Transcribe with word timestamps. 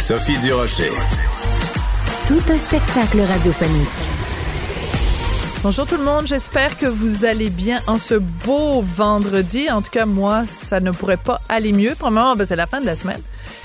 Sophie 0.00 0.38
Durocher. 0.38 0.90
Tout 2.26 2.40
un 2.50 2.56
spectacle 2.56 3.20
radiophonique. 3.20 3.88
Bonjour 5.62 5.86
tout 5.86 5.98
le 5.98 6.04
monde, 6.04 6.26
j'espère 6.26 6.78
que 6.78 6.86
vous 6.86 7.26
allez 7.26 7.50
bien 7.50 7.80
en 7.86 7.98
ce 7.98 8.14
beau 8.14 8.80
vendredi. 8.80 9.70
En 9.70 9.82
tout 9.82 9.90
cas, 9.90 10.06
moi, 10.06 10.44
ça 10.46 10.80
ne 10.80 10.90
pourrait 10.90 11.18
pas 11.18 11.42
aller 11.50 11.72
mieux. 11.72 11.94
Premièrement, 11.98 12.34
ben, 12.34 12.46
c'est 12.46 12.56
la 12.56 12.66
fin 12.66 12.80
de 12.80 12.86
la 12.86 12.96
semaine. 12.96 13.20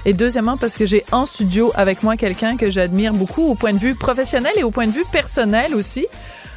Et 0.05 0.11
deuxièmement, 0.11 0.57
parce 0.57 0.75
que 0.75 0.85
j'ai 0.85 1.05
en 1.13 1.25
studio 1.25 1.71
avec 1.73 2.03
moi 2.03 2.17
quelqu'un 2.17 2.57
que 2.57 2.69
j'admire 2.69 3.13
beaucoup 3.13 3.47
au 3.47 3.55
point 3.55 3.71
de 3.71 3.79
vue 3.79 3.95
professionnel 3.95 4.51
et 4.57 4.63
au 4.63 4.71
point 4.71 4.87
de 4.87 4.91
vue 4.91 5.05
personnel 5.09 5.73
aussi. 5.73 6.05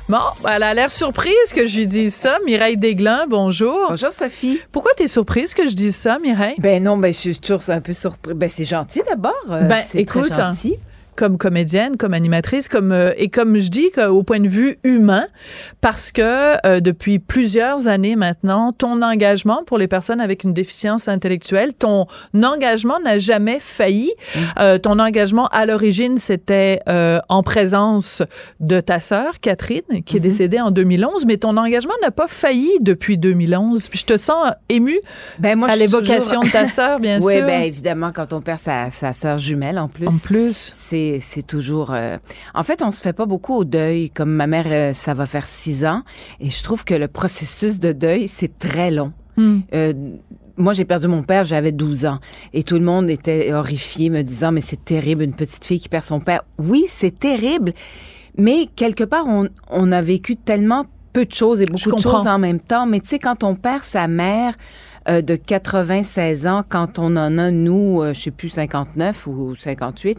Bon, 0.08 0.16
elle 0.48 0.62
a 0.62 0.72
l'air 0.72 0.90
surprise 0.90 1.52
que 1.54 1.66
je 1.66 1.76
lui 1.76 1.86
dise 1.86 2.14
ça. 2.14 2.38
Mireille 2.46 2.78
Desglin, 2.78 3.26
bonjour. 3.28 3.88
Bonjour 3.90 4.10
Sophie. 4.10 4.58
Pourquoi 4.72 4.92
tu 4.96 5.02
es 5.02 5.06
surprise 5.06 5.52
que 5.52 5.68
je 5.68 5.74
dise 5.74 5.94
ça, 5.96 6.18
Mireille? 6.18 6.54
Ben 6.58 6.82
non, 6.82 6.96
ben 6.96 7.12
je 7.12 7.18
suis 7.18 7.38
toujours 7.38 7.60
un 7.68 7.82
peu 7.82 7.92
surprise. 7.92 8.34
Ben 8.34 8.48
c'est 8.48 8.64
gentil 8.64 9.02
d'abord. 9.06 9.34
Euh, 9.50 9.68
Ben, 9.68 9.82
très 9.86 9.98
écoute, 10.00 10.30
hein, 10.32 10.52
gentil. 10.54 10.78
Comme 11.18 11.36
comédienne, 11.36 11.96
comme 11.96 12.14
animatrice, 12.14 12.68
comme 12.68 12.92
euh, 12.92 13.10
et 13.16 13.28
comme 13.28 13.56
je 13.58 13.68
dis 13.70 13.90
au 14.08 14.22
point 14.22 14.38
de 14.38 14.46
vue 14.46 14.78
humain, 14.84 15.26
parce 15.80 16.12
que 16.12 16.64
euh, 16.64 16.78
depuis 16.78 17.18
plusieurs 17.18 17.88
années 17.88 18.14
maintenant, 18.14 18.72
ton 18.72 19.02
engagement 19.02 19.64
pour 19.66 19.78
les 19.78 19.88
personnes 19.88 20.20
avec 20.20 20.44
une 20.44 20.52
déficience 20.52 21.08
intellectuelle, 21.08 21.74
ton 21.74 22.06
engagement 22.40 23.00
n'a 23.00 23.18
jamais 23.18 23.58
failli. 23.60 24.12
Euh, 24.60 24.78
ton 24.78 25.00
engagement 25.00 25.48
à 25.48 25.66
l'origine, 25.66 26.18
c'était 26.18 26.80
en 27.28 27.42
présence 27.42 28.22
de 28.60 28.80
ta 28.80 29.00
sœur 29.00 29.40
Catherine, 29.40 29.82
qui 30.06 30.18
est 30.18 30.20
décédée 30.20 30.60
en 30.60 30.70
2011, 30.70 31.26
mais 31.26 31.36
ton 31.36 31.56
engagement 31.56 31.94
n'a 32.00 32.12
pas 32.12 32.28
failli 32.28 32.70
depuis 32.80 33.18
2011. 33.18 33.88
Puis 33.88 33.98
je 34.00 34.04
te 34.06 34.16
sens 34.18 34.52
émue 34.68 35.00
Ben 35.40 35.58
moi 35.58 35.68
à 35.68 35.74
l'évocation 35.74 36.42
toujours- 36.42 36.44
de 36.44 36.50
ta 36.50 36.66
sœur, 36.68 37.00
bien 37.00 37.18
Oui, 37.22 37.34
sûr. 37.38 37.46
ben 37.46 37.62
évidemment 37.62 38.12
quand 38.14 38.32
on 38.32 38.40
perd 38.40 38.60
sa, 38.60 38.90
sa 38.92 39.12
sœur 39.12 39.38
jumelle 39.38 39.78
en 39.80 39.88
plus. 39.88 40.06
en 40.06 40.18
plus. 40.24 40.72
C'est, 40.74 41.07
c'est 41.20 41.46
toujours. 41.46 41.90
euh, 41.92 42.16
En 42.54 42.62
fait, 42.62 42.82
on 42.82 42.90
se 42.90 43.00
fait 43.02 43.12
pas 43.12 43.26
beaucoup 43.26 43.54
au 43.54 43.64
deuil. 43.64 44.10
Comme 44.10 44.30
ma 44.30 44.46
mère, 44.46 44.66
euh, 44.68 44.92
ça 44.92 45.14
va 45.14 45.26
faire 45.26 45.46
six 45.46 45.84
ans, 45.84 46.02
et 46.40 46.50
je 46.50 46.62
trouve 46.62 46.84
que 46.84 46.94
le 46.94 47.08
processus 47.08 47.78
de 47.80 47.92
deuil 47.92 48.28
c'est 48.28 48.58
très 48.58 48.90
long. 48.90 49.12
Hmm. 49.36 49.60
Euh, 49.74 49.92
moi, 50.56 50.72
j'ai 50.72 50.84
perdu 50.84 51.06
mon 51.06 51.22
père, 51.22 51.44
j'avais 51.44 51.70
12 51.70 52.04
ans. 52.06 52.18
Et 52.52 52.64
tout 52.64 52.74
le 52.74 52.84
monde 52.84 53.08
était 53.10 53.52
horrifié, 53.52 54.10
me 54.10 54.22
disant, 54.22 54.50
mais 54.50 54.60
c'est 54.60 54.84
terrible, 54.84 55.22
une 55.22 55.32
petite 55.34 55.64
fille 55.64 55.78
qui 55.78 55.88
perd 55.88 56.02
son 56.02 56.18
père. 56.18 56.42
Oui, 56.58 56.84
c'est 56.88 57.16
terrible. 57.16 57.72
Mais 58.36 58.66
quelque 58.74 59.04
part, 59.04 59.24
on, 59.28 59.48
on 59.70 59.92
a 59.92 60.02
vécu 60.02 60.34
tellement 60.34 60.84
peu 61.12 61.24
de 61.26 61.32
choses 61.32 61.60
et 61.60 61.66
beaucoup 61.66 61.92
de 61.92 62.00
choses 62.00 62.26
en 62.26 62.38
même 62.40 62.58
temps. 62.60 62.86
Mais 62.86 62.98
tu 62.98 63.06
sais, 63.06 63.18
quand 63.20 63.44
on 63.44 63.54
perd 63.54 63.84
sa 63.84 64.08
mère 64.08 64.54
euh, 65.08 65.22
de 65.22 65.36
96 65.36 66.46
ans, 66.46 66.62
quand 66.68 66.98
on 66.98 67.16
en 67.16 67.38
a, 67.38 67.50
nous, 67.50 68.02
euh, 68.02 68.12
je 68.12 68.20
sais 68.20 68.30
plus, 68.30 68.48
59 68.48 69.26
ou 69.26 69.54
58, 69.58 70.18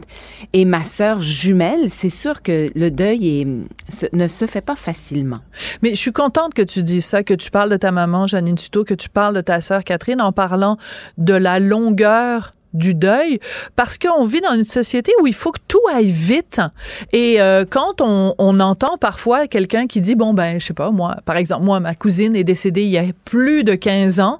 et 0.52 0.64
ma 0.64 0.82
sœur 0.84 1.20
jumelle, 1.20 1.90
c'est 1.90 2.08
sûr 2.10 2.42
que 2.42 2.70
le 2.74 2.90
deuil 2.90 3.40
est, 3.40 3.92
se- 3.92 4.06
ne 4.12 4.28
se 4.28 4.46
fait 4.46 4.60
pas 4.60 4.76
facilement. 4.76 5.40
Mais 5.82 5.90
je 5.90 5.96
suis 5.96 6.12
contente 6.12 6.54
que 6.54 6.62
tu 6.62 6.82
dises 6.82 7.04
ça, 7.04 7.22
que 7.22 7.34
tu 7.34 7.50
parles 7.50 7.70
de 7.70 7.76
ta 7.76 7.92
maman, 7.92 8.26
Janine 8.26 8.56
Tuto, 8.56 8.84
que 8.84 8.94
tu 8.94 9.08
parles 9.08 9.34
de 9.36 9.40
ta 9.40 9.60
sœur 9.60 9.84
Catherine 9.84 10.20
en 10.20 10.32
parlant 10.32 10.76
de 11.18 11.34
la 11.34 11.60
longueur 11.60 12.52
du 12.72 12.94
deuil 12.94 13.40
parce 13.74 13.98
qu'on 13.98 14.24
vit 14.24 14.40
dans 14.40 14.54
une 14.54 14.62
société 14.62 15.10
où 15.20 15.26
il 15.26 15.34
faut 15.34 15.50
que 15.50 15.58
tout 15.66 15.80
aille 15.92 16.12
vite 16.12 16.60
et 17.12 17.42
euh, 17.42 17.64
quand 17.68 18.00
on, 18.00 18.36
on 18.38 18.60
entend 18.60 18.96
parfois 18.96 19.48
quelqu'un 19.48 19.88
qui 19.88 20.00
dit 20.00 20.14
bon 20.14 20.34
ben 20.34 20.60
je 20.60 20.66
sais 20.66 20.72
pas 20.72 20.92
moi 20.92 21.16
par 21.24 21.36
exemple 21.36 21.64
moi 21.64 21.80
ma 21.80 21.96
cousine 21.96 22.36
est 22.36 22.44
décédée 22.44 22.82
il 22.84 22.90
y 22.90 22.98
a 22.98 23.02
plus 23.24 23.64
de 23.64 23.74
15 23.74 24.20
ans 24.20 24.38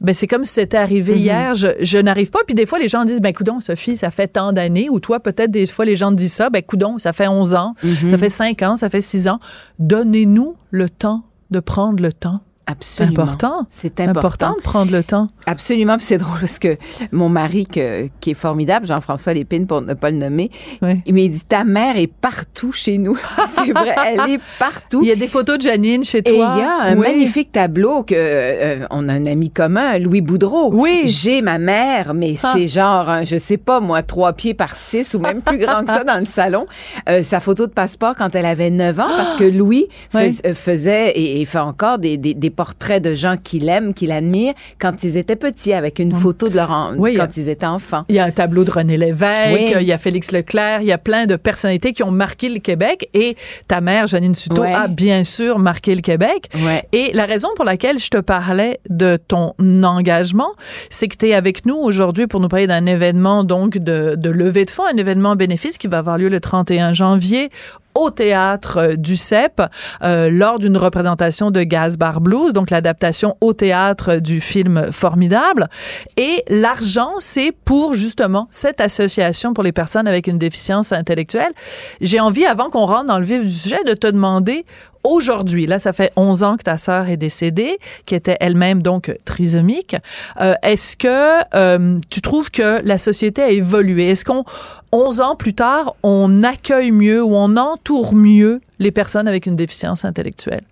ben 0.00 0.14
c'est 0.14 0.26
comme 0.26 0.44
si 0.44 0.52
c'était 0.54 0.76
arrivé 0.76 1.12
Mhm. 1.14 1.18
hier. 1.18 1.54
Je, 1.54 1.68
je 1.80 1.98
n'arrive 1.98 2.30
pas. 2.30 2.40
Puis 2.46 2.54
des 2.54 2.66
fois, 2.66 2.78
les 2.78 2.88
gens 2.88 3.04
disent, 3.04 3.20
ben 3.20 3.32
coudon, 3.32 3.60
Sophie, 3.60 3.96
ça 3.96 4.10
fait 4.10 4.28
tant 4.28 4.52
d'années. 4.52 4.88
Ou 4.90 5.00
toi, 5.00 5.20
peut-être 5.20 5.50
des 5.50 5.66
fois, 5.66 5.84
les 5.84 5.96
gens 5.96 6.10
te 6.10 6.16
disent 6.16 6.34
ça. 6.34 6.50
Ben 6.50 6.62
coudon, 6.62 6.98
ça 6.98 7.12
fait 7.12 7.28
11 7.28 7.54
ans, 7.54 7.74
Mhm. 7.82 8.10
ça 8.12 8.18
fait 8.18 8.28
5 8.28 8.62
ans, 8.62 8.76
ça 8.76 8.90
fait 8.90 9.00
6 9.00 9.28
ans. 9.28 9.40
Donnez-nous 9.78 10.56
le 10.70 10.88
temps 10.90 11.22
de 11.50 11.60
prendre 11.60 12.02
le 12.02 12.12
temps. 12.12 12.40
C'est 12.68 12.72
Absolument. 12.72 13.22
important. 13.22 13.66
C'est 13.70 14.00
Important. 14.00 14.18
important. 14.48 14.54
de 14.56 14.60
prendre 14.62 14.90
le 14.92 15.04
temps. 15.04 15.28
Absolument, 15.46 15.96
c'est 16.00 16.18
drôle 16.18 16.40
parce 16.40 16.58
que 16.58 16.76
mon 17.12 17.28
mari, 17.28 17.64
que- 17.64 18.08
qui 18.20 18.30
est 18.30 18.34
formidable, 18.34 18.86
Jean-François 18.86 19.34
Lépine, 19.34 19.68
pour 19.68 19.82
ne 19.82 19.94
pas 19.94 20.10
le 20.10 20.16
nommer, 20.16 20.50
Oui. 20.82 21.00
il 21.06 21.14
m'a 21.14 21.20
dit 21.28 21.42
Ta 21.48 21.62
mère 21.62 21.96
est 21.96 22.08
partout 22.08 22.72
chez 22.72 22.98
nous. 22.98 23.16
c'est 23.46 23.70
vrai, 23.70 23.94
elle 24.08 24.30
est 24.32 24.40
partout. 24.58 25.00
Il 25.02 25.08
y 25.08 25.12
a 25.12 25.16
des 25.16 25.28
photos 25.28 25.58
de 25.58 25.62
Janine 25.62 26.02
chez 26.02 26.18
Et 26.18 26.22
toi. 26.24 26.54
il 26.56 26.60
y 26.60 26.64
a 26.64 26.82
un 26.90 26.94
Oui. 26.96 27.02
magnifique 27.08 27.52
tableau 27.52 28.02
que 28.02 28.14
euh, 28.16 28.84
on 28.90 29.08
a 29.08 29.12
un 29.12 29.26
ami 29.26 29.50
commun, 29.50 29.98
Louis 29.98 30.20
Boudreau. 30.20 30.70
Oui. 30.74 31.02
J'ai 31.04 31.42
ma 31.42 31.58
mère, 31.58 32.14
mais 32.14 32.34
Ah. 32.42 32.50
c'est 32.52 32.66
genre, 32.66 33.08
un, 33.08 33.22
je 33.22 33.36
sais 33.38 33.58
pas 33.58 33.78
moi, 33.78 34.02
trois 34.02 34.32
pieds 34.32 34.54
par 34.54 34.74
six 34.74 35.14
ou 35.14 35.20
même 35.20 35.40
plus 35.40 35.58
grand 35.58 35.82
que 35.84 35.90
ça 35.92 36.02
dans 36.02 36.18
le 36.18 36.24
salon. 36.26 36.66
Euh, 37.08 37.22
sa 37.22 37.38
photo 37.38 37.68
de 37.68 37.72
passeport 37.72 38.16
quand 38.16 38.34
elle 38.34 38.46
avait 38.46 38.70
9 38.70 38.98
ans, 38.98 39.06
parce 39.16 39.36
que 39.36 39.44
Louis 39.44 39.86
fais- 40.10 40.30
Oui. 40.30 40.40
euh, 40.46 40.54
faisait 40.54 41.12
et, 41.12 41.40
et 41.40 41.44
fait 41.44 41.58
encore 41.60 41.98
des, 41.98 42.16
des, 42.16 42.34
des 42.34 42.50
portraits 42.56 43.02
de 43.02 43.14
gens 43.14 43.36
qu'il 43.36 43.68
aime, 43.68 43.94
qu'il 43.94 44.10
admire, 44.10 44.54
quand 44.80 45.04
ils 45.04 45.16
étaient 45.16 45.36
petits, 45.36 45.72
avec 45.72 45.98
une 45.98 46.12
photo 46.12 46.48
de 46.48 46.56
leur 46.56 46.70
en- 46.70 46.94
Oui, 46.96 47.16
a- 47.16 47.24
quand 47.26 47.36
ils 47.36 47.48
étaient 47.48 47.66
enfants. 47.66 48.04
Il 48.08 48.14
y 48.14 48.18
a 48.18 48.24
un 48.24 48.30
tableau 48.30 48.64
de 48.64 48.70
René 48.70 48.96
Lévesque, 48.96 49.52
Oui. 49.52 49.72
il 49.80 49.86
y 49.86 49.92
a 49.92 49.98
Félix 49.98 50.32
Leclerc, 50.32 50.80
il 50.80 50.88
y 50.88 50.92
a 50.92 50.98
plein 50.98 51.26
de 51.26 51.36
personnalités 51.36 51.92
qui 51.92 52.02
ont 52.02 52.10
marqué 52.10 52.48
le 52.48 52.58
Québec 52.58 53.08
et 53.14 53.36
ta 53.68 53.80
mère, 53.80 54.06
Janine 54.06 54.34
Suto, 54.34 54.62
Ouais. 54.62 54.72
a 54.72 54.88
bien 54.88 55.22
sûr 55.24 55.58
marqué 55.58 55.94
le 55.94 56.00
Québec. 56.00 56.48
Ouais. 56.64 56.84
Et 56.92 57.12
la 57.12 57.26
raison 57.26 57.48
pour 57.56 57.64
laquelle 57.64 57.98
je 57.98 58.08
te 58.08 58.18
parlais 58.18 58.80
de 58.88 59.18
ton 59.28 59.52
engagement, 59.84 60.50
c'est 60.90 61.08
que 61.08 61.16
tu 61.16 61.28
es 61.28 61.34
avec 61.34 61.66
nous 61.66 61.76
aujourd'hui 61.76 62.26
pour 62.26 62.40
nous 62.40 62.48
parler 62.48 62.66
d'un 62.66 62.86
événement 62.86 63.44
donc 63.44 63.78
de, 63.78 64.14
de 64.16 64.30
levée 64.30 64.64
de 64.64 64.70
fonds, 64.70 64.84
un 64.92 64.96
événement 64.96 65.36
bénéfice 65.36 65.78
qui 65.78 65.86
va 65.88 65.98
avoir 65.98 66.18
lieu 66.18 66.28
le 66.28 66.40
31 66.40 66.92
janvier 66.92 67.50
au 67.96 68.10
théâtre 68.10 68.94
du 68.96 69.16
CEP 69.16 69.62
euh, 70.02 70.28
lors 70.30 70.58
d'une 70.58 70.76
représentation 70.76 71.50
de 71.50 71.62
Gaz 71.62 71.96
Bar 71.96 72.20
Blues, 72.20 72.52
donc 72.52 72.70
l'adaptation 72.70 73.36
au 73.40 73.52
théâtre 73.52 74.16
du 74.16 74.40
film 74.40 74.92
Formidable. 74.92 75.68
Et 76.16 76.44
l'argent, 76.48 77.14
c'est 77.18 77.52
pour 77.64 77.94
justement 77.94 78.46
cette 78.50 78.80
association 78.80 79.54
pour 79.54 79.64
les 79.64 79.72
personnes 79.72 80.06
avec 80.06 80.26
une 80.26 80.38
déficience 80.38 80.92
intellectuelle. 80.92 81.52
J'ai 82.00 82.20
envie, 82.20 82.44
avant 82.44 82.70
qu'on 82.70 82.86
rentre 82.86 83.06
dans 83.06 83.18
le 83.18 83.24
vif 83.24 83.42
du 83.42 83.50
sujet, 83.50 83.82
de 83.84 83.94
te 83.94 84.06
demander 84.06 84.64
aujourd'hui, 85.06 85.66
là, 85.66 85.78
ça 85.78 85.92
fait 85.92 86.12
11 86.16 86.42
ans 86.42 86.56
que 86.56 86.64
ta 86.64 86.78
sœur 86.78 87.08
est 87.08 87.16
décédée, 87.16 87.78
qui 88.04 88.14
était 88.14 88.36
elle-même 88.40 88.82
donc 88.82 89.16
trisomique. 89.24 89.96
Euh, 90.40 90.54
Est-ce 90.62 90.96
que 90.96 91.44
euh, 91.54 91.98
tu 92.10 92.20
trouves 92.20 92.50
que 92.50 92.80
la 92.84 92.98
société 92.98 93.42
a 93.42 93.50
évolué? 93.50 94.10
Est-ce 94.10 94.24
qu'on, 94.24 94.44
11 94.92 95.20
ans 95.20 95.36
plus 95.36 95.54
tard, 95.54 95.94
on 96.02 96.42
accueille 96.42 96.92
mieux 96.92 97.22
ou 97.22 97.34
on 97.34 97.56
entoure 97.56 98.14
mieux 98.14 98.60
les 98.78 98.90
personnes 98.90 99.28
avec 99.28 99.46
une 99.46 99.56
déficience 99.56 100.04
intellectuelle? 100.04 100.64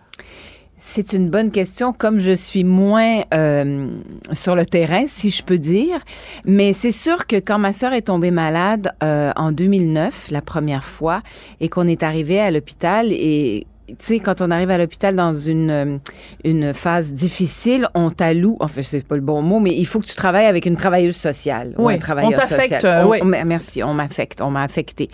C'est 0.86 1.14
une 1.14 1.30
bonne 1.30 1.50
question, 1.50 1.94
comme 1.94 2.18
je 2.18 2.32
suis 2.32 2.62
moins 2.62 3.22
euh, 3.32 3.88
sur 4.32 4.54
le 4.54 4.66
terrain, 4.66 5.06
si 5.06 5.30
je 5.30 5.42
peux 5.42 5.56
dire. 5.56 5.98
Mais 6.46 6.74
c'est 6.74 6.90
sûr 6.90 7.26
que 7.26 7.36
quand 7.36 7.58
ma 7.58 7.72
sœur 7.72 7.94
est 7.94 8.02
tombée 8.02 8.30
malade 8.30 8.92
en 9.00 9.50
2009, 9.50 10.26
la 10.30 10.42
première 10.42 10.84
fois, 10.84 11.22
et 11.60 11.70
qu'on 11.70 11.88
est 11.88 12.02
arrivé 12.02 12.38
à 12.38 12.50
l'hôpital 12.50 13.06
et 13.12 13.66
tu 13.88 13.94
sais, 13.98 14.18
quand 14.18 14.40
on 14.40 14.50
arrive 14.50 14.70
à 14.70 14.78
l'hôpital 14.78 15.14
dans 15.14 15.34
une, 15.34 15.70
euh, 15.70 15.98
une 16.44 16.72
phase 16.74 17.12
difficile, 17.12 17.86
on 17.94 18.10
t'alloue, 18.10 18.56
enfin, 18.60 18.82
c'est 18.82 19.06
pas 19.06 19.14
le 19.14 19.20
bon 19.20 19.42
mot, 19.42 19.60
mais 19.60 19.74
il 19.74 19.86
faut 19.86 20.00
que 20.00 20.06
tu 20.06 20.14
travailles 20.14 20.46
avec 20.46 20.66
une 20.66 20.76
travailleuse 20.76 21.16
sociale. 21.16 21.74
ou 21.78 21.86
Oui, 21.86 21.94
un 21.94 21.98
travailleur 21.98 22.32
on 22.32 22.36
t'affecte, 22.36 22.84
euh, 22.84 23.04
On- 23.04 23.10
oui. 23.10 23.18
merci, 23.44 23.82
on 23.82 23.92
m'affecte, 23.94 24.40
on 24.40 24.50
m'a 24.50 24.62
affecté. 24.62 25.10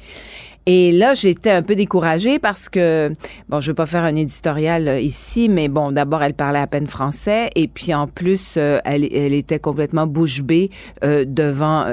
Et 0.66 0.92
là, 0.92 1.14
j'étais 1.14 1.50
un 1.50 1.62
peu 1.62 1.74
découragée 1.74 2.38
parce 2.38 2.68
que, 2.68 3.12
bon, 3.48 3.60
je 3.60 3.70
veux 3.70 3.74
pas 3.74 3.86
faire 3.86 4.04
un 4.04 4.14
éditorial 4.14 4.88
euh, 4.88 5.00
ici, 5.00 5.48
mais 5.48 5.68
bon, 5.68 5.90
d'abord, 5.90 6.22
elle 6.22 6.34
parlait 6.34 6.58
à 6.58 6.66
peine 6.66 6.86
français 6.86 7.50
et 7.56 7.66
puis 7.66 7.94
en 7.94 8.06
plus, 8.06 8.54
euh, 8.56 8.78
elle, 8.84 9.04
était 9.04 9.58
complètement 9.58 10.06
bouche 10.06 10.42
bée 10.42 10.70
euh, 11.02 11.24
devant 11.26 11.86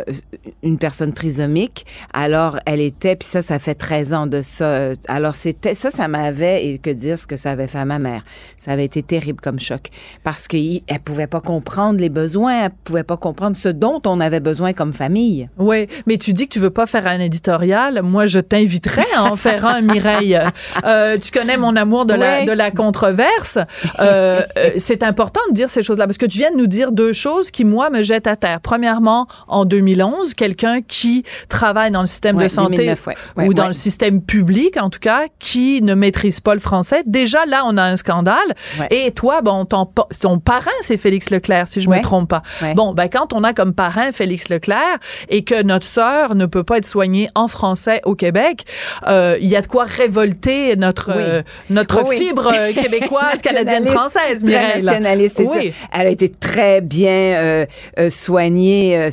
une 0.63 0.77
personne 0.77 1.13
trisomique. 1.13 1.85
Alors, 2.13 2.59
elle 2.65 2.81
était, 2.81 3.15
puis 3.15 3.27
ça, 3.27 3.41
ça 3.41 3.57
fait 3.57 3.75
13 3.75 4.13
ans 4.13 4.27
de 4.27 4.41
ça. 4.41 4.91
Alors, 5.07 5.35
c'était 5.35 5.75
ça, 5.75 5.89
ça 5.89 6.07
m'avait, 6.07 6.65
et 6.65 6.77
que 6.77 6.89
dire 6.89 7.17
ce 7.17 7.25
que 7.25 7.37
ça 7.37 7.51
avait 7.51 7.67
fait 7.67 7.79
à 7.79 7.85
ma 7.85 7.99
mère. 7.99 8.23
Ça 8.57 8.71
avait 8.71 8.85
été 8.85 9.01
terrible 9.01 9.39
comme 9.39 9.59
choc 9.59 9.89
parce 10.23 10.47
qu'elle 10.47 10.81
pouvait 11.05 11.27
pas 11.27 11.41
comprendre 11.41 11.99
les 11.99 12.09
besoins, 12.09 12.65
elle 12.65 12.71
pouvait 12.83 13.03
pas 13.03 13.17
comprendre 13.17 13.55
ce 13.55 13.69
dont 13.69 14.01
on 14.05 14.19
avait 14.19 14.39
besoin 14.39 14.73
comme 14.73 14.93
famille. 14.93 15.49
Oui, 15.57 15.87
mais 16.05 16.17
tu 16.17 16.33
dis 16.33 16.47
que 16.47 16.53
tu 16.53 16.59
veux 16.59 16.69
pas 16.69 16.85
faire 16.85 17.07
un 17.07 17.19
éditorial. 17.19 18.01
Moi, 18.03 18.25
je 18.25 18.39
t'inviterais 18.57 19.05
à 19.15 19.23
en 19.23 19.35
faire 19.35 19.65
un, 19.65 19.81
Mireille. 19.81 20.39
Euh, 20.83 21.17
tu 21.17 21.31
connais 21.31 21.57
mon 21.57 21.75
amour 21.75 22.05
de, 22.05 22.13
la, 22.13 22.45
de 22.45 22.51
la 22.51 22.71
controverse. 22.71 23.57
Euh, 23.99 24.41
euh, 24.57 24.71
c'est 24.77 25.03
important 25.03 25.39
de 25.49 25.53
dire 25.53 25.69
ces 25.69 25.83
choses-là 25.83 26.05
parce 26.07 26.17
que 26.17 26.25
tu 26.25 26.39
viens 26.39 26.51
de 26.51 26.57
nous 26.57 26.67
dire 26.67 26.91
deux 26.91 27.13
choses 27.13 27.51
qui, 27.51 27.65
moi, 27.65 27.89
me 27.89 28.03
jettent 28.03 28.27
à 28.27 28.35
terre. 28.35 28.59
Premièrement, 28.61 29.27
en 29.47 29.65
2011, 29.65 30.33
quelqu'un 30.33 30.81
qui 30.81 31.23
travaille 31.49 31.91
dans 31.91 32.01
le 32.01 32.07
système 32.07 32.37
Ouais, 32.37 32.43
de 32.43 32.49
santé 32.49 32.77
2009, 32.77 33.07
ouais. 33.07 33.15
Ouais, 33.37 33.47
ou 33.47 33.53
dans 33.53 33.67
le 33.67 33.73
système 33.73 34.21
public, 34.21 34.77
en 34.77 34.89
tout 34.89 34.99
cas, 34.99 35.23
qui 35.39 35.81
ne 35.81 35.93
maîtrise 35.93 36.39
pas 36.39 36.53
le 36.53 36.59
français. 36.59 37.03
Déjà, 37.05 37.45
là, 37.45 37.63
on 37.65 37.77
a 37.77 37.83
un 37.83 37.95
scandale. 37.95 38.35
Et 38.89 39.11
toi, 39.11 39.41
bon, 39.41 39.65
ton, 39.65 39.89
ton 40.19 40.39
parrain, 40.39 40.71
c'est 40.81 40.97
Félix 40.97 41.29
Leclerc, 41.29 41.67
si 41.67 41.81
je 41.81 41.87
Ouais. 41.87 41.97
me 41.99 42.03
trompe 42.03 42.29
pas. 42.29 42.41
Bon, 42.75 42.93
ben, 42.93 43.07
quand 43.07 43.33
on 43.33 43.43
a 43.43 43.53
comme 43.53 43.73
parrain 43.73 44.11
Félix 44.11 44.49
Leclerc 44.49 44.97
et 45.29 45.43
que 45.43 45.61
notre 45.63 45.85
sœur 45.85 46.35
ne 46.35 46.45
peut 46.45 46.63
pas 46.63 46.77
être 46.77 46.85
soignée 46.85 47.29
en 47.35 47.47
français 47.47 48.01
au 48.03 48.15
Québec, 48.15 48.46
euh, 49.07 49.37
il 49.41 49.47
y 49.47 49.55
a 49.55 49.61
de 49.61 49.67
quoi 49.67 49.83
révolter 49.85 50.75
notre, 50.75 51.09
Oui. 51.09 51.15
euh, 51.25 51.41
notre 51.69 52.07
Oui, 52.07 52.17
fibre 52.17 52.51
euh, 52.53 52.73
québécoise, 52.81 53.41
canadienne, 53.41 53.85
française, 53.87 54.43
Mireille. 54.43 54.83
nationaliste, 54.83 55.39
Oui. 55.45 55.71
ça. 55.71 55.87
Elle 55.99 56.07
a 56.07 56.09
été 56.09 56.29
très 56.29 56.81
bien 56.81 57.09
euh, 57.09 57.65
soignée 58.09 59.09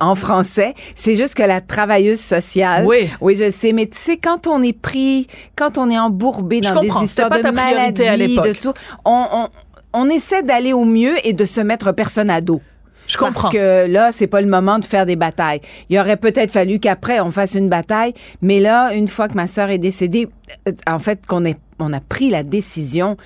en 0.00 0.14
français. 0.14 0.74
C'est 0.94 1.14
juste 1.16 1.34
que 1.34 1.42
la 1.42 1.60
travailleuse 1.60 2.20
sociale. 2.20 2.84
Oui. 2.86 3.08
Oui, 3.20 3.36
je 3.36 3.50
sais. 3.50 3.72
Mais 3.72 3.86
tu 3.86 3.96
sais, 3.98 4.16
quand 4.16 4.46
on 4.46 4.62
est 4.62 4.72
pris, 4.78 5.26
quand 5.56 5.78
on 5.78 5.90
est 5.90 5.98
embourbé 5.98 6.60
dans 6.60 6.80
des 6.80 6.88
histoires 7.02 7.30
de 7.30 7.44
à 7.46 7.52
maladies, 7.52 8.36
de 8.36 8.52
tout, 8.52 8.72
on, 9.04 9.24
on, 9.32 9.48
on 9.92 10.08
essaie 10.10 10.42
d'aller 10.42 10.72
au 10.72 10.84
mieux 10.84 11.14
et 11.26 11.32
de 11.32 11.44
se 11.44 11.60
mettre 11.60 11.92
personne 11.92 12.30
à 12.30 12.40
dos. 12.40 12.60
Je 13.06 13.16
comprends. 13.18 13.42
Parce 13.42 13.52
que 13.54 13.86
là, 13.86 14.12
c'est 14.12 14.26
pas 14.26 14.40
le 14.40 14.48
moment 14.48 14.78
de 14.78 14.84
faire 14.84 15.04
des 15.06 15.16
batailles. 15.16 15.60
Il 15.90 15.98
aurait 15.98 16.16
peut-être 16.16 16.50
fallu 16.52 16.78
qu'après 16.78 17.20
on 17.20 17.30
fasse 17.30 17.54
une 17.54 17.68
bataille, 17.68 18.14
mais 18.42 18.60
là, 18.60 18.94
une 18.94 19.08
fois 19.08 19.28
que 19.28 19.34
ma 19.34 19.46
sœur 19.46 19.70
est 19.70 19.78
décédée, 19.78 20.28
euh, 20.68 20.72
en 20.88 20.98
fait, 20.98 21.26
qu'on 21.26 21.42
on 21.78 21.92
a 21.92 22.00
pris 22.00 22.30
la 22.30 22.42
décision 22.42 23.16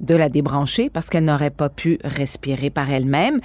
de 0.00 0.16
la 0.16 0.28
débrancher 0.28 0.90
parce 0.90 1.08
qu'elle 1.08 1.24
n'aurait 1.24 1.50
pas 1.50 1.68
pu 1.68 1.98
respirer 2.02 2.70
par 2.70 2.90
elle-même. 2.90 3.38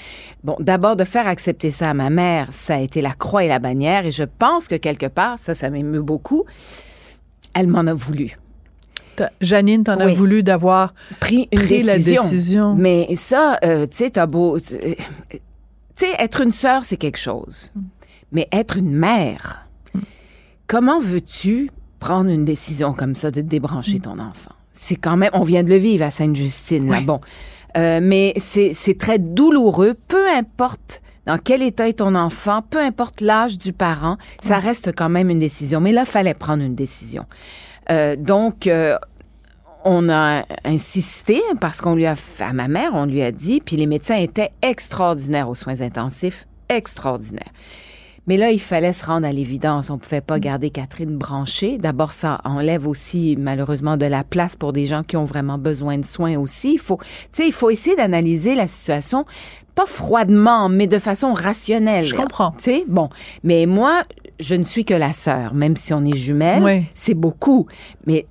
Bon, 0.43 0.55
d'abord 0.59 0.95
de 0.95 1.03
faire 1.03 1.27
accepter 1.27 1.69
ça 1.69 1.91
à 1.91 1.93
ma 1.93 2.09
mère, 2.09 2.47
ça 2.51 2.75
a 2.75 2.79
été 2.79 2.99
la 3.01 3.11
croix 3.13 3.43
et 3.43 3.47
la 3.47 3.59
bannière 3.59 4.07
et 4.07 4.11
je 4.11 4.23
pense 4.23 4.67
que 4.67 4.73
quelque 4.75 5.05
part, 5.05 5.37
ça, 5.37 5.53
ça 5.53 5.69
m'émeut 5.69 6.01
beaucoup. 6.01 6.45
Elle 7.53 7.67
m'en 7.67 7.85
a 7.85 7.93
voulu. 7.93 8.37
Janine, 9.41 9.83
t'en 9.83 9.99
as 9.99 10.05
Oui. 10.07 10.13
voulu 10.15 10.43
d'avoir 10.43 10.93
Pris 11.19 11.47
une 11.51 11.59
pris 11.59 11.81
la 11.83 11.97
décision. 11.97 12.23
décision. 12.23 12.75
Mais 12.75 13.07
ça, 13.15 13.57
euh, 13.63 13.85
tu 13.87 13.97
sais, 13.97 14.09
t'as 14.11 14.27
beau. 14.27 14.57
Tu 15.97 16.05
sais, 16.05 16.15
être 16.19 16.41
une 16.41 16.53
sœur, 16.53 16.85
c'est 16.85 16.97
quelque 16.97 17.17
chose. 17.17 17.71
Mais 18.31 18.47
être 18.51 18.77
une 18.77 18.91
mère, 18.91 19.67
comment 20.67 20.99
veux-tu 20.99 21.71
prendre 21.99 22.29
une 22.29 22.45
décision 22.45 22.93
comme 22.93 23.15
ça 23.15 23.31
de 23.31 23.41
débrancher 23.41 23.99
ton 23.99 24.19
enfant? 24.19 24.51
C'est 24.73 24.95
quand 24.95 25.17
même. 25.17 25.31
On 25.33 25.43
vient 25.43 25.63
de 25.63 25.69
le 25.69 25.77
vivre 25.77 26.05
à 26.05 26.11
Sainte-Justine, 26.11 26.89
là. 26.89 27.01
Bon. 27.01 27.19
Euh, 27.77 27.99
mais 28.01 28.33
c'est 28.37 28.73
c'est 28.73 28.97
très 28.97 29.19
douloureux, 29.19 29.95
peu 30.07 30.29
importe 30.29 31.01
dans 31.27 31.37
quel 31.37 31.61
état 31.61 31.89
est 31.89 31.93
ton 31.93 32.15
enfant, 32.15 32.61
peu 32.61 32.79
importe 32.79 33.19
l'âge 33.19 33.57
du 33.57 33.73
parent, 33.73 34.17
ça 34.41 34.59
reste 34.59 34.95
quand 34.95 35.09
même 35.09 35.29
une 35.29 35.39
décision. 35.39 35.81
Mais 35.81 35.91
là, 35.91 36.05
fallait 36.05 36.33
prendre 36.33 36.63
une 36.63 36.73
décision. 36.73 37.25
Euh, 37.91 38.15
donc, 38.15 38.65
euh, 38.65 38.97
on 39.87 40.09
a 40.09 40.43
insisté 40.65 41.41
parce 41.61 41.81
qu'on 41.81 41.95
lui 41.95 42.05
a 42.05 42.15
fait, 42.15 42.43
à 42.43 42.53
ma 42.53 42.67
mère, 42.67 42.91
on 42.93 43.05
lui 43.05 43.21
a 43.21 43.31
dit, 43.31 43.61
puis 43.63 43.77
les 43.77 43.85
médecins 43.85 44.17
étaient 44.17 44.51
extraordinaires 44.61 45.49
aux 45.49 45.55
soins 45.55 45.81
intensifs, 45.81 46.45
extraordinaires. 46.69 47.51
Mais 48.27 48.35
là, 48.35 48.51
il 48.51 48.59
fallait 48.59 48.91
se 48.91 49.05
rendre 49.05 49.25
à 49.25 49.31
l'évidence. 49.31 49.89
On 49.89 49.97
pouvait 49.97 50.19
pas 50.19 50.37
garder 50.37 50.69
Catherine 50.69 51.17
branchée. 51.17 51.77
D'abord, 51.77 52.11
ça 52.11 52.41
enlève 52.43 52.85
aussi, 52.85 53.37
malheureusement, 53.39 53.95
de 53.95 54.05
la 54.05 54.25
place 54.25 54.57
pour 54.57 54.73
des 54.73 54.85
gens 54.85 55.03
qui 55.03 55.15
ont 55.15 55.23
vraiment 55.23 55.57
besoin 55.57 55.97
de 55.97 56.05
soins 56.05 56.37
aussi. 56.37 56.73
Il 56.73 56.79
faut, 56.79 56.97
tu 56.97 57.07
sais, 57.31 57.47
il 57.47 57.53
faut 57.53 57.69
essayer 57.69 57.95
d'analyser 57.95 58.55
la 58.55 58.67
situation, 58.67 59.23
pas 59.75 59.85
froidement, 59.85 60.67
mais 60.67 60.87
de 60.87 60.99
façon 60.99 61.33
rationnelle. 61.33 62.05
Je 62.05 62.15
comprends. 62.15 62.51
Tu 62.51 62.63
sais, 62.63 62.83
bon. 62.89 63.07
Mais 63.43 63.65
moi, 63.65 64.03
je 64.41 64.55
ne 64.55 64.63
suis 64.63 64.83
que 64.83 64.93
la 64.93 65.13
sœur, 65.13 65.53
même 65.53 65.77
si 65.77 65.93
on 65.93 66.03
est 66.03 66.15
jumelles. 66.15 66.63
Oui. 66.63 66.83
C'est 66.93 67.13
beaucoup. 67.13 67.67
Mais 68.05 68.25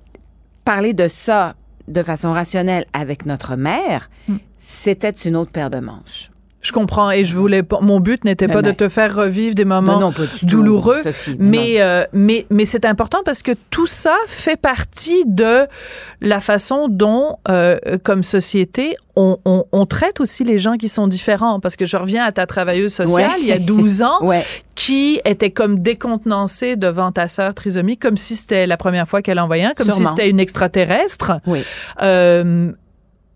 parler 0.67 0.93
de 0.93 1.07
ça 1.07 1.55
de 1.87 2.03
façon 2.03 2.33
rationnelle 2.33 2.85
avec 2.91 3.25
notre 3.25 3.55
mère, 3.55 4.09
Hmm. 4.27 4.35
c'était 4.57 5.11
une 5.11 5.37
autre 5.37 5.53
paire 5.53 5.69
de 5.69 5.79
manches. 5.79 6.29
Je 6.61 6.71
comprends 6.71 7.11
et 7.11 7.23
je 7.23 7.35
voulais 7.35 7.61
pas. 7.63 7.79
Mon 7.81 7.99
but 7.99 8.25
n'était 8.25 8.47
Mais 8.47 8.53
pas 8.53 8.61
de 8.61 8.71
te 8.71 8.89
faire 8.89 9.15
revivre 9.15 9.53
des 9.55 9.63
moments 9.63 9.93
Non, 9.93 10.07
non, 10.07 10.11
pas 10.11 10.23
du 10.23 10.39
tout, 10.39 10.45
douloureux, 10.47 11.01
mais 11.39 11.75
euh, 11.81 12.03
mais 12.13 12.45
mais 12.49 12.65
c'est 12.65 12.83
important 12.83 13.19
parce 13.23 13.41
que 13.43 13.51
tout 13.69 13.85
ça 13.87 14.15
fait 14.27 14.57
partie 14.59 15.23
de 15.27 15.67
la 16.19 16.41
façon 16.41 16.87
dont, 16.89 17.37
euh, 17.47 17.77
comme 18.03 18.23
société, 18.23 18.95
on, 19.15 19.37
on, 19.45 19.65
on 19.71 19.85
traite 19.85 20.19
aussi 20.19 20.43
les 20.43 20.57
gens 20.57 20.77
qui 20.77 20.89
sont 20.89 21.07
différents. 21.07 21.59
Parce 21.59 21.75
que 21.75 21.85
je 21.85 21.95
reviens 21.95 22.25
à 22.25 22.31
ta 22.31 22.45
travailleuse 22.47 22.93
sociale 22.93 23.31
Ouais. 23.31 23.37
il 23.41 23.47
y 23.47 23.51
a 23.51 23.59
12 23.59 24.01
ans. 24.01 24.17
Ouais. 24.21 24.43
qui 24.75 25.19
était 25.25 25.51
comme 25.51 25.79
décontenancée 25.79 26.75
devant 26.75 27.11
ta 27.11 27.27
sœur 27.27 27.53
trisomique, 27.53 28.01
comme 28.01 28.17
si 28.17 28.35
c'était 28.35 28.67
la 28.67 28.77
première 28.77 29.07
fois 29.07 29.21
qu'elle 29.21 29.39
en 29.39 29.47
voyait 29.47 29.65
un, 29.65 29.73
comme 29.73 29.91
si 29.93 30.05
c'était 30.05 30.29
une 30.29 30.39
extraterrestre. 30.39 31.33
Oui. 31.45 31.63
Euh, 32.01 32.71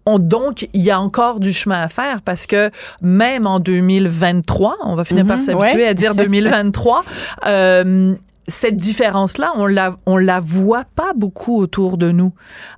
on, 0.06 0.20
donc, 0.20 0.68
il 0.74 0.82
y 0.82 0.92
a 0.92 1.00
encore 1.00 1.40
du 1.40 1.54
chemin 1.54 1.82
à 1.82 1.90
faire 1.90 2.22
parce 2.22 2.46
que 2.46 2.72
même 3.02 3.48
en 3.48 3.60
2023, 3.60 4.78
on 4.84 4.96
va 4.96 5.04
finir 5.06 5.26
par 5.26 5.38
Mhm, 5.38 5.46
s'habituer 5.46 5.84
ouais. 5.84 5.88
à 5.88 5.94
dire 5.94 6.16
2023, 6.16 7.04
euh, 7.48 8.16
cette 8.48 8.78
différence-là, 8.78 9.54
on 9.56 9.66
la, 9.68 9.96
on 10.06 10.18
la 10.18 10.40
voit 10.40 10.84
pas 10.96 11.12
beaucoup 11.16 11.58
autour 11.58 11.98
de 11.98 12.12
nous. 12.12 12.34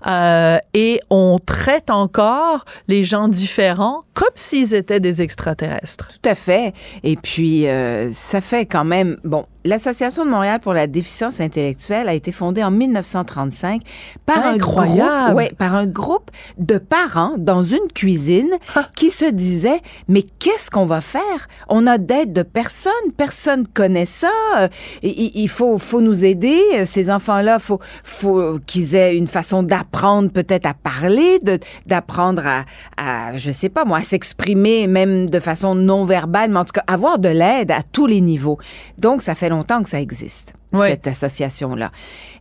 Euh, 0.05 0.57
et 0.73 0.99
on 1.09 1.39
traite 1.43 1.89
encore 1.89 2.65
les 2.87 3.03
gens 3.05 3.27
différents 3.27 4.03
comme 4.13 4.27
s'ils 4.35 4.75
étaient 4.75 4.99
des 4.99 5.21
extraterrestres. 5.21 6.09
Tout 6.09 6.29
à 6.29 6.35
fait. 6.35 6.73
Et 7.03 7.15
puis, 7.15 7.67
euh, 7.67 8.11
ça 8.11 8.41
fait 8.41 8.65
quand 8.65 8.83
même... 8.85 9.17
Bon, 9.23 9.45
l'Association 9.65 10.25
de 10.25 10.29
Montréal 10.29 10.59
pour 10.59 10.73
la 10.73 10.87
déficience 10.87 11.39
intellectuelle 11.39 12.09
a 12.09 12.13
été 12.13 12.31
fondée 12.31 12.63
en 12.63 12.71
1935 12.71 13.81
par 14.25 14.45
un 14.45 14.57
groupe, 14.57 15.35
ouais, 15.35 15.51
par 15.57 15.75
un 15.75 15.85
groupe 15.85 16.31
de 16.57 16.77
parents 16.77 17.33
dans 17.37 17.63
une 17.63 17.87
cuisine 17.93 18.49
qui 18.95 19.11
se 19.11 19.25
disaient 19.25 19.81
mais 20.07 20.23
qu'est-ce 20.39 20.69
qu'on 20.69 20.85
va 20.85 21.01
faire? 21.01 21.47
On 21.69 21.87
a 21.87 21.97
d'aide 21.97 22.33
de 22.33 22.43
personne, 22.43 22.91
personne 23.17 23.67
connaît 23.67 24.05
ça. 24.05 24.31
Euh, 24.57 24.67
Il, 25.01 25.31
il 25.35 25.49
faut, 25.49 25.77
faut 25.77 26.01
nous 26.01 26.25
aider. 26.25 26.59
Euh, 26.75 26.85
Ces 26.85 27.09
enfants-là, 27.09 27.59
faut, 27.59 27.79
faut 28.03 28.59
qu'ils 28.65 28.95
aient 28.95 29.15
une 29.15 29.27
façon 29.27 29.63
d'apprendre 29.63 30.29
peut-être 30.29 30.65
à 30.65 30.73
parler, 30.73 31.39
de 31.39 31.59
d'apprendre 31.85 32.43
à, 32.47 32.65
à, 32.97 33.35
je 33.37 33.51
sais 33.51 33.69
pas 33.69 33.85
moi, 33.85 33.99
à 33.99 34.03
s'exprimer 34.03 34.87
même 34.87 35.29
de 35.29 35.39
façon 35.39 35.75
non 35.75 36.05
verbale, 36.05 36.51
mais 36.51 36.59
en 36.59 36.65
tout 36.65 36.73
cas 36.73 36.83
avoir 36.87 37.19
de 37.19 37.29
l'aide 37.29 37.71
à 37.71 37.81
tous 37.83 38.07
les 38.07 38.21
niveaux. 38.21 38.57
Donc 38.97 39.21
ça 39.21 39.35
fait 39.35 39.49
longtemps 39.53 39.83
que 39.83 39.89
ça 39.89 40.01
existe. 40.01 40.53
Oui. 40.73 40.87
cette 40.87 41.07
association-là. 41.07 41.91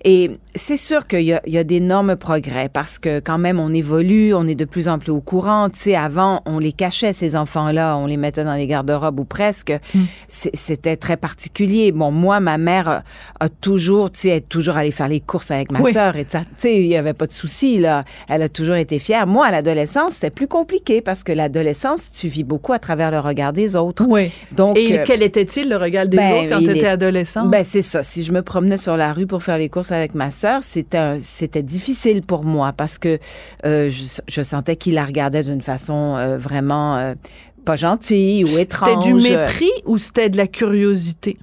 Et 0.05 0.31
c'est 0.55 0.77
sûr 0.77 1.07
qu'il 1.07 1.23
y 1.23 1.33
a, 1.33 1.41
il 1.47 1.53
y 1.53 1.59
a 1.59 1.65
d'énormes 1.65 2.17
progrès 2.17 2.69
parce 2.73 2.99
que 2.99 3.21
quand 3.21 3.39
même, 3.39 3.61
on 3.61 3.73
évolue, 3.73 4.35
on 4.35 4.47
est 4.49 4.55
de 4.57 4.65
plus 4.65 4.89
en 4.89 4.99
plus 4.99 5.13
au 5.13 5.21
courant. 5.21 5.69
Tu 5.71 5.79
sais, 5.79 5.95
avant, 5.95 6.43
on 6.45 6.59
les 6.59 6.73
cachait, 6.73 7.13
ces 7.13 7.37
enfants-là, 7.37 7.97
on 7.97 8.07
les 8.07 8.17
mettait 8.17 8.43
dans 8.45 8.55
les 8.55 8.67
garde-robes 8.67 9.21
ou 9.21 9.25
presque. 9.25 9.73
C'est- 10.29 10.51
C'était 10.55 10.97
très 10.97 11.17
particulier. 11.17 11.93
Bon, 11.93 12.11
moi, 12.11 12.41
ma 12.41 12.59
mère 12.59 12.89
a, 12.89 13.03
a 13.39 13.49
toujours, 13.49 14.11
tu 14.11 14.21
sais, 14.21 14.29
elle 14.31 14.37
est 14.39 14.49
toujours 14.49 14.77
allée 14.77 14.91
faire 14.91 15.09
les 15.09 15.21
courses 15.21 15.51
avec 15.53 15.71
ma 15.71 15.81
Oui. 15.81 15.93
sœur 15.93 16.17
et 16.17 16.27
ça, 16.29 16.41
tu 16.41 16.47
sais, 16.59 16.77
il 16.81 16.87
y 16.87 16.97
avait 16.97 17.13
pas 17.15 17.27
de 17.27 17.33
souci, 17.33 17.79
là. 17.79 18.05
Elle 18.29 18.43
a 18.43 18.49
toujours 18.49 18.77
été 18.77 18.99
fière. 18.99 19.27
Moi, 19.27 19.47
à 19.47 19.51
l'adolescence, 19.53 20.15
c'était 20.15 20.31
plus 20.31 20.49
compliqué 20.49 21.01
parce 21.01 21.23
que 21.23 21.33
l'adolescence, 21.33 22.11
tu 22.13 22.27
vis 22.29 22.45
beaucoup 22.45 22.73
à 22.73 22.79
travers 22.79 23.11
le 23.11 23.21
regard 23.21 23.53
des 23.53 23.77
autres. 23.77 24.05
Oui. 24.09 24.31
Donc, 24.53 24.77
Et 24.77 24.99
euh, 24.99 25.05
quel 25.07 25.23
était-il 25.23 25.69
le 25.69 25.77
regard 25.77 26.07
des 26.09 26.17
ben, 26.17 26.33
autres 26.35 26.49
quand 26.49 26.59
tu 26.59 26.71
étais 26.71 26.87
est- 26.87 26.89
adolescent? 26.89 27.47
ben 27.47 27.63
c'est 27.63 27.83
ça. 27.83 28.03
Si 28.03 28.22
je 28.23 28.33
me 28.33 28.43
promenais 28.43 28.77
sur 28.77 28.97
la 28.97 29.13
rue 29.13 29.27
pour 29.27 29.43
faire 29.43 29.59
les 29.59 29.69
courses 29.69 29.93
avec 29.93 30.15
ma 30.15 30.31
sœur, 30.31 30.63
c'était 30.63 31.19
c'était 31.21 31.63
difficile 31.63 32.23
pour 32.23 32.45
moi 32.45 32.73
parce 32.73 32.99
que 32.99 33.19
euh, 33.65 33.91
je, 33.91 34.21
je 34.27 34.43
sentais 34.43 34.77
qu'il 34.77 34.95
la 34.95 35.05
regardait 35.05 35.43
d'une 35.43 35.63
façon 35.63 36.17
euh, 36.17 36.39
vraiment 36.39 36.97
euh, 36.97 37.15
pas 37.65 37.77
gentille 37.77 38.45
ou 38.45 38.49
c'était 38.49 38.63
étrange. 38.63 39.05
du 39.05 39.15
mépris 39.15 39.71
ou 39.85 39.99
c'était 39.99 40.31
de 40.31 40.37
la 40.37 40.47
curiosité? 40.47 41.39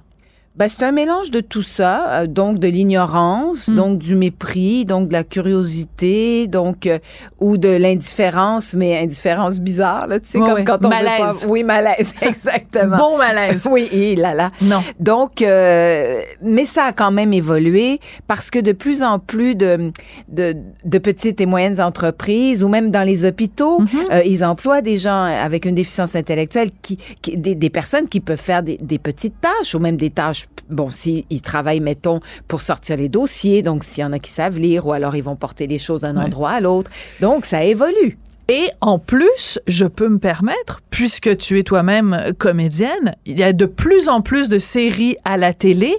Ben, 0.56 0.68
c'est 0.68 0.82
un 0.82 0.90
mélange 0.92 1.30
de 1.30 1.40
tout 1.40 1.62
ça, 1.62 2.06
euh, 2.22 2.26
donc 2.26 2.58
de 2.58 2.66
l'ignorance, 2.68 3.68
Mm. 3.68 3.74
donc 3.76 3.98
du 3.98 4.16
mépris, 4.16 4.84
donc 4.84 5.08
de 5.08 5.12
la 5.12 5.22
curiosité, 5.24 6.48
donc 6.48 6.86
euh, 6.86 6.98
ou 7.38 7.56
de 7.56 7.68
l'indifférence, 7.68 8.74
mais 8.74 8.98
indifférence 8.98 9.60
bizarre, 9.60 10.06
là, 10.08 10.18
tu 10.18 10.28
sais, 10.28 10.38
comme 10.40 10.64
quand 10.64 10.78
on 10.84 10.88
veut 10.88 10.94
Malaise. 10.94 11.44
pas- 11.44 11.48
Oui, 11.48 11.62
malaise, 11.62 12.14
exactement. 12.22 12.96
Bon 12.96 13.16
malaise. 13.16 13.66
Oui, 13.70 13.88
et 13.92 14.16
là 14.16 14.34
là. 14.34 14.50
Non. 14.62 14.80
Donc, 14.98 15.40
euh, 15.40 16.20
mais 16.42 16.64
ça 16.64 16.84
a 16.86 16.92
quand 16.92 17.12
même 17.12 17.32
évolué 17.32 18.00
parce 18.26 18.50
que 18.50 18.58
de 18.58 18.72
plus 18.72 19.02
en 19.04 19.18
plus 19.20 19.54
de, 19.54 19.92
de, 20.28 20.56
de 20.84 20.98
petites 20.98 21.40
et 21.40 21.46
moyennes 21.46 21.80
entreprises 21.80 22.62
ou 22.64 22.68
même 22.68 22.90
dans 22.90 23.04
les 23.06 23.24
hôpitaux, 23.24 23.80
euh, 24.12 24.22
ils 24.26 24.44
emploient 24.44 24.82
des 24.82 24.98
gens 24.98 25.22
avec 25.22 25.64
une 25.64 25.74
déficience 25.76 26.16
intellectuelle, 26.16 26.70
qui, 26.82 26.98
qui- 27.22 27.36
des, 27.36 27.54
des 27.54 27.70
personnes 27.70 28.08
qui 28.08 28.20
peuvent 28.20 28.36
faire 28.40 28.62
des, 28.64 28.78
des 28.82 28.98
petites 28.98 29.40
tâches 29.40 29.74
ou 29.74 29.78
même 29.78 29.96
des 29.96 30.10
tâches, 30.10 30.39
bon, 30.68 30.90
s'ils 30.90 31.24
ils 31.30 31.42
travaillent, 31.42 31.80
mettons, 31.80 32.20
pour 32.48 32.60
sortir 32.60 32.96
les 32.96 33.08
dossiers, 33.08 33.62
donc 33.62 33.84
s'il 33.84 34.02
y 34.02 34.04
en 34.04 34.12
a 34.12 34.18
qui 34.18 34.30
savent 34.30 34.58
lire 34.58 34.86
ou 34.86 34.92
alors 34.92 35.16
ils 35.16 35.22
vont 35.22 35.36
porter 35.36 35.66
les 35.66 35.78
choses 35.78 36.02
d'un 36.02 36.16
Ouais. 36.16 36.24
endroit 36.24 36.50
à 36.50 36.60
l'autre. 36.60 36.90
Donc, 37.20 37.44
ça 37.46 37.64
évolue. 37.64 38.18
Et 38.52 38.68
en 38.80 38.98
plus, 38.98 39.60
je 39.68 39.86
peux 39.86 40.08
me 40.08 40.18
permettre, 40.18 40.80
puisque 40.90 41.36
tu 41.36 41.60
es 41.60 41.62
toi-même 41.62 42.14
euh, 42.18 42.32
comédienne, 42.36 43.14
il 43.24 43.38
y 43.38 43.44
a 43.44 43.52
de 43.52 43.64
plus 43.64 44.08
en 44.08 44.22
plus 44.22 44.48
de 44.48 44.58
séries 44.58 45.16
à 45.24 45.36
la 45.36 45.54
télé 45.54 45.94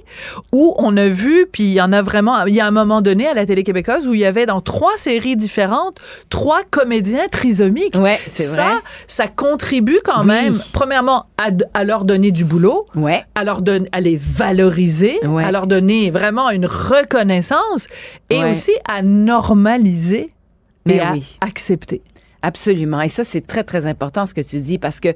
où 0.51 0.75
on 0.77 0.97
a 0.97 1.07
vu, 1.07 1.45
puis 1.49 1.63
il 1.63 1.71
y 1.71 1.79
en 1.81 1.93
a 1.93 2.01
vraiment, 2.01 2.43
il 2.45 2.53
y 2.53 2.59
a 2.59 2.67
un 2.67 2.71
moment 2.71 3.01
donné 3.01 3.25
à 3.25 3.33
la 3.33 3.45
télé 3.45 3.63
québécoise 3.63 4.05
où 4.05 4.13
il 4.13 4.19
y 4.19 4.25
avait 4.25 4.45
dans 4.45 4.59
trois 4.59 4.97
séries 4.97 5.37
différentes 5.37 6.01
trois 6.27 6.63
comédiens 6.69 7.29
trisomiques. 7.31 7.95
Ouais, 7.95 8.19
ça, 8.35 8.63
vrai. 8.65 8.73
ça 9.07 9.27
contribue 9.29 9.99
quand 10.03 10.19
Oui. 10.21 10.27
même, 10.27 10.59
premièrement, 10.73 11.27
à, 11.73 11.83
leur 11.85 12.03
donner 12.03 12.31
du 12.31 12.43
boulot, 12.43 12.85
Ouais. 12.95 13.23
à, 13.33 13.45
leur 13.45 13.61
don- 13.61 13.87
à 13.93 14.01
les 14.01 14.17
valoriser, 14.17 15.19
Ouais. 15.25 15.45
à 15.45 15.51
leur 15.53 15.67
donner 15.67 16.11
vraiment 16.11 16.49
une 16.49 16.65
reconnaissance 16.65 17.87
et 18.29 18.43
aussi 18.43 18.73
à 18.89 19.01
normaliser 19.03 20.29
Mais 20.85 20.95
et 20.95 20.99
à 20.99 21.13
oui. 21.13 21.37
accepter. 21.39 22.01
Absolument. 22.41 23.01
Et 23.01 23.09
ça, 23.09 23.23
c'est 23.23 23.45
très, 23.45 23.63
très 23.63 23.85
important 23.85 24.25
ce 24.25 24.33
que 24.33 24.41
tu 24.41 24.59
dis 24.59 24.77
parce 24.79 24.99
que 24.99 25.09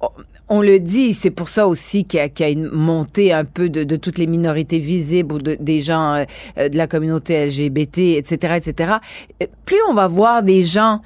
on- 0.00 0.08
on 0.48 0.60
le 0.60 0.80
dit, 0.80 1.14
c'est 1.14 1.30
pour 1.30 1.48
ça 1.48 1.66
aussi 1.68 2.04
qu'il 2.04 2.18
y, 2.38 2.42
a- 2.42 2.48
une 2.50 2.68
montée 2.70 3.32
un 3.32 3.44
peu 3.44 3.70
de, 3.70 3.84
toutes 3.96 4.18
les 4.18 4.26
minorités 4.26 4.80
visibles 4.80 5.34
ou 5.36 5.38
de- 5.38 5.56
des 5.60 5.80
gens 5.80 6.14
euh, 6.14 6.24
euh, 6.58 6.68
de 6.68 6.76
la 6.76 6.86
communauté 6.88 7.34
LGBT, 7.46 8.16
etc., 8.18 8.54
etc. 8.56 8.94
Euh, 9.42 9.46
Plus 9.64 9.78
on 9.88 9.94
va 9.94 10.08
voir 10.08 10.42
des 10.42 10.64
gens 10.64 11.00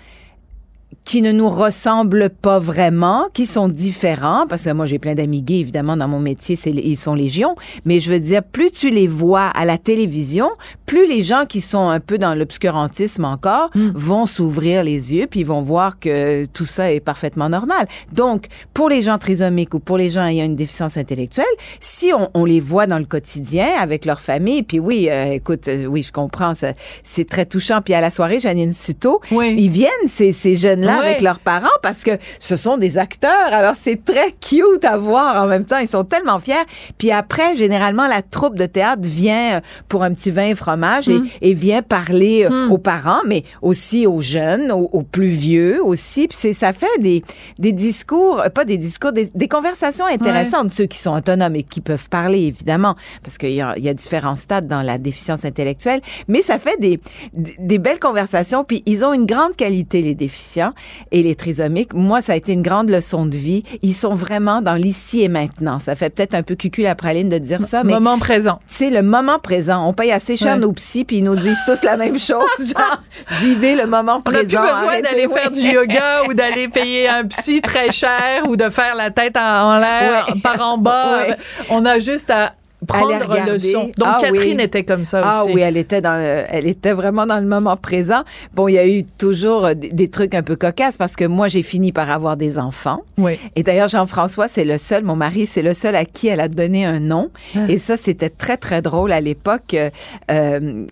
qui 1.04 1.22
ne 1.22 1.30
nous 1.30 1.48
ressemblent 1.48 2.30
pas 2.30 2.58
vraiment, 2.58 3.28
qui 3.32 3.46
sont 3.46 3.68
différents, 3.68 4.46
parce 4.48 4.64
que 4.64 4.70
moi 4.72 4.86
j'ai 4.86 4.98
plein 4.98 5.14
d'amis 5.14 5.40
gays, 5.40 5.60
évidemment, 5.60 5.96
dans 5.96 6.08
mon 6.08 6.18
métier, 6.18 6.56
c'est, 6.56 6.70
ils 6.70 6.96
sont 6.96 7.14
légion, 7.14 7.54
mais 7.84 8.00
je 8.00 8.10
veux 8.10 8.18
dire, 8.18 8.42
plus 8.42 8.72
tu 8.72 8.90
les 8.90 9.06
vois 9.06 9.44
à 9.46 9.64
la 9.64 9.78
télévision, 9.78 10.48
plus 10.84 11.06
les 11.06 11.22
gens 11.22 11.44
qui 11.48 11.60
sont 11.60 11.88
un 11.88 12.00
peu 12.00 12.18
dans 12.18 12.34
l'obscurantisme 12.34 13.24
encore 13.24 13.70
vont 13.94 14.26
s'ouvrir 14.26 14.82
les 14.82 15.14
yeux, 15.14 15.28
puis 15.30 15.40
ils 15.40 15.46
vont 15.46 15.62
voir 15.62 16.00
que 16.00 16.44
tout 16.46 16.66
ça 16.66 16.92
est 16.92 16.98
parfaitement 17.00 17.48
normal. 17.48 17.86
Donc, 18.12 18.46
pour 18.74 18.88
les 18.88 19.02
gens 19.02 19.18
trisomiques 19.18 19.74
ou 19.74 19.78
pour 19.78 19.98
les 19.98 20.10
gens 20.10 20.26
ayant 20.26 20.44
une 20.44 20.56
déficience 20.56 20.96
intellectuelle, 20.96 21.44
si 21.78 22.12
on, 22.12 22.30
on 22.34 22.44
les 22.44 22.60
voit 22.60 22.88
dans 22.88 22.98
le 22.98 23.04
quotidien 23.04 23.68
avec 23.78 24.06
leur 24.06 24.20
famille, 24.20 24.64
puis 24.64 24.80
oui, 24.80 25.08
euh, 25.08 25.32
écoute, 25.34 25.68
euh, 25.68 25.86
oui, 25.86 26.02
je 26.02 26.10
comprends, 26.10 26.54
ça, 26.56 26.72
c'est 27.04 27.28
très 27.28 27.46
touchant. 27.46 27.80
Puis 27.80 27.94
à 27.94 28.00
la 28.00 28.10
soirée, 28.10 28.40
Janine 28.40 28.72
Suto, 28.72 29.20
Oui. 29.30 29.54
ils 29.56 29.70
viennent, 29.70 29.90
ces, 30.08 30.32
ces 30.32 30.56
Ouais. 30.88 31.06
avec 31.06 31.20
leurs 31.20 31.38
parents, 31.40 31.68
parce 31.82 32.02
que 32.02 32.12
ce 32.40 32.56
sont 32.56 32.76
des 32.76 32.98
acteurs. 32.98 33.30
Alors, 33.52 33.74
c'est 33.80 34.04
très 34.04 34.32
cute 34.32 34.84
à 34.84 34.96
voir 34.96 35.42
en 35.42 35.46
même 35.46 35.64
temps. 35.64 35.78
Ils 35.78 35.88
sont 35.88 36.04
tellement 36.04 36.38
fiers. 36.40 36.54
Puis 36.98 37.10
après, 37.10 37.56
généralement, 37.56 38.06
la 38.06 38.22
troupe 38.22 38.56
de 38.56 38.66
théâtre 38.66 39.02
vient 39.02 39.56
euh, 39.56 39.60
pour 39.88 40.02
un 40.02 40.12
petit 40.12 40.30
vin 40.30 40.46
et 40.46 40.54
fromage 40.54 41.08
et, 41.08 41.20
et 41.42 41.54
vient 41.54 41.82
parler 41.82 42.46
euh, 42.50 42.68
aux 42.68 42.78
parents, 42.78 43.20
mais 43.26 43.42
aussi 43.62 44.06
aux 44.06 44.20
jeunes, 44.20 44.70
aux, 44.72 44.88
aux 44.92 45.02
plus 45.02 45.28
vieux 45.28 45.82
aussi. 45.84 46.28
Puis 46.28 46.54
ça 46.54 46.72
fait 46.72 46.86
des, 47.00 47.22
des 47.58 47.72
discours, 47.72 48.40
euh, 48.40 48.48
pas 48.48 48.64
des 48.64 48.78
discours, 48.78 49.12
des, 49.12 49.30
des 49.34 49.48
conversations 49.48 50.06
intéressantes, 50.06 50.70
ceux 50.70 50.86
qui 50.86 50.98
sont 50.98 51.14
autonomes 51.16 51.56
et 51.56 51.62
qui 51.62 51.80
peuvent 51.80 52.08
parler, 52.08 52.40
évidemment, 52.46 52.94
parce 53.22 53.38
qu'il 53.38 53.50
y 53.52 53.56
y 53.56 53.88
a 53.88 53.94
différents 53.94 54.34
stades 54.36 54.66
dans 54.66 54.82
la 54.82 54.98
déficience 54.98 55.44
intellectuelle. 55.44 56.00
Mais 56.28 56.40
ça 56.42 56.58
fait 56.58 56.78
des, 56.80 56.98
des 57.32 57.56
des 57.58 57.78
belles 57.78 58.00
conversations. 58.00 58.64
Puis 58.64 58.82
ils 58.86 59.04
ont 59.04 59.12
une 59.12 59.26
grande 59.26 59.56
qualité, 59.56 60.00
les 60.02 60.14
déficients 60.14 60.65
et 61.12 61.22
les 61.22 61.34
trisomiques. 61.34 61.92
Moi, 61.94 62.20
ça 62.22 62.32
a 62.32 62.36
été 62.36 62.52
une 62.52 62.62
grande 62.62 62.90
leçon 62.90 63.26
de 63.26 63.36
vie. 63.36 63.64
Ils 63.82 63.94
sont 63.94 64.14
vraiment 64.14 64.62
dans 64.62 64.74
l'ici 64.74 65.22
et 65.22 65.28
maintenant. 65.28 65.78
Ça 65.78 65.94
fait 65.96 66.10
peut-être 66.10 66.34
un 66.34 66.42
peu 66.42 66.54
cucul 66.54 66.84
la 66.84 66.94
praline 66.94 67.28
de 67.28 67.38
dire 67.38 67.62
ça, 67.62 67.82
mais 67.84 67.92
Moment 67.94 68.18
présent. 68.18 68.60
c'est 68.66 68.90
le 68.90 69.02
moment 69.02 69.38
présent. 69.38 69.86
On 69.88 69.92
paye 69.92 70.12
assez 70.12 70.36
cher 70.36 70.54
Ouais. 70.54 70.60
nos 70.60 70.72
psys, 70.72 71.04
puis 71.04 71.16
ils 71.18 71.24
nous 71.24 71.36
disent 71.36 71.60
tous 71.66 71.82
la 71.84 71.96
même 71.96 72.18
chose. 72.18 72.44
Genre, 72.58 73.00
vivez 73.40 73.74
le 73.74 73.86
moment 73.86 74.22
On 74.24 74.30
n'a 74.30 74.38
présent. 74.38 74.60
plus 74.60 74.72
besoin 74.74 75.00
d'aller 75.00 75.28
faire 75.28 75.50
du 75.50 75.60
yoga 75.60 76.22
ou 76.28 76.34
d'aller 76.34 76.68
payer 76.68 77.08
un 77.08 77.24
psy 77.26 77.60
très 77.62 77.90
cher 77.92 78.42
ou 78.48 78.56
de 78.56 78.68
faire 78.70 78.94
la 78.94 79.10
tête 79.10 79.36
en, 79.36 79.74
en 79.74 79.78
l'air 79.78 80.26
Ouais. 80.28 80.40
par 80.42 80.60
en 80.60 80.78
bas. 80.78 81.18
Ouais. 81.18 81.36
On 81.70 81.84
a 81.84 81.98
juste 81.98 82.30
à 82.30 82.52
prendre 82.86 83.12
le 83.46 83.58
son. 83.58 83.84
Donc 83.96 84.04
Ah 84.04 84.18
Catherine 84.20 84.58
oui. 84.58 84.64
était 84.64 84.84
comme 84.84 85.04
ça 85.04 85.22
Ah 85.24 85.44
aussi. 85.44 85.54
oui, 85.54 85.60
elle 85.62 85.76
était 85.76 86.00
dans 86.00 86.16
le- 86.20 86.44
elle 86.50 86.66
était 86.66 86.92
vraiment 86.92 87.26
dans 87.26 87.38
le 87.40 87.46
moment 87.46 87.76
présent. 87.76 88.22
Bon, 88.54 88.68
il 88.68 88.72
y 88.74 88.78
a 88.78 88.86
eu 88.86 89.04
toujours 89.04 89.66
euh, 89.66 89.74
des, 89.74 89.88
des 89.90 90.08
trucs 90.08 90.34
un 90.34 90.42
peu 90.42 90.56
cocasses 90.56 90.96
parce 90.98 91.16
que 91.16 91.24
moi 91.24 91.48
j'ai 91.48 91.62
fini 91.62 91.92
par 91.92 92.10
avoir 92.10 92.36
des 92.36 92.58
enfants. 92.58 93.00
Oui. 93.18 93.38
Et 93.56 93.62
d'ailleurs 93.62 93.88
Jean-François, 93.88 94.48
c'est 94.48 94.64
le 94.64 94.78
seul, 94.78 95.04
mon 95.04 95.16
mari, 95.16 95.46
c'est 95.46 95.62
le 95.62 95.72
seul 95.74 95.96
à 95.96 96.04
qui 96.04 96.28
elle 96.28 96.40
a 96.40 96.48
donné 96.48 96.84
un 96.84 97.00
nom. 97.00 97.30
Ah. 97.56 97.60
Et 97.68 97.78
ça 97.78 97.96
c'était 97.96 98.28
très 98.30 98.56
très 98.58 98.82
drôle 98.82 99.12
à 99.12 99.20
l'époque. 99.20 99.74
Euh, 99.74 99.90
euh, 100.30 100.84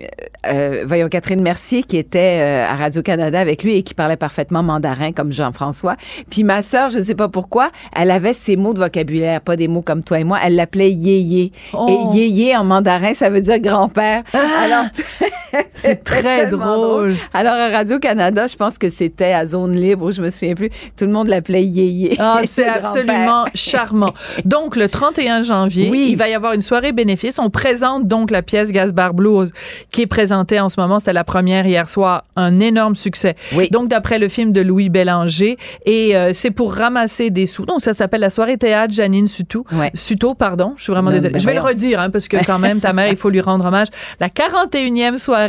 euh, 0.47 0.85
voyons 0.87 1.09
Catherine 1.09 1.43
Mercier 1.43 1.83
qui 1.83 1.97
était 1.97 2.38
euh, 2.41 2.67
à 2.71 2.76
Radio 2.76 3.03
Canada 3.03 3.38
avec 3.41 3.62
lui 3.62 3.76
et 3.76 3.83
qui 3.83 3.95
parlait 3.95 4.17
parfaitement 4.17 4.62
mandarin 4.62 5.12
comme 5.12 5.33
Jean-François. 5.33 5.97
Puis 6.31 6.45
ma 6.45 6.62
sœur, 6.62 6.91
je 6.91 7.00
sais 7.00 7.14
pas 7.14 7.29
pourquoi, 7.29 7.71
elle 7.95 8.11
avait 8.11 8.35
ses 8.35 8.57
mots 8.57 8.73
de 8.75 8.79
vocabulaire, 8.79 9.41
pas 9.41 9.57
des 9.57 9.69
mots 9.69 9.83
comme 9.83 10.03
toi 10.03 10.19
et 10.21 10.25
moi. 10.25 10.38
Elle 10.45 10.57
l'appelait 10.57 10.91
yéyé. 10.91 11.53
Oh. 11.78 12.11
Et 12.14 12.19
yéyé 12.19 12.57
en 12.57 12.64
mandarin, 12.64 13.14
ça 13.14 13.31
veut 13.31 13.40
dire 13.40 13.59
grand-père. 13.59 14.23
Alors 14.33 14.87
C'est 15.75 16.03
très 16.05 16.47
drôle. 16.47 17.15
Alors 17.33 17.55
à 17.55 17.69
Radio 17.69 17.99
Canada, 17.99 18.47
je 18.47 18.57
pense 18.57 18.79
que 18.79 18.89
c'était 18.89 19.33
à 19.33 19.47
zone 19.47 19.75
libre, 19.75 20.11
je 20.13 20.23
me 20.23 20.31
souviens 20.31 20.55
plus. 20.55 20.71
Tout 20.97 21.05
le 21.07 21.13
monde 21.13 21.29
l'appelait 21.29 21.65
yéyé. 21.65 22.17
Ah, 22.19 22.41
c'est 22.45 22.67
absolument 22.69 23.45
charmant. 23.55 24.13
Donc, 24.45 24.77
le 24.77 24.89
31 24.89 25.43
janvier, 25.43 25.89
Oui. 25.91 26.09
il 26.11 26.17
va 26.17 26.29
y 26.29 26.35
avoir 26.35 26.53
une 26.53 26.61
soirée 26.63 26.93
bénéfice. 26.93 27.39
On 27.39 27.51
présente 27.51 28.07
donc 28.07 28.31
la 28.31 28.43
pièce 28.43 28.73
Gaspard 28.73 29.15
Blues 29.15 29.51
qui 29.91 30.03
est 30.03 30.07
présentée 30.07 30.61
en 30.61 30.69
ce 30.69 30.81
moment. 30.81 30.99
C'était 30.99 31.13
la 31.13 31.25
première 31.25 31.67
hier 31.67 31.89
soir. 31.89 32.25
Un 32.37 32.61
énorme 32.61 32.95
succès. 32.97 33.35
Oui. 33.55 33.69
Donc, 33.71 33.89
d'après 33.89 34.19
le 34.19 34.29
film 34.29 34.53
de 34.53 34.61
Louis 34.61 34.89
Bélanger. 34.89 35.57
Et 35.87 36.17
euh, 36.17 36.31
c'est 36.33 36.51
pour 36.51 36.75
ramasser 36.75 37.31
des 37.31 37.47
sous. 37.47 37.67
Donc, 37.67 37.81
ça 37.83 37.93
s'appelle 37.93 38.21
la 38.21 38.31
soirée 38.31 38.57
théâtre 38.57 38.93
Janine 38.95 39.27
Suto. 39.27 39.65
Ouais. 39.73 39.91
Suto, 39.95 40.35
pardon. 40.35 40.75
Je 40.77 40.83
suis 40.85 40.93
vraiment 40.93 41.11
Non, 41.11 41.17
désolée. 41.17 41.33
ben 41.35 41.39
je 41.41 41.47
vais 41.47 41.55
le 41.55 41.61
redire, 41.61 42.01
hein, 42.01 42.11
parce 42.11 42.29
que 42.29 42.37
quand 42.45 42.59
même, 42.59 42.81
ta 42.81 42.93
mère, 42.93 43.09
il 43.09 43.17
faut 43.17 43.31
lui 43.31 43.41
rendre 43.41 43.65
hommage. 43.67 43.89
La 44.21 44.29
41e 44.29 45.19
soirée 45.19 45.44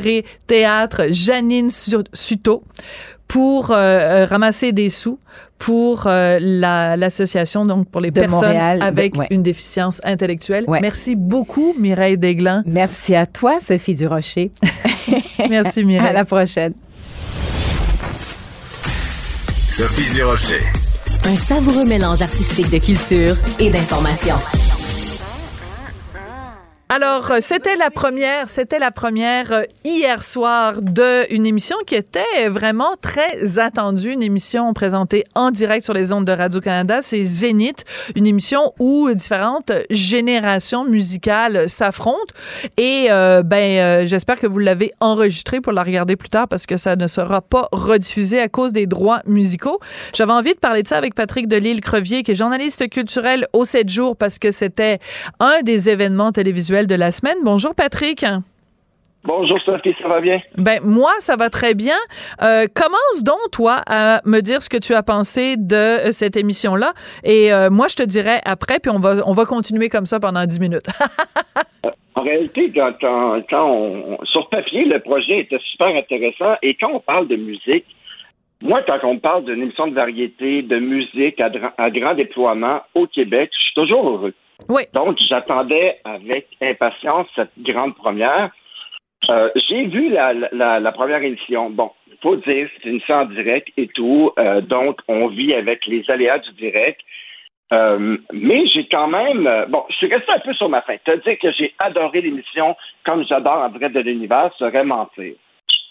théâtre 0.48 1.04
Janine 1.12 1.70
Su- 1.70 2.04
Suto 2.14 2.64
pour 3.28 3.72
euh, 3.72 3.76
euh, 3.76 4.26
ramasser 4.26 4.72
des 4.72 4.90
sous 4.90 5.20
pour 5.58 6.04
euh, 6.06 6.38
la- 6.40 6.96
l'association 6.96 7.66
donc 7.66 7.90
pour 7.90 8.02
les 8.02 8.12
De 8.12 8.20
personnes 8.20 8.40
Montréal, 8.50 8.80
de- 8.80 8.84
avec 8.84 9.16
ouais. 9.18 9.28
une 9.32 9.42
déficience 9.42 10.00
intellectuelle. 10.04 10.66
Ouais. 10.68 10.80
Merci 10.82 11.16
beaucoup 11.16 11.74
Mireille 11.80 12.18
Desglans. 12.18 12.62
Merci 12.66 13.16
à 13.16 13.26
toi, 13.26 13.58
Sophie 13.62 13.96
Durocher. 13.96 14.52
Merci 15.50 15.80
À 15.80 15.84
Mireille. 15.84 16.14
la 16.14 16.26
prochaine. 16.26 16.74
Sophie 19.68 20.14
Durocher. 20.14 20.62
Un 21.26 21.36
savoureux 21.36 21.86
mélange 21.86 22.22
artistique 22.22 22.70
de 22.70 22.78
culture 22.78 23.36
et 23.60 23.70
d'information. 23.72 24.36
Alors, 26.88 27.32
euh, 27.32 27.38
c'était 27.42 27.78
la 27.78 27.90
première, 27.90 28.48
c'était 28.48 28.78
la 28.78 28.92
première 28.92 29.52
euh, 29.52 29.64
hier 29.84 30.22
soir 30.22 30.84
de 30.84 31.26
une 31.34 31.48
émission 31.48 31.76
qui 31.88 31.96
était 31.96 32.48
vraiment 32.48 32.96
très 33.02 33.58
attendue, 33.58 34.12
une 34.12 34.22
émission 34.22 34.72
présentée 34.72 35.24
en 35.34 35.50
direct 35.50 35.84
sur 35.84 35.96
les 35.96 36.14
ondes 36.14 36.26
de 36.26 36.32
Radio-Canada, 36.32 37.00
c'est 37.02 37.24
Zénith, 37.24 37.86
une 38.16 38.28
émission 38.28 38.72
où 38.78 39.10
différentes 39.12 39.72
générations 39.90 40.86
musicales 40.86 41.68
s'affrontent 41.68 42.36
et 42.78 43.08
euh, 43.10 43.42
ben 43.42 43.80
euh, 43.80 44.06
j'espère 44.06 44.40
que 44.40 44.46
vous 44.46 44.60
l'avez 44.60 44.92
enregistrée 45.00 45.62
pour 45.62 45.74
la 45.74 45.82
regarder 45.82 46.16
plus 46.16 46.30
tard 46.30 46.48
parce 46.48 46.68
que 46.68 46.78
ça 46.78 46.96
ne 46.96 47.08
sera 47.08 47.42
pas 47.42 47.68
rediffusé 47.72 48.40
à 48.40 48.48
cause 48.48 48.74
des 48.74 48.86
droits 48.86 49.24
musicaux. 49.26 49.80
J'avais 50.14 50.34
envie 50.34 50.54
de 50.54 50.60
parler 50.60 50.84
de 50.84 50.88
ça 50.88 50.98
avec 50.98 51.16
Patrick 51.16 51.48
Delisle-Crevier 51.48 52.22
qui 52.22 52.34
est 52.34 52.36
journaliste 52.36 52.88
culturel 52.92 53.48
au 53.54 53.66
7 53.66 53.90
jours 53.90 54.16
parce 54.16 54.38
que 54.38 54.52
c'était 54.52 55.00
un 55.40 55.64
des 55.64 55.90
événements 55.90 56.32
télévisuels 56.32 56.75
de 56.84 56.96
la 56.96 57.12
semaine. 57.12 57.38
Bonjour 57.44 57.74
Patrick. 57.74 58.26
Bonjour 59.24 59.60
Sophie, 59.62 59.96
ça 60.00 60.08
va 60.08 60.20
bien? 60.20 60.38
Ben 60.58 60.80
moi, 60.84 61.10
ça 61.20 61.36
va 61.36 61.50
très 61.50 61.74
bien. 61.74 61.96
Euh, 62.44 62.66
commence 62.76 63.24
donc 63.24 63.40
toi 63.52 63.82
à 63.88 64.22
me 64.26 64.42
dire 64.42 64.62
ce 64.62 64.70
que 64.70 64.78
tu 64.78 64.94
as 64.94 65.02
pensé 65.02 65.56
de 65.58 66.12
cette 66.12 66.38
émission-là, 66.38 66.94
et 67.24 67.52
euh, 67.52 67.70
moi 67.72 67.88
je 67.88 67.96
te 67.96 68.04
dirai 68.04 68.40
après, 68.44 68.80
puis 68.80 68.92
on 68.92 69.00
va 69.00 69.24
on 69.26 69.32
va 69.32 69.46
continuer 69.46 69.90
comme 69.90 70.06
ça 70.06 70.20
pendant 70.20 70.44
dix 70.44 70.60
minutes. 70.60 70.88
en 72.16 72.22
réalité, 72.22 72.72
quand, 72.72 72.94
on, 73.52 74.18
sur 74.26 74.50
papier, 74.50 74.86
le 74.86 75.00
projet 75.00 75.40
était 75.40 75.62
super 75.72 75.88
intéressant, 75.88 76.56
et 76.62 76.76
quand 76.76 76.92
on 76.94 77.00
parle 77.00 77.28
de 77.28 77.38
musique, 77.38 77.86
moi, 78.62 78.82
quand 78.86 79.00
on 79.04 79.18
parle 79.18 79.46
d'une 79.46 79.62
émission 79.62 79.88
de 79.88 79.96
variété, 79.96 80.62
de 80.62 80.78
musique 80.78 81.40
à, 81.40 81.50
à 81.78 81.90
grand 81.90 82.14
déploiement 82.14 82.82
au 82.94 83.08
Québec, 83.08 83.50
je 83.54 83.64
suis 83.64 83.74
toujours 83.74 84.08
heureux. 84.08 84.34
Donc, 84.94 85.18
j'attendais 85.30 86.00
avec 86.04 86.48
impatience 86.62 87.28
cette 87.36 87.52
grande 87.60 87.96
première. 87.96 88.52
Euh, 89.30 89.50
j'ai 89.68 89.86
vu 89.86 90.10
la, 90.10 90.92
première 90.92 91.24
émission. 91.24 91.70
Bon, 91.70 91.92
il 92.08 92.18
faut 92.22 92.36
dire, 92.36 92.70
c'est 92.76 92.84
une 92.86 92.96
émission 92.96 93.16
en 93.16 93.26
direct 93.26 93.70
et 93.78 93.88
tout. 93.88 94.32
Euh, 94.38 94.62
donc, 94.62 95.00
on 95.08 95.28
vit 95.28 95.54
avec 95.54 95.86
les 95.86 96.04
aléas 96.10 96.40
du 96.40 96.52
direct. 96.54 97.02
Euh, 97.74 98.18
mais 98.32 98.68
j'ai 98.68 98.88
quand 98.88 99.08
même. 99.08 99.50
bon, 99.70 99.84
je 99.90 99.96
suis 99.96 100.08
resté 100.08 100.32
un 100.32 100.40
peu 100.40 100.54
sur 100.54 100.70
ma 100.70 100.82
fin. 100.82 100.98
Te 101.04 101.18
dire 101.24 101.38
que 101.40 101.52
j'ai 101.52 101.74
adoré 101.80 102.22
l'émission 102.22 102.76
comme 103.04 103.26
j'adore 103.26 103.60
en 103.60 103.70
direct 103.70 103.96
de 103.96 104.02
l'univers 104.02 104.52
serait 104.58 104.84
mentir. 104.84 105.34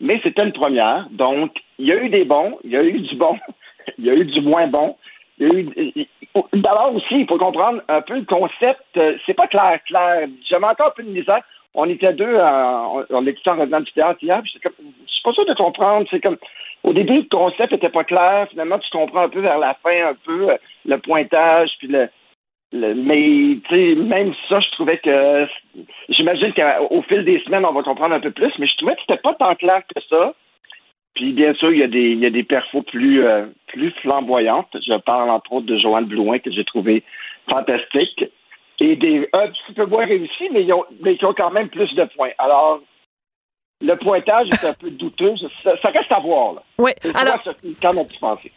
Mais 0.00 0.20
c'était 0.22 0.44
une 0.44 0.52
première. 0.52 1.06
Donc, 1.10 1.52
il 1.78 1.86
y 1.86 1.92
a 1.92 2.02
eu 2.02 2.08
des 2.08 2.24
bons, 2.24 2.58
il 2.62 2.70
y 2.70 2.76
a 2.76 2.84
eu 2.84 3.00
du 3.00 3.16
bon, 3.16 3.36
il 3.98 4.04
y 4.04 4.10
a 4.10 4.14
eu 4.14 4.24
du 4.24 4.40
moins 4.40 4.68
bon. 4.68 4.96
D'abord 5.38 6.94
aussi, 6.94 7.20
il 7.20 7.26
faut 7.26 7.38
comprendre 7.38 7.82
un 7.88 8.00
peu 8.02 8.14
le 8.14 8.24
concept. 8.24 8.82
C'est 9.26 9.34
pas 9.34 9.46
clair, 9.46 9.78
clair. 9.86 10.28
J'avais 10.48 10.66
encore 10.66 10.88
un 10.88 10.94
peu 10.96 11.02
de 11.02 11.10
misère 11.10 11.42
on 11.74 11.88
était 11.88 12.12
deux, 12.12 12.36
en, 12.38 13.04
on 13.10 13.26
était 13.26 13.50
en 13.50 13.56
revenant 13.56 13.80
du 13.80 13.92
théâtre 13.92 14.22
hier, 14.22 14.40
je 14.44 14.50
suis 14.50 15.22
pas 15.24 15.32
sûr 15.32 15.44
de 15.44 15.54
comprendre. 15.54 16.06
C'est 16.10 16.20
comme, 16.20 16.36
au 16.84 16.92
début, 16.92 17.16
le 17.16 17.28
concept 17.30 17.72
était 17.72 17.88
pas 17.88 18.04
clair. 18.04 18.46
Finalement, 18.50 18.78
tu 18.78 18.90
comprends 18.90 19.22
un 19.22 19.28
peu 19.28 19.40
vers 19.40 19.58
la 19.58 19.74
fin, 19.82 20.10
un 20.10 20.16
peu 20.24 20.50
euh, 20.50 20.56
le 20.86 20.98
pointage, 20.98 21.70
puis 21.78 21.88
le, 21.88 22.08
mais 22.72 23.58
tu 23.68 23.70
sais, 23.70 23.94
même 23.94 24.34
ça, 24.48 24.60
je 24.60 24.70
trouvais 24.70 24.98
que 24.98 25.46
j'imagine 26.08 26.52
qu'au 26.54 27.02
fil 27.02 27.24
des 27.24 27.40
semaines, 27.40 27.64
on 27.64 27.72
va 27.72 27.82
comprendre 27.82 28.14
un 28.14 28.20
peu 28.20 28.32
plus, 28.32 28.52
mais 28.58 28.66
je 28.66 28.76
trouvais 28.76 28.94
que 28.94 29.00
c'était 29.02 29.20
pas 29.20 29.34
tant 29.34 29.54
clair 29.54 29.82
que 29.94 30.00
ça. 30.08 30.34
Puis 31.14 31.32
bien 31.32 31.54
sûr, 31.54 31.72
il 31.72 31.78
y 31.78 31.82
a 31.82 31.88
des 31.88 32.10
il 32.10 32.18
y 32.18 32.26
a 32.26 32.30
des 32.30 32.42
perfos 32.42 32.82
plus 32.82 33.24
euh, 33.24 33.46
plus 33.68 33.90
flamboyantes. 34.02 34.76
Je 34.86 34.98
parle 34.98 35.30
entre 35.30 35.52
autres 35.52 35.66
de 35.66 35.78
Joanne 35.78 36.06
Blouin 36.06 36.38
que 36.38 36.50
j'ai 36.50 36.64
trouvé 36.64 37.02
fantastique 37.48 38.24
et 38.80 38.96
des 38.96 39.28
un 39.32 39.48
petit 39.48 39.72
peu 39.74 39.86
moins 39.86 40.04
réussis, 40.04 40.48
mais, 40.52 40.64
ils 40.64 40.72
ont, 40.72 40.84
mais 41.00 41.16
qui 41.16 41.24
ont 41.24 41.34
quand 41.34 41.50
même 41.50 41.68
plus 41.68 41.94
de 41.94 42.04
points. 42.16 42.30
Alors, 42.38 42.80
le 43.84 43.96
pointage 43.96 44.48
est 44.50 44.66
un 44.66 44.72
peu 44.72 44.90
douteux. 44.90 45.34
Ça, 45.62 45.88
reste 45.90 46.10
à 46.10 46.20
voir. 46.20 46.54
Là. 46.54 46.62
Oui. 46.78 46.92
Alors, 47.14 47.38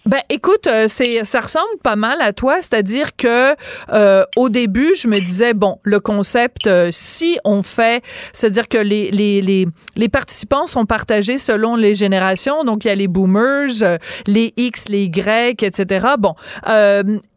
Ben, 0.06 0.22
écoute, 0.30 0.68
euh, 0.68 0.88
c'est, 0.88 1.24
ça 1.26 1.42
ressemble 1.42 1.78
pas 1.84 1.98
mal 1.98 2.22
à 2.22 2.32
toi, 2.32 2.62
c'est-à-dire 2.62 3.16
que 3.16 3.54
euh, 3.92 4.24
au 4.38 4.50
début, 4.50 4.96
je 4.96 5.08
me 5.08 5.20
disais 5.20 5.54
bon, 5.54 5.80
le 5.84 6.00
concept, 6.00 6.68
euh, 6.68 6.90
si 6.92 7.38
on 7.44 7.62
fait, 7.62 8.04
c'est-à-dire 8.32 8.70
que 8.70 8.78
les, 8.78 9.12
les, 9.12 9.42
les, 9.42 9.68
les 9.96 10.10
participants 10.10 10.66
sont 10.66 10.86
partagés 10.86 11.38
selon 11.38 11.76
les 11.76 11.94
générations, 11.94 12.64
donc 12.64 12.86
il 12.86 12.88
y 12.88 12.92
a 12.92 12.96
les 12.96 13.08
boomers, 13.08 14.00
les 14.28 14.54
X, 14.56 14.88
les 14.88 15.06
Y, 15.06 15.62
etc. 15.62 16.08
Bon, 16.18 16.36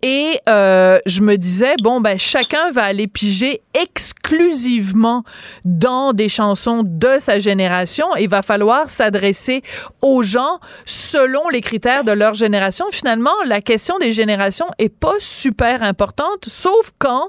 et 0.03 0.41
je 0.47 1.21
me 1.23 1.37
disais 1.37 1.75
bon, 1.83 2.01
ben 2.01 2.17
chacun 2.17 2.71
va 2.71 2.85
aller 2.85 3.09
piger 3.09 3.61
exclusivement 3.75 5.25
dans 5.65 6.13
des 6.13 6.29
chansons 6.29 6.83
de 6.85 7.19
sa 7.19 7.39
génération 7.39 7.80
il 8.19 8.29
va 8.29 8.43
falloir 8.43 8.91
s'adresser 8.91 9.63
aux 10.03 10.23
gens 10.23 10.59
selon 10.85 11.49
les 11.49 11.61
critères 11.61 12.05
de 12.05 12.13
leur 12.13 12.35
génération. 12.35 12.87
Finalement, 12.91 13.31
la 13.47 13.61
question 13.61 13.99
des 13.99 14.13
générations 14.13 14.67
est 14.79 14.89
pas 14.89 15.15
super 15.19 15.83
importante, 15.83 16.45
sauf 16.47 16.93
quand, 16.99 17.29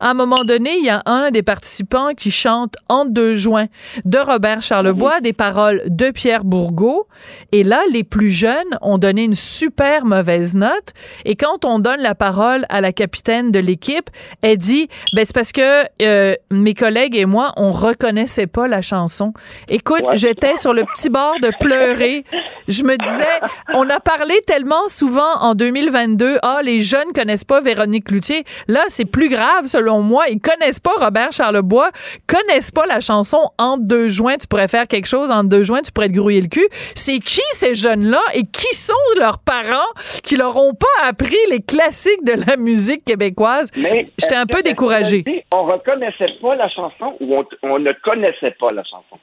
à 0.00 0.10
un 0.10 0.14
moment 0.14 0.44
donné, 0.44 0.76
il 0.78 0.84
y 0.84 0.90
a 0.90 1.02
un 1.06 1.30
des 1.30 1.42
participants 1.42 2.10
qui 2.16 2.30
chante 2.30 2.74
En 2.88 3.04
deux 3.04 3.36
joints 3.36 3.68
de 4.04 4.18
Robert 4.18 4.62
Charlebois, 4.62 5.20
des 5.20 5.32
paroles 5.32 5.82
de 5.86 6.10
Pierre 6.10 6.44
Bourgault. 6.44 7.06
Et 7.52 7.64
là, 7.64 7.80
les 7.92 8.04
plus 8.04 8.30
jeunes 8.30 8.78
ont 8.82 8.98
donné 8.98 9.24
une 9.24 9.34
super 9.34 10.04
mauvaise 10.04 10.54
note. 10.54 10.92
Et 11.24 11.36
quand 11.36 11.64
on 11.64 11.78
donne 11.78 12.00
la 12.00 12.14
parole 12.14 12.66
à 12.68 12.80
la 12.80 12.92
capitaine 12.92 13.50
de 13.50 13.58
l'équipe, 13.58 14.10
elle 14.42 14.58
dit, 14.58 14.88
ben, 15.12 15.24
c'est 15.24 15.34
parce 15.34 15.52
que 15.52 15.84
euh, 16.02 16.34
mes 16.50 16.74
collègues 16.74 17.16
et 17.16 17.26
moi, 17.26 17.52
on 17.56 17.72
reconnaissait 17.72 18.46
pas 18.46 18.68
la 18.68 18.82
chanson. 18.82 19.32
Et 19.68 19.79
Écoute, 19.80 20.04
j'étais 20.12 20.58
sur 20.58 20.74
le 20.74 20.84
petit 20.84 21.08
bord 21.08 21.36
de 21.40 21.50
pleurer. 21.58 22.24
Je 22.68 22.82
me 22.82 22.98
disais, 22.98 23.40
on 23.72 23.88
a 23.88 23.98
parlé 23.98 24.34
tellement 24.46 24.88
souvent 24.88 25.38
en 25.40 25.54
2022, 25.54 26.36
ah, 26.42 26.60
les 26.62 26.82
jeunes 26.82 27.12
connaissent 27.14 27.46
pas 27.46 27.62
Véronique 27.62 28.04
Cloutier. 28.04 28.44
Là, 28.68 28.82
c'est 28.88 29.06
plus 29.06 29.30
grave, 29.30 29.68
selon 29.68 30.02
moi. 30.02 30.24
Ils 30.28 30.38
connaissent 30.38 30.80
pas 30.80 30.92
Robert 31.00 31.32
Charlebois, 31.32 31.90
connaissent 32.26 32.70
pas 32.70 32.84
la 32.84 33.00
chanson 33.00 33.38
Entre 33.56 33.84
deux 33.86 34.10
joints, 34.10 34.36
tu 34.36 34.46
pourrais 34.46 34.68
faire 34.68 34.86
quelque 34.86 35.06
chose, 35.06 35.30
entre 35.30 35.48
deux 35.48 35.64
joints, 35.64 35.80
tu 35.80 35.92
pourrais 35.92 36.08
te 36.08 36.14
grouiller 36.14 36.42
le 36.42 36.48
cul. 36.48 36.68
C'est 36.94 37.18
qui 37.18 37.40
ces 37.52 37.74
jeunes-là 37.74 38.20
et 38.34 38.42
qui 38.42 38.74
sont 38.74 38.92
leurs 39.18 39.38
parents 39.38 39.90
qui 40.22 40.36
leur 40.36 40.58
ont 40.58 40.74
pas 40.74 41.08
appris 41.08 41.38
les 41.48 41.62
classiques 41.62 42.22
de 42.24 42.34
la 42.46 42.58
musique 42.58 43.06
québécoise? 43.06 43.70
J'étais 43.74 44.36
un 44.36 44.46
peu 44.46 44.62
découragée. 44.62 45.24
On 45.50 45.62
reconnaissait 45.62 46.36
pas 46.42 46.54
la 46.54 46.68
chanson 46.68 47.16
ou 47.20 47.34
on, 47.34 47.46
on 47.62 47.78
ne 47.78 47.92
connaissait 48.04 48.54
pas 48.60 48.68
la 48.74 48.84
chanson? 48.84 49.16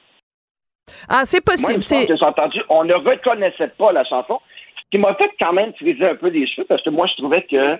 Ah, 1.08 1.22
c'est 1.24 1.44
possible. 1.44 1.80
Moi, 1.90 2.16
j'ai 2.16 2.24
entendu, 2.24 2.60
on 2.68 2.84
ne 2.84 2.94
reconnaissait 2.94 3.72
pas 3.78 3.92
la 3.92 4.04
chanson, 4.04 4.40
ce 4.76 4.90
qui 4.90 4.98
m'a 4.98 5.14
fait 5.14 5.30
quand 5.38 5.52
même 5.52 5.72
tirer 5.74 6.10
un 6.10 6.14
peu 6.14 6.30
des 6.30 6.46
cheveux 6.46 6.66
parce 6.68 6.82
que 6.82 6.90
moi, 6.90 7.06
je 7.06 7.22
trouvais 7.22 7.42
que 7.42 7.78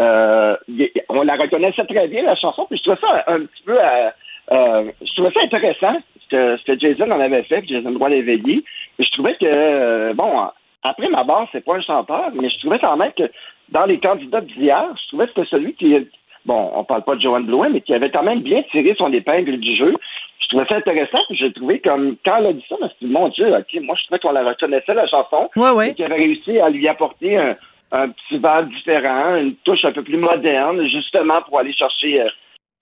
euh, 0.00 0.56
on 1.08 1.22
la 1.22 1.36
reconnaissait 1.36 1.84
très 1.84 2.08
bien, 2.08 2.22
la 2.22 2.36
chanson, 2.36 2.66
puis 2.68 2.78
je 2.78 2.82
trouvais 2.84 3.00
ça 3.00 3.24
un 3.26 3.40
petit 3.40 3.62
peu... 3.64 3.78
Euh, 3.78 4.10
euh, 4.52 4.92
je 5.00 5.12
trouvais 5.14 5.32
ça 5.32 5.40
intéressant, 5.42 5.96
ce 6.30 6.64
que, 6.64 6.78
Jason 6.78 7.10
en 7.10 7.20
avait 7.20 7.44
fait, 7.44 7.64
Jason 7.66 7.92
Droit 7.92 8.10
l'éveiller. 8.10 8.62
Je 8.98 9.10
trouvais 9.12 9.34
que, 9.36 10.12
bon, 10.12 10.48
après 10.82 11.08
ma 11.08 11.24
barre, 11.24 11.48
c'est 11.50 11.64
pas 11.64 11.76
un 11.76 11.80
chanteur, 11.80 12.30
mais 12.34 12.50
je 12.50 12.58
trouvais 12.58 12.78
quand 12.78 12.96
même 12.96 13.12
que 13.16 13.30
dans 13.70 13.86
les 13.86 13.98
candidats 13.98 14.42
d'hier, 14.42 14.86
je 15.02 15.08
trouvais 15.08 15.28
que 15.28 15.44
celui 15.46 15.74
qui, 15.74 15.96
bon, 16.44 16.72
on 16.74 16.84
parle 16.84 17.04
pas 17.04 17.14
de 17.16 17.22
Joanne 17.22 17.46
Blouin, 17.46 17.70
mais 17.70 17.80
qui 17.80 17.94
avait 17.94 18.10
quand 18.10 18.22
même 18.22 18.40
bien 18.40 18.62
tiré 18.70 18.94
son 18.98 19.12
épingle 19.12 19.56
du 19.58 19.76
jeu 19.76 19.94
je 20.40 20.48
trouvais 20.48 20.66
ça 20.66 20.76
intéressant. 20.76 21.18
J'ai 21.30 21.52
trouvé 21.52 21.80
comme 21.80 22.16
quand 22.24 22.36
elle 22.38 22.46
a 22.46 22.52
dit 22.52 22.64
ça, 22.68 22.76
je 22.78 22.84
me 22.84 22.88
suis 22.90 23.06
dit, 23.06 23.12
mon 23.12 23.28
Dieu, 23.28 23.54
ok, 23.54 23.82
moi 23.82 23.96
je 23.98 24.04
trouvais 24.04 24.18
qu'on 24.20 24.32
la 24.32 24.44
reconnaissait 24.44 24.94
la 24.94 25.06
chanson, 25.06 25.48
ouais, 25.56 25.90
et 25.90 25.94
qu'elle 25.94 26.12
avait 26.12 26.22
réussi 26.22 26.58
à 26.58 26.70
lui 26.70 26.86
apporter 26.88 27.36
un, 27.36 27.56
petit 28.08 28.38
verre 28.38 28.64
différent, 28.64 29.36
une 29.36 29.54
touche 29.56 29.84
un 29.84 29.92
peu 29.92 30.02
plus 30.02 30.16
moderne, 30.16 30.86
justement 30.88 31.42
pour 31.42 31.58
aller 31.58 31.72
chercher 31.72 32.22
euh, 32.22 32.28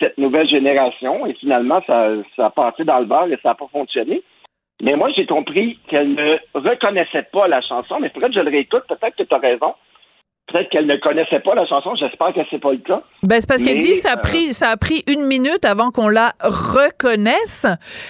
cette 0.00 0.18
nouvelle 0.18 0.48
génération. 0.48 1.26
Et 1.26 1.34
finalement, 1.34 1.82
ça, 1.86 2.10
ça 2.34 2.46
a 2.46 2.50
passé 2.50 2.84
dans 2.84 2.98
le 2.98 3.06
bar 3.06 3.26
et 3.26 3.38
ça 3.42 3.50
n'a 3.50 3.54
pas 3.54 3.68
fonctionné. 3.70 4.22
Mais 4.82 4.96
moi, 4.96 5.10
j'ai 5.14 5.26
compris 5.26 5.78
qu'elle 5.88 6.14
ne 6.14 6.38
reconnaissait 6.54 7.28
pas 7.32 7.46
la 7.46 7.60
chanson, 7.60 8.00
mais 8.00 8.08
peut-être 8.08 8.32
que 8.32 8.38
je 8.38 8.44
le 8.44 8.50
réécoute, 8.50 8.84
peut-être 8.88 9.16
que 9.16 9.22
tu 9.22 9.34
as 9.34 9.38
raison 9.38 9.74
peut-être 10.52 10.70
qu'elle 10.70 10.86
ne 10.86 10.96
connaissait 10.96 11.40
pas 11.40 11.54
la 11.54 11.66
chanson. 11.66 11.94
J'espère 11.98 12.32
que 12.34 12.40
c'est 12.50 12.60
pas 12.60 12.72
le 12.72 12.78
cas. 12.78 13.02
Ben, 13.22 13.40
c'est 13.40 13.48
parce 13.48 13.62
qu'elle 13.62 13.76
dit 13.76 13.96
ça 13.96 14.12
a 14.12 14.18
euh, 14.18 14.20
pris 14.20 14.52
ça 14.52 14.70
a 14.70 14.76
pris 14.76 15.02
une 15.08 15.24
minute 15.24 15.64
avant 15.64 15.90
qu'on 15.90 16.08
la 16.08 16.34
reconnaisse, 16.40 17.66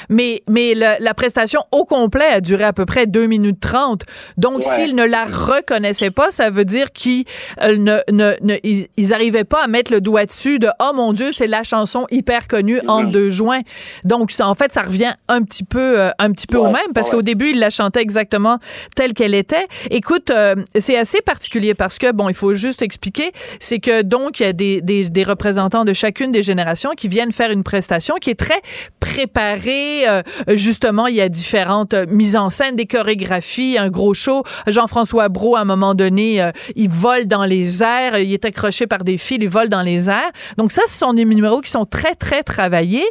mais 0.08 0.42
mais 0.48 0.74
la 0.74 1.14
prestation 1.14 1.60
au 1.70 1.84
complet 1.84 2.26
a 2.26 2.40
duré 2.40 2.64
à 2.64 2.72
peu 2.72 2.86
près 2.86 3.06
deux 3.06 3.26
minutes 3.26 3.60
trente. 3.60 4.02
Donc 4.36 4.62
s'ils 4.62 4.94
ne 4.94 5.04
la 5.04 5.24
reconnaissaient 5.24 6.10
pas, 6.10 6.30
ça 6.30 6.50
veut 6.50 6.64
dire 6.64 6.92
qu'ils 6.92 7.24
euh, 7.62 7.76
ne, 7.76 7.98
ne, 8.10 8.56
ils, 8.62 9.14
arrivaient 9.14 9.44
pas 9.44 9.62
à 9.62 9.66
mettre 9.66 9.92
le 9.92 10.00
doigt 10.00 10.24
dessus 10.26 10.58
de 10.58 10.68
oh 10.80 10.92
mon 10.94 11.12
Dieu 11.12 11.32
c'est 11.32 11.46
la 11.46 11.62
chanson 11.62 12.06
hyper 12.10 12.48
connue 12.48 12.80
en 12.88 13.04
deux 13.04 13.30
joints. 13.30 13.60
Donc 14.04 14.30
en 14.40 14.54
fait 14.54 14.72
ça 14.72 14.82
revient 14.82 15.12
un 15.28 15.42
petit 15.42 15.64
peu 15.64 16.00
euh, 16.00 16.10
un 16.18 16.32
petit 16.32 16.46
peu 16.46 16.58
au 16.58 16.70
même 16.70 16.92
parce 16.94 17.10
qu'au 17.10 17.22
début 17.22 17.50
il 17.50 17.58
la 17.58 17.70
chantait 17.70 18.02
exactement 18.02 18.58
telle 18.96 19.14
qu'elle 19.14 19.34
était. 19.34 19.66
Écoute 19.90 20.32
c'est 20.76 20.96
assez 20.96 21.20
particulier 21.20 21.74
parce 21.74 21.98
que 21.98 22.10
bon 22.12 22.28
il 22.32 22.34
faut 22.34 22.54
juste 22.54 22.80
expliquer, 22.80 23.32
c'est 23.60 23.78
que 23.78 24.00
donc 24.00 24.40
il 24.40 24.44
y 24.44 24.46
a 24.46 24.54
des, 24.54 24.80
des, 24.80 25.10
des, 25.10 25.22
représentants 25.22 25.84
de 25.84 25.92
chacune 25.92 26.32
des 26.32 26.42
générations 26.42 26.92
qui 26.96 27.08
viennent 27.08 27.30
faire 27.30 27.50
une 27.50 27.62
prestation 27.62 28.14
qui 28.20 28.30
est 28.30 28.40
très 28.40 28.62
préparée. 29.00 30.08
Euh, 30.08 30.22
justement, 30.48 31.08
il 31.08 31.16
y 31.16 31.20
a 31.20 31.28
différentes 31.28 31.94
mises 32.08 32.36
en 32.36 32.48
scène, 32.48 32.74
des 32.74 32.86
chorégraphies, 32.86 33.76
un 33.78 33.90
gros 33.90 34.14
show. 34.14 34.44
Jean-François 34.66 35.28
Brault, 35.28 35.56
à 35.56 35.60
un 35.60 35.64
moment 35.66 35.94
donné, 35.94 36.40
euh, 36.40 36.50
il 36.74 36.88
vole 36.88 37.26
dans 37.26 37.44
les 37.44 37.82
airs, 37.82 38.18
il 38.18 38.32
est 38.32 38.46
accroché 38.46 38.86
par 38.86 39.04
des 39.04 39.18
fils, 39.18 39.38
il 39.42 39.48
vole 39.50 39.68
dans 39.68 39.82
les 39.82 40.08
airs. 40.08 40.32
Donc 40.56 40.72
ça, 40.72 40.82
ce 40.86 40.98
sont 40.98 41.12
des 41.12 41.26
numéros 41.26 41.60
qui 41.60 41.70
sont 41.70 41.84
très, 41.84 42.14
très 42.14 42.42
travaillés. 42.42 43.06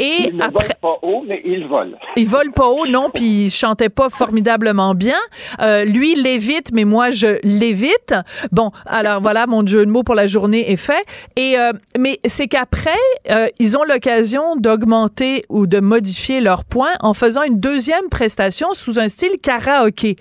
Et 0.00 0.30
il 0.32 0.36
ne 0.36 0.42
vole 0.42 0.74
pas 0.82 0.98
haut, 1.02 1.22
mais 1.28 1.40
il 1.44 1.68
vole. 1.68 1.96
Il 2.16 2.26
vole 2.26 2.52
pas 2.52 2.66
haut, 2.66 2.86
non, 2.86 3.10
puis 3.14 3.46
il 3.46 3.50
chantait 3.50 3.88
pas 3.88 4.08
formidablement 4.10 4.94
bien. 4.94 5.18
Euh, 5.60 5.84
lui, 5.84 6.16
lévite, 6.16 6.72
mais 6.72 6.84
moi, 6.84 7.12
je 7.12 7.38
l'évite. 7.44 8.14
Bon, 8.54 8.70
alors 8.86 9.20
voilà, 9.20 9.48
mon 9.48 9.66
jeu 9.66 9.84
de 9.84 9.90
mots 9.90 10.04
pour 10.04 10.14
la 10.14 10.28
journée 10.28 10.70
est 10.70 10.76
fait. 10.76 11.04
Et 11.34 11.58
euh, 11.58 11.72
mais 11.98 12.20
c'est 12.24 12.46
qu'après, 12.46 12.90
euh, 13.28 13.48
ils 13.58 13.76
ont 13.76 13.82
l'occasion 13.82 14.54
d'augmenter 14.54 15.44
ou 15.48 15.66
de 15.66 15.80
modifier 15.80 16.40
leurs 16.40 16.64
points 16.64 16.92
en 17.00 17.14
faisant 17.14 17.42
une 17.42 17.58
deuxième 17.58 18.08
prestation 18.10 18.68
sous 18.72 19.00
un 19.00 19.08
style 19.08 19.40
karaoké. 19.42 20.14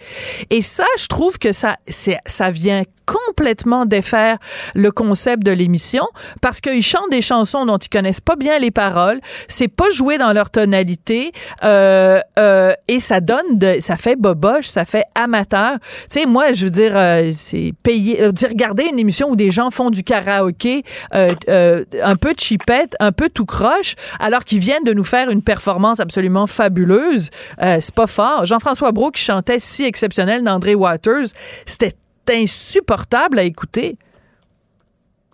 Et 0.49 0.63
ça, 0.63 0.85
je 0.97 1.05
trouve 1.05 1.37
que 1.37 1.51
ça, 1.51 1.77
ça 1.87 2.49
vient 2.49 2.81
complètement 3.05 3.85
défaire 3.85 4.37
le 4.75 4.91
concept 4.91 5.43
de 5.43 5.51
l'émission 5.51 6.05
parce 6.41 6.61
qu'ils 6.61 6.83
chantent 6.83 7.11
des 7.11 7.21
chansons 7.21 7.65
dont 7.65 7.77
ils 7.77 7.89
connaissent 7.89 8.21
pas 8.21 8.35
bien 8.35 8.59
les 8.59 8.71
paroles, 8.71 9.19
c'est 9.47 9.67
pas 9.67 9.89
joué 9.89 10.17
dans 10.17 10.33
leur 10.33 10.49
tonalité 10.49 11.31
euh, 11.63 12.19
euh, 12.39 12.73
et 12.87 12.99
ça 12.99 13.19
donne 13.19 13.57
de, 13.57 13.77
ça 13.79 13.95
fait 13.95 14.15
boboche, 14.15 14.67
ça 14.67 14.85
fait 14.85 15.05
amateur. 15.15 15.77
Tu 16.09 16.19
sais, 16.19 16.25
moi, 16.25 16.53
je 16.53 16.65
veux 16.65 16.71
dire, 16.71 16.93
euh, 16.95 17.29
c'est 17.31 17.73
payé. 17.83 18.21
Euh, 18.21 18.31
regarder 18.47 18.83
une 18.83 18.99
émission 18.99 19.29
où 19.29 19.35
des 19.35 19.51
gens 19.51 19.69
font 19.69 19.89
du 19.89 20.03
karaoké 20.03 20.83
euh, 21.13 21.83
un 22.01 22.15
peu 22.15 22.33
cheapette, 22.37 22.95
un 22.99 23.11
peu 23.11 23.29
tout 23.29 23.45
croche, 23.45 23.95
alors 24.19 24.43
qu'ils 24.43 24.59
viennent 24.59 24.83
de 24.83 24.93
nous 24.93 25.03
faire 25.03 25.29
une 25.29 25.41
performance 25.41 25.99
absolument 25.99 26.47
fabuleuse, 26.47 27.29
c'est 27.59 27.93
pas 27.93 28.07
fort. 28.07 28.45
Jean-François 28.45 28.91
Brault 28.91 29.11
qui 29.11 29.23
chantait 29.23 29.59
si 29.59 29.83
exceptionnel 29.83 30.43
d'André 30.43 30.75
Waters, 30.75 31.27
c'était 31.65 31.93
insupportable 32.29 33.39
à 33.39 33.43
écouter. 33.43 33.97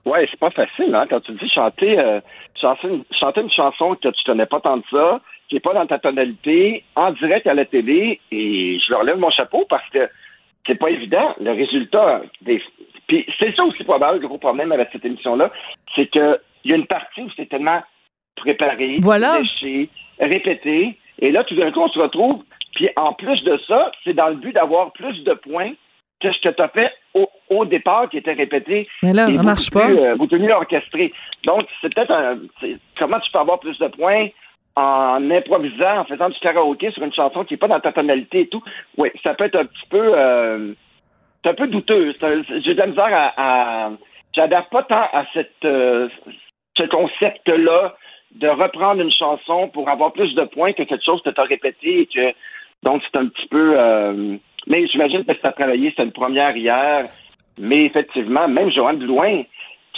Ouais, 0.06 0.25
c'est 0.30 0.39
pas 0.39 0.49
facile, 0.49 0.95
hein, 0.95 1.06
quand 1.10 1.19
tu 1.19 1.34
dis 1.34 1.49
chanter, 1.49 1.99
euh, 1.99 2.19
chanter, 2.60 2.88
une, 2.88 3.04
chanter, 3.12 3.41
une, 3.41 3.52
chanson 3.52 3.95
que 3.95 4.08
tu 4.10 4.23
connais 4.25 4.45
pas 4.45 4.60
tant 4.60 4.78
de 4.78 4.84
ça, 4.89 5.21
qui 5.49 5.58
est 5.58 5.60
pas 5.60 5.73
dans 5.73 5.86
ta 5.86 5.99
tonalité, 5.99 6.84
en 6.95 7.12
direct 7.12 7.45
à 7.47 7.54
la 7.54 7.65
télé, 7.65 8.19
et 8.32 8.80
je 8.80 8.91
leur 8.91 9.04
lève 9.04 9.17
mon 9.17 9.30
chapeau 9.30 9.65
parce 9.69 9.88
que 9.89 10.10
c'est 10.65 10.75
pas 10.75 10.89
évident. 10.89 11.36
Le 11.39 11.52
résultat 11.52 12.21
des. 12.41 12.62
Puis 13.08 13.25
c'est 13.39 13.56
ça 13.56 13.63
aussi 13.63 13.84
probable, 13.84 14.19
le 14.19 14.28
gros 14.28 14.38
problème 14.38 14.71
avec 14.71 14.89
cette 14.91 15.06
émission-là, 15.06 15.52
c'est 15.95 16.10
que 16.10 16.39
il 16.63 16.71
y 16.71 16.73
a 16.73 16.78
une 16.78 16.88
partie 16.88 17.21
où 17.21 17.30
c'est 17.36 17.49
tellement 17.49 17.82
préparé, 18.36 18.97
voilà. 19.02 19.39
répété, 20.19 20.97
et 21.19 21.32
là, 21.32 21.43
tout 21.43 21.56
d'un 21.56 21.71
coup, 21.71 21.82
on 21.82 21.89
se 21.89 21.99
retrouve, 21.99 22.43
puis 22.75 22.89
en 22.95 23.13
plus 23.13 23.43
de 23.43 23.60
ça, 23.67 23.91
c'est 24.04 24.13
dans 24.13 24.30
le 24.30 24.36
but 24.36 24.54
d'avoir 24.54 24.91
plus 24.93 25.23
de 25.23 25.34
points 25.34 25.73
que 26.19 26.32
ce 26.32 26.41
que 26.41 26.49
tu 26.49 26.62
as 26.62 26.67
fait 26.69 26.91
au, 27.49 27.65
départ 27.65 28.10
qui 28.10 28.17
était 28.17 28.34
répété. 28.34 28.88
Mais 29.03 29.13
là, 29.13 29.25
ça 29.25 29.43
marche 29.43 29.69
pas. 29.71 29.89
Euh, 29.89 30.15
vous 30.15 30.27
mieux 30.38 30.51
orchestré. 30.51 31.12
Donc, 31.45 31.63
c'est 31.82 31.93
peut-être 31.93 32.12
un. 32.12 32.38
Comment 32.97 33.19
tu 33.19 33.32
peux 33.32 33.39
avoir 33.39 33.60
plus 33.60 33.77
de 33.79 33.88
points 33.88 34.27
en 34.75 35.29
improvisant, 35.32 35.99
en 35.99 36.05
faisant 36.05 36.29
du 36.29 36.39
karaoké 36.39 36.91
sur 36.91 37.03
une 37.03 37.13
chanson 37.13 37.43
qui 37.43 37.53
n'est 37.53 37.58
pas 37.58 37.67
dans 37.67 37.79
ta 37.79 37.91
tonalité 37.91 38.41
et 38.41 38.47
tout? 38.47 38.63
Oui, 38.97 39.10
ça 39.23 39.34
peut 39.34 39.45
être 39.45 39.58
un 39.58 39.65
petit 39.65 39.88
peu. 39.89 40.13
Euh, 40.17 40.73
c'est 41.43 41.49
un 41.49 41.53
peu 41.53 41.67
douteux. 41.67 42.13
J'ai 42.21 42.73
de 42.73 42.79
la 42.79 42.88
misère 42.88 43.10
à. 43.12 43.86
à 43.86 43.91
J'adhère 44.32 44.69
pas 44.69 44.84
tant 44.84 45.08
à 45.12 45.25
cette, 45.34 45.65
euh, 45.65 46.08
ce 46.77 46.84
concept-là 46.84 47.95
de 48.36 48.47
reprendre 48.47 49.01
une 49.01 49.12
chanson 49.12 49.69
pour 49.69 49.89
avoir 49.89 50.13
plus 50.13 50.36
de 50.36 50.43
points 50.43 50.71
que 50.73 50.84
quelque 50.84 51.03
chose 51.03 51.19
que 51.23 51.32
tu 51.32 51.41
as 51.41 51.45
répété 51.45 52.01
et 52.01 52.05
que. 52.05 52.34
Donc, 52.84 53.01
c'est 53.03 53.17
un 53.17 53.25
petit 53.27 53.47
peu. 53.47 54.39
Mais 54.69 54.88
j'imagine 54.88 55.25
que 55.25 55.34
ça 55.41 55.49
a 55.49 55.51
travaillé, 55.51 55.89
c'était 55.89 56.03
une 56.03 56.12
première 56.12 56.55
hier. 56.55 57.05
Mais 57.58 57.86
effectivement, 57.86 58.47
même 58.47 58.71
Joanne 58.71 58.99
Blouin, 58.99 59.43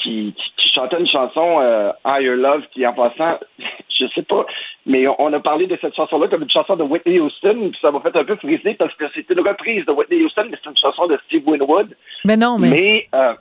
qui, 0.01 0.33
qui, 0.57 0.69
chantait 0.73 0.99
une 0.99 1.07
chanson 1.07 1.59
euh, 1.59 1.91
Higher 2.05 2.35
Love, 2.35 2.63
qui 2.73 2.87
en 2.87 2.93
passant, 2.93 3.39
je 3.99 4.05
sais 4.15 4.23
pas, 4.23 4.45
mais 4.85 5.05
on, 5.19 5.31
a 5.33 5.39
parlé 5.39 5.67
de 5.67 5.77
cette 5.79 5.95
chanson-là 5.95 6.27
comme 6.27 6.43
une 6.43 6.49
chanson 6.49 6.75
de 6.75 6.83
Whitney 6.83 7.19
Houston, 7.19 7.69
puis 7.69 7.79
ça 7.81 7.91
m'a 7.91 7.99
fait 7.99 8.15
un 8.15 8.23
peu 8.23 8.35
friser 8.37 8.73
parce 8.73 8.95
que 8.95 9.05
c'est 9.13 9.29
une 9.29 9.47
reprise 9.47 9.85
de 9.85 9.91
Whitney 9.91 10.23
Houston, 10.23 10.47
mais 10.49 10.57
c'est 10.63 10.69
une 10.69 10.77
chanson 10.77 11.07
de 11.07 11.19
Steve 11.27 11.47
Winwood. 11.47 11.95
Mais 12.25 12.37
non, 12.37 12.57
mais. 12.57 12.69
Mais 12.69 13.07
euh, 13.13 13.33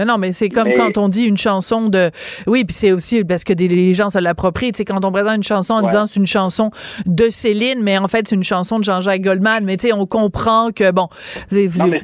mais 0.00 0.06
non, 0.06 0.16
mais 0.16 0.32
c'est 0.32 0.48
comme 0.48 0.72
quand 0.72 0.96
on 0.96 1.08
dit 1.08 1.26
une 1.26 1.36
chanson 1.36 1.90
de. 1.90 2.10
Oui, 2.46 2.64
puis 2.64 2.72
c'est 2.72 2.90
aussi 2.90 3.22
parce 3.22 3.44
que 3.44 3.52
des, 3.52 3.68
les 3.68 3.92
gens 3.92 4.08
se 4.08 4.18
l'approprient. 4.18 4.72
Tu 4.72 4.82
quand 4.86 5.04
on 5.04 5.12
présente 5.12 5.36
une 5.36 5.42
chanson 5.42 5.74
en 5.74 5.82
disant 5.82 6.06
c'est 6.06 6.18
une 6.18 6.26
chanson 6.26 6.70
de 7.04 7.28
Céline, 7.28 7.82
mais 7.82 7.98
en 7.98 8.08
fait, 8.08 8.26
c'est 8.26 8.34
une 8.34 8.42
chanson 8.42 8.78
de 8.78 8.84
Jean-Jacques 8.84 9.20
Goldman. 9.20 9.62
Mais 9.64 9.76
tu 9.76 9.88
sais, 9.88 9.92
on 9.92 10.06
comprend 10.06 10.70
que, 10.74 10.90
bon. 10.90 11.08
Non, 11.52 11.86
mais 11.88 12.02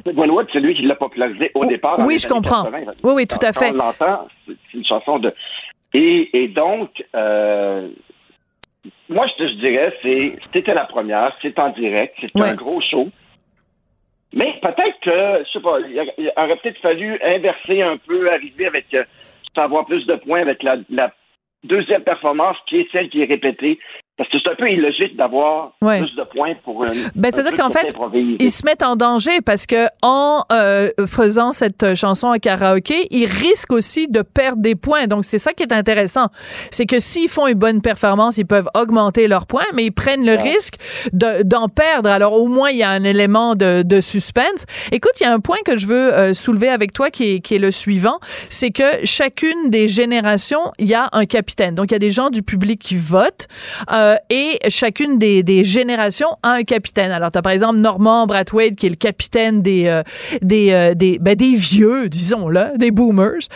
c'est 0.53 0.59
lui 0.59 0.75
qui 0.75 0.83
l'a 0.83 0.93
popularisé 0.93 1.49
au 1.55 1.63
oh, 1.63 1.65
départ. 1.65 1.95
Oui, 2.05 2.19
je 2.19 2.27
comprends. 2.27 2.65
oui, 3.03 3.13
oui, 3.15 3.25
tout 3.25 3.43
à 3.43 3.51
fait. 3.51 3.71
On 3.71 3.77
l'entend, 3.77 4.27
c'est 4.45 4.77
une 4.77 4.85
chanson 4.85 5.17
de. 5.17 5.33
Et, 5.95 6.29
et 6.33 6.47
donc, 6.49 7.03
euh, 7.15 7.87
moi, 9.09 9.25
ce 9.27 9.43
que 9.43 9.49
je 9.49 9.55
dirais, 9.55 9.91
c'est 10.03 10.37
c'était 10.53 10.75
la 10.75 10.85
première, 10.85 11.35
c'est 11.41 11.57
en 11.57 11.69
direct, 11.69 12.13
c'est 12.21 12.39
un 12.39 12.53
gros 12.53 12.79
show. 12.79 13.09
Mais 14.37 14.53
peut-être 14.61 14.99
que, 15.01 15.43
je 15.45 15.51
sais 15.51 15.59
pas, 15.59 15.79
il, 15.79 16.31
aurait 16.37 16.57
peut-être 16.57 16.79
fallu 16.79 17.19
inverser 17.23 17.81
un 17.81 17.97
peu, 17.97 18.31
arriver 18.31 18.67
avec, 18.67 18.93
euh, 18.93 19.03
avoir 19.55 19.87
plus 19.87 20.05
de 20.05 20.13
points 20.13 20.41
avec 20.41 20.61
la, 20.61 20.77
la 20.91 21.11
deuxième 21.63 22.03
performance 22.03 22.55
qui 22.67 22.81
est 22.81 22.91
celle 22.91 23.09
qui 23.09 23.23
est 23.23 23.25
répétée. 23.25 23.79
Parce 24.17 24.31
que 24.31 24.37
c'est 24.43 24.49
un 24.49 24.55
peu 24.55 24.71
illogique 24.71 25.15
d'avoir 25.15 25.73
plus 25.79 26.15
de 26.15 26.23
points 26.33 26.55
pour 26.63 26.83
une. 26.85 27.11
Ben, 27.13 27.31
c'est-à-dire 27.31 27.53
qu'en 27.53 27.69
fait, 27.69 27.87
ils 28.39 28.49
se 28.49 28.65
mettent 28.65 28.81
en 28.81 28.95
danger 28.95 29.41
parce 29.45 29.67
que 29.67 29.87
en 30.01 30.43
euh, 30.51 30.89
faisant 31.05 31.51
cette 31.51 31.93
chanson 31.93 32.31
à 32.31 32.39
karaoké, 32.39 33.07
ils 33.11 33.27
risquent 33.27 33.73
aussi 33.73 34.07
de 34.07 34.23
perdre 34.23 34.61
des 34.63 34.73
points. 34.73 35.05
Donc, 35.05 35.23
c'est 35.23 35.37
ça 35.37 35.53
qui 35.53 35.61
est 35.61 35.71
intéressant. 35.71 36.27
C'est 36.71 36.87
que 36.87 36.99
s'ils 36.99 37.29
font 37.29 37.45
une 37.45 37.59
bonne 37.59 37.81
performance, 37.81 38.39
ils 38.39 38.47
peuvent 38.47 38.69
augmenter 38.73 39.27
leurs 39.27 39.45
points, 39.45 39.67
mais 39.75 39.85
ils 39.85 39.91
prennent 39.91 40.25
le 40.25 40.33
risque 40.33 40.75
d'en 41.13 41.69
perdre. 41.69 42.09
Alors, 42.09 42.33
au 42.33 42.47
moins, 42.47 42.71
il 42.71 42.77
y 42.77 42.83
a 42.83 42.89
un 42.89 43.03
élément 43.03 43.53
de, 43.53 43.83
de 43.83 44.01
suspense. 44.01 44.65
Écoute, 44.91 45.13
il 45.19 45.25
y 45.25 45.27
a 45.27 45.33
un 45.33 45.39
point 45.39 45.57
que 45.63 45.77
je 45.77 45.85
veux 45.85 46.13
euh, 46.13 46.33
soulever 46.33 46.69
avec 46.69 46.91
toi 46.91 47.11
qui 47.11 47.35
est, 47.35 47.39
qui 47.39 47.53
est 47.53 47.59
le 47.59 47.71
suivant. 47.71 48.19
C'est 48.49 48.71
que 48.71 49.05
chacune 49.05 49.69
des 49.69 49.87
générations, 49.87 50.71
il 50.79 50.87
y 50.87 50.95
a 50.95 51.07
un 51.11 51.25
capitaine. 51.25 51.75
Donc, 51.75 51.91
il 51.91 51.93
y 51.93 51.95
a 51.95 51.99
des 51.99 52.11
gens 52.11 52.31
du 52.31 52.41
public 52.41 52.79
qui 52.79 52.95
votent. 52.95 53.47
Euh, 53.91 54.06
euh, 54.07 54.15
et 54.29 54.57
chacune 54.69 55.17
des, 55.17 55.43
des, 55.43 55.63
générations 55.63 56.29
a 56.43 56.53
un 56.53 56.63
capitaine. 56.63 57.11
Alors, 57.11 57.31
tu 57.31 57.37
as 57.37 57.41
par 57.41 57.51
exemple 57.51 57.79
Norman 57.79 58.27
Brathwaite, 58.27 58.75
qui 58.75 58.85
est 58.85 58.89
le 58.89 58.95
capitaine 58.95 59.61
des, 59.61 59.87
euh, 59.87 60.03
des, 60.41 60.71
euh, 60.71 60.93
des, 60.93 61.17
ben, 61.19 61.35
des 61.35 61.55
vieux, 61.55 62.09
disons-le, 62.09 62.77
des 62.77 62.91
boomers. 62.91 63.47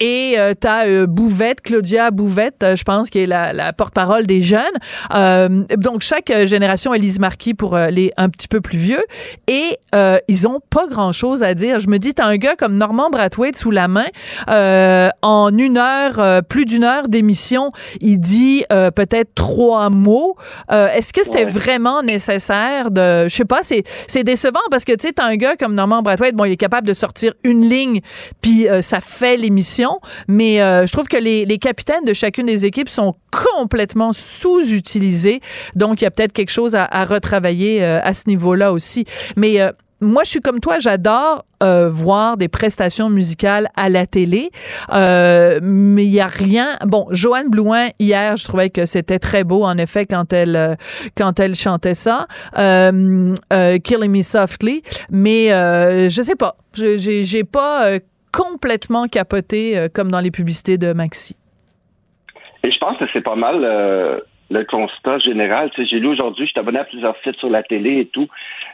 et 0.00 0.36
tu 0.60 0.66
as 0.66 1.06
Bouvette, 1.06 1.60
Claudia 1.60 2.10
Bouvette, 2.10 2.64
je 2.74 2.82
pense, 2.82 3.10
qui 3.10 3.20
est 3.20 3.26
la, 3.26 3.52
la 3.52 3.72
porte-parole 3.72 4.26
des 4.26 4.42
jeunes. 4.42 4.60
donc, 5.76 6.02
chaque 6.02 6.32
génération, 6.46 6.94
Elise 6.94 7.18
Marquis 7.18 7.54
pour 7.54 7.76
les 7.76 8.12
un 8.16 8.28
petit 8.28 8.48
peu 8.48 8.60
plus 8.60 8.78
vieux. 8.78 9.02
Et 9.46 9.78
ils 10.28 10.48
ont 10.48 10.60
pas 10.70 10.86
grand-chose 10.88 11.42
à 11.42 11.54
dire. 11.54 11.78
Je 11.78 11.88
me 11.88 11.98
dis, 11.98 12.14
tu 12.14 12.22
as 12.22 12.26
un 12.26 12.36
gars 12.36 12.56
comme 12.56 12.76
Norman 12.76 13.10
Brathwaite 13.10 13.56
sous 13.56 13.70
la 13.70 13.88
main. 13.88 14.06
en 14.48 15.56
une 15.56 15.78
heure, 15.78 16.42
plus 16.44 16.64
d'une 16.64 16.84
heure 16.84 17.08
d'émission, 17.08 17.70
il 18.00 18.18
dit 18.18 18.64
peut-être 18.70 19.34
trois 19.34 19.61
trois 19.62 19.90
mots. 19.90 20.34
Euh, 20.72 20.88
est-ce 20.88 21.12
que 21.12 21.22
c'était 21.22 21.44
vraiment 21.44 22.02
nécessaire 22.02 22.90
de, 22.90 23.28
je 23.28 23.34
sais 23.34 23.44
pas, 23.44 23.60
c'est 23.62 23.84
c'est 24.08 24.24
décevant 24.24 24.66
parce 24.72 24.84
que 24.84 24.92
tu 24.92 25.06
sais, 25.06 25.12
t'as 25.12 25.26
un 25.26 25.36
gars 25.36 25.54
comme 25.56 25.74
Norman 25.74 26.02
Brathwaite, 26.02 26.34
bon, 26.34 26.44
il 26.46 26.52
est 26.52 26.56
capable 26.56 26.88
de 26.88 26.94
sortir 26.94 27.32
une 27.44 27.60
ligne, 27.60 28.00
puis 28.40 28.68
euh, 28.68 28.82
ça 28.82 29.00
fait 29.00 29.36
l'émission. 29.36 30.00
Mais 30.26 30.60
euh, 30.60 30.84
je 30.86 30.92
trouve 30.92 31.06
que 31.06 31.16
les, 31.16 31.44
les 31.44 31.58
capitaines 31.58 32.04
de 32.04 32.12
chacune 32.12 32.46
des 32.46 32.66
équipes 32.66 32.88
sont 32.88 33.14
complètement 33.30 34.12
sous-utilisés. 34.12 35.40
Donc, 35.76 36.00
il 36.00 36.04
y 36.04 36.06
a 36.08 36.10
peut-être 36.10 36.32
quelque 36.32 36.50
chose 36.50 36.74
à, 36.74 36.84
à 36.84 37.04
retravailler 37.04 37.84
à 37.84 38.12
ce 38.14 38.28
niveau-là 38.28 38.72
aussi. 38.72 39.04
Mais 39.36 39.60
moi, 40.02 40.24
je 40.24 40.30
suis 40.30 40.40
comme 40.40 40.60
toi, 40.60 40.78
j'adore 40.80 41.44
euh, 41.62 41.88
voir 41.88 42.36
des 42.36 42.48
prestations 42.48 43.08
musicales 43.08 43.68
à 43.76 43.88
la 43.88 44.06
télé, 44.06 44.50
euh, 44.92 45.60
mais 45.62 46.04
il 46.04 46.12
y 46.12 46.20
a 46.20 46.26
rien. 46.26 46.66
Bon, 46.84 47.06
Joanne 47.10 47.48
Blouin 47.50 47.88
hier, 48.00 48.36
je 48.36 48.44
trouvais 48.44 48.68
que 48.68 48.84
c'était 48.84 49.20
très 49.20 49.44
beau 49.44 49.62
en 49.62 49.78
effet 49.78 50.04
quand 50.04 50.32
elle 50.32 50.56
euh, 50.56 50.74
quand 51.16 51.38
elle 51.38 51.54
chantait 51.54 51.94
ça, 51.94 52.26
euh, 52.58 53.34
euh, 53.52 53.78
Killing 53.78 54.10
Me 54.10 54.22
Softly, 54.22 54.82
mais 55.10 55.48
je 55.48 56.20
sais 56.22 56.36
pas, 56.36 56.56
j'ai 56.74 56.98
j'ai 57.24 57.44
pas 57.44 57.98
complètement 58.32 59.06
capoté 59.06 59.86
comme 59.94 60.10
dans 60.10 60.20
les 60.20 60.30
publicités 60.30 60.78
de 60.78 60.92
Maxi. 60.92 61.36
Et 62.64 62.72
je 62.72 62.78
pense 62.78 62.96
que 62.98 63.04
c'est 63.12 63.22
pas 63.22 63.36
mal 63.36 64.22
le 64.52 64.64
constat 64.64 65.18
général. 65.18 65.70
Tu 65.70 65.82
sais, 65.82 65.88
j'ai 65.88 65.98
lu 65.98 66.08
aujourd'hui, 66.08 66.48
je 66.52 66.60
abonné 66.60 66.78
à 66.78 66.84
plusieurs 66.84 67.16
sites 67.24 67.36
sur 67.36 67.50
la 67.50 67.62
télé 67.62 68.00
et 68.00 68.06
tout, 68.06 68.28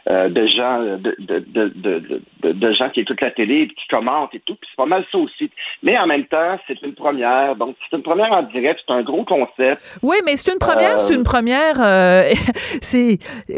euh, 0.07 0.29
de 0.29 0.47
gens 0.47 0.79
de, 0.79 1.15
de, 1.19 1.39
de, 1.39 2.21
de, 2.43 2.51
de 2.51 2.73
gens 2.73 2.89
qui 2.89 3.01
écoutent 3.01 3.21
la 3.21 3.31
télé 3.31 3.61
et 3.61 3.67
qui 3.67 3.87
commentent 3.89 4.33
et 4.33 4.41
tout. 4.45 4.55
Puis 4.55 4.69
c'est 4.71 4.77
pas 4.77 4.85
mal 4.85 5.05
ça 5.11 5.17
aussi. 5.17 5.49
Mais 5.83 5.97
en 5.97 6.07
même 6.07 6.25
temps, 6.25 6.57
c'est 6.67 6.81
une 6.81 6.93
première. 6.93 7.55
Donc, 7.55 7.75
c'est 7.89 7.97
une 7.97 8.03
première 8.03 8.31
en 8.31 8.43
direct. 8.43 8.79
C'est 8.85 8.93
un 8.93 9.01
gros 9.01 9.25
concept. 9.25 9.81
Oui, 10.01 10.17
mais 10.25 10.37
c'est 10.37 10.51
une 10.51 10.59
première. 10.59 10.99
C'est 10.99 11.13
une 11.13 11.21
euh, 11.21 11.23
première. 11.23 11.75
Euh, 11.81 12.31
c'est 12.81 13.17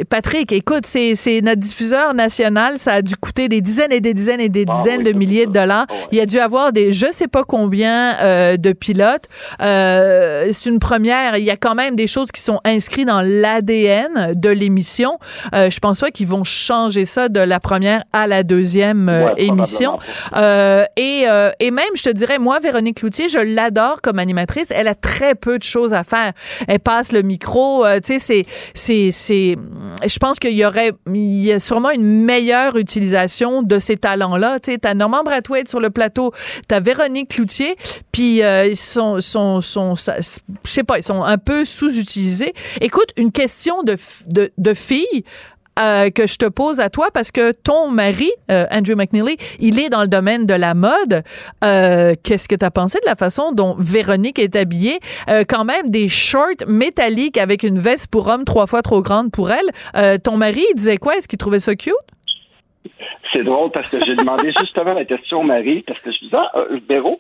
Patrick, 0.10 0.52
écoute, 0.52 0.86
c'est, 0.86 1.16
c'est 1.16 1.42
notre 1.42 1.60
diffuseur 1.60 2.14
national. 2.14 2.78
Ça 2.78 2.94
a 2.94 3.02
dû 3.02 3.16
coûter 3.16 3.48
des 3.50 3.62
dizaines 3.62 3.92
et 3.92 4.02
des 4.02 4.14
dizaines 4.14 4.42
et 4.42 4.50
des 4.50 4.66
ah 4.68 4.72
dizaines 4.72 5.04
de 5.04 5.12
milliers 5.12 5.46
de 5.46 5.52
dollars. 5.52 5.86
Ah 5.90 5.94
Il 6.12 6.18
y 6.18 6.22
a 6.22 6.26
dû 6.26 6.40
avoir 6.40 6.72
des 6.72 6.92
je 6.92 7.08
sais 7.12 7.28
pas 7.28 7.44
combien 7.44 8.14
de 8.58 8.74
pilotes. 8.74 9.28
c'est 9.60 10.70
une 10.70 10.80
première. 10.80 11.38
Il 11.38 11.44
y 11.44 11.52
a 11.52 11.58
quand 11.58 11.76
même 11.76 11.96
des 11.96 12.08
choses 12.08 12.32
qui 12.32 12.42
sont 12.42 12.60
inscrites 12.66 13.08
dans 13.08 13.22
l'ADN 13.22 14.34
de 14.36 14.50
l'émission. 14.50 15.20
Euh, 15.54 15.70
je 15.70 15.80
pense 15.80 16.00
pas 16.00 16.12
qu'ils 16.12 16.28
vont 16.32 16.44
changer 16.44 17.06
ça 17.06 17.30
de 17.30 17.40
la 17.40 17.60
première 17.60 18.04
à 18.14 18.26
la 18.28 18.44
deuxième 18.44 19.10
euh, 19.10 19.26
Ouais, 19.26 19.34
émission. 19.44 20.00
Euh, 20.36 20.86
et, 20.96 21.26
euh, 21.28 21.52
et 21.60 21.72
même, 21.72 21.94
je 21.96 22.04
te 22.04 22.10
dirais, 22.10 22.40
moi, 22.40 22.60
Véronique 22.60 22.98
Cloutier, 22.98 23.30
je 23.30 23.38
l'adore 23.38 24.02
comme 24.02 24.18
animatrice. 24.20 24.72
Elle 24.72 24.88
a 24.88 24.96
très 24.96 25.36
peu 25.36 25.58
de 25.58 25.64
choses 25.64 25.94
à 25.94 26.04
faire. 26.04 26.34
Elle 26.68 26.80
passe 26.80 27.12
le 27.12 27.22
micro. 27.22 27.86
euh, 27.86 28.00
tu 28.00 28.14
sais, 28.14 28.20
c'est, 28.20 28.42
c'est, 28.74 29.12
c'est. 29.12 29.58
Je 30.06 30.18
pense 30.20 30.40
qu'il 30.40 30.58
y 30.58 30.66
aurait, 30.66 30.94
il 31.14 31.44
y 31.44 31.52
a 31.52 31.60
sûrement 31.60 31.92
une 31.92 32.24
meilleure 32.24 32.78
utilisation 32.78 33.62
de 33.62 33.80
ces 33.80 33.98
talents-là. 33.98 34.60
Tu 34.60 34.72
sais, 34.72 34.78
t'as 34.78 34.94
Norman 34.94 35.24
Brathwaite 35.24 35.68
sur 35.70 35.80
le 35.80 35.90
plateau, 35.90 36.32
t'as 36.68 36.80
Véronique 36.80 37.30
Cloutier, 37.30 37.76
puis 38.12 38.42
euh, 38.42 38.66
ils 38.68 38.76
sont, 38.76 39.20
sont, 39.20 39.62
sont, 39.62 39.96
je 39.96 40.72
sais 40.72 40.84
pas, 40.84 40.98
ils 40.98 41.04
sont 41.04 41.24
un 41.24 41.38
peu 41.38 41.66
sous-utilisés. 41.66 42.54
Écoute, 42.80 43.10
une 43.18 43.32
question 43.32 43.84
de, 43.84 43.96
de, 44.28 44.52
de 44.58 44.74
fille. 44.74 45.24
Euh, 45.80 46.10
que 46.10 46.28
je 46.28 46.38
te 46.38 46.46
pose 46.46 46.80
à 46.80 46.90
toi 46.90 47.08
parce 47.14 47.32
que 47.32 47.52
ton 47.52 47.90
mari, 47.90 48.32
euh, 48.52 48.66
Andrew 48.72 48.96
McNeely, 48.96 49.38
il 49.60 49.80
est 49.80 49.90
dans 49.90 50.02
le 50.02 50.08
domaine 50.08 50.46
de 50.46 50.54
la 50.54 50.74
mode. 50.74 51.24
Euh, 51.64 52.14
Qu'est-ce 52.24 52.48
que 52.48 52.56
tu 52.56 52.66
as 52.66 52.72
pensé 52.72 53.00
de 53.00 53.06
la 53.06 53.16
façon 53.16 53.52
dont 53.52 53.76
Véronique 53.80 54.40
est 54.40 54.56
habillée? 54.56 55.00
Quand 55.48 55.66
même 55.66 55.90
des 55.90 56.10
shorts 56.10 56.66
métalliques 56.68 57.38
avec 57.38 57.64
une 57.64 57.80
veste 57.80 58.08
pour 58.12 58.28
homme 58.28 58.44
trois 58.44 58.68
fois 58.68 58.82
trop 58.82 59.02
grande 59.02 59.32
pour 59.32 59.50
elle. 59.52 60.20
Ton 60.22 60.38
mari, 60.38 60.64
il 60.72 60.76
disait 60.76 60.98
quoi? 60.98 61.16
Est-ce 61.16 61.28
qu'il 61.28 61.40
trouvait 61.40 61.60
ça 61.60 61.76
cute? 61.76 61.94
C'est 63.34 63.44
drôle 63.44 63.72
parce 63.72 63.90
que 63.90 64.04
j'ai 64.04 64.16
demandé 64.16 64.52
justement 64.60 64.94
la 64.94 65.06
question 65.06 65.40
au 65.40 65.44
mari 65.44 65.84
parce 65.88 66.00
que 66.00 66.12
je 66.12 66.20
disais, 66.20 66.36
ah, 66.36 66.64
Véro, 66.90 67.20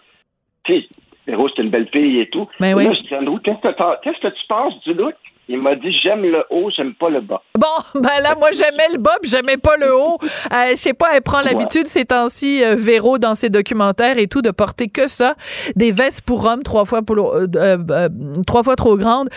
tu 0.64 0.84
Véro, 1.28 1.48
c'est 1.50 1.62
une 1.62 1.70
belle 1.70 1.88
fille 1.88 2.20
et 2.20 2.30
tout. 2.30 2.48
Ben 2.60 2.72
Et 2.72 2.74
oui. 2.74 2.86
Là, 2.86 2.94
je 2.94 3.02
dis, 3.08 3.16
Andrew, 3.16 3.40
qu'est-ce 3.40 3.62
que, 3.62 4.28
que 4.28 4.28
tu 4.28 4.48
penses 4.48 4.80
du 4.82 4.94
look? 4.94 5.14
Il 5.50 5.62
m'a 5.62 5.76
dit, 5.76 5.92
j'aime 6.02 6.22
le 6.22 6.44
haut, 6.50 6.70
j'aime 6.76 6.94
pas 6.94 7.10
le 7.10 7.20
bas. 7.20 7.42
Bon, 7.58 7.68
ben 8.02 8.22
là, 8.24 8.36
moi, 8.40 8.52
j'aimais 8.54 8.88
le 8.94 8.98
bas, 9.00 9.16
puis 9.22 9.30
j'aimais 9.30 9.58
pas 9.58 9.76
le 9.78 9.94
haut. 9.94 10.18
Euh, 10.54 10.72
je 10.72 10.76
sais 10.78 10.94
pas, 10.94 11.08
elle 11.14 11.22
prend 11.22 11.42
l'habitude 11.42 11.88
ces 11.88 12.06
temps-ci, 12.06 12.64
euh, 12.64 12.76
Véro, 12.78 13.18
dans 13.18 13.36
ses 13.36 13.50
documentaires 13.50 14.18
et 14.18 14.28
tout, 14.28 14.42
de 14.42 14.52
porter 14.52 14.88
que 14.88 15.08
ça. 15.08 15.36
Des 15.76 15.92
vestes 15.92 16.22
pour 16.22 16.46
hommes 16.46 16.64
trois 16.64 16.86
fois, 16.86 17.02
pour, 17.02 17.34
euh, 17.36 17.48
euh, 17.58 18.08
trois 18.48 18.64
fois 18.64 18.76
trop 18.78 18.96
grandes. 18.98 19.28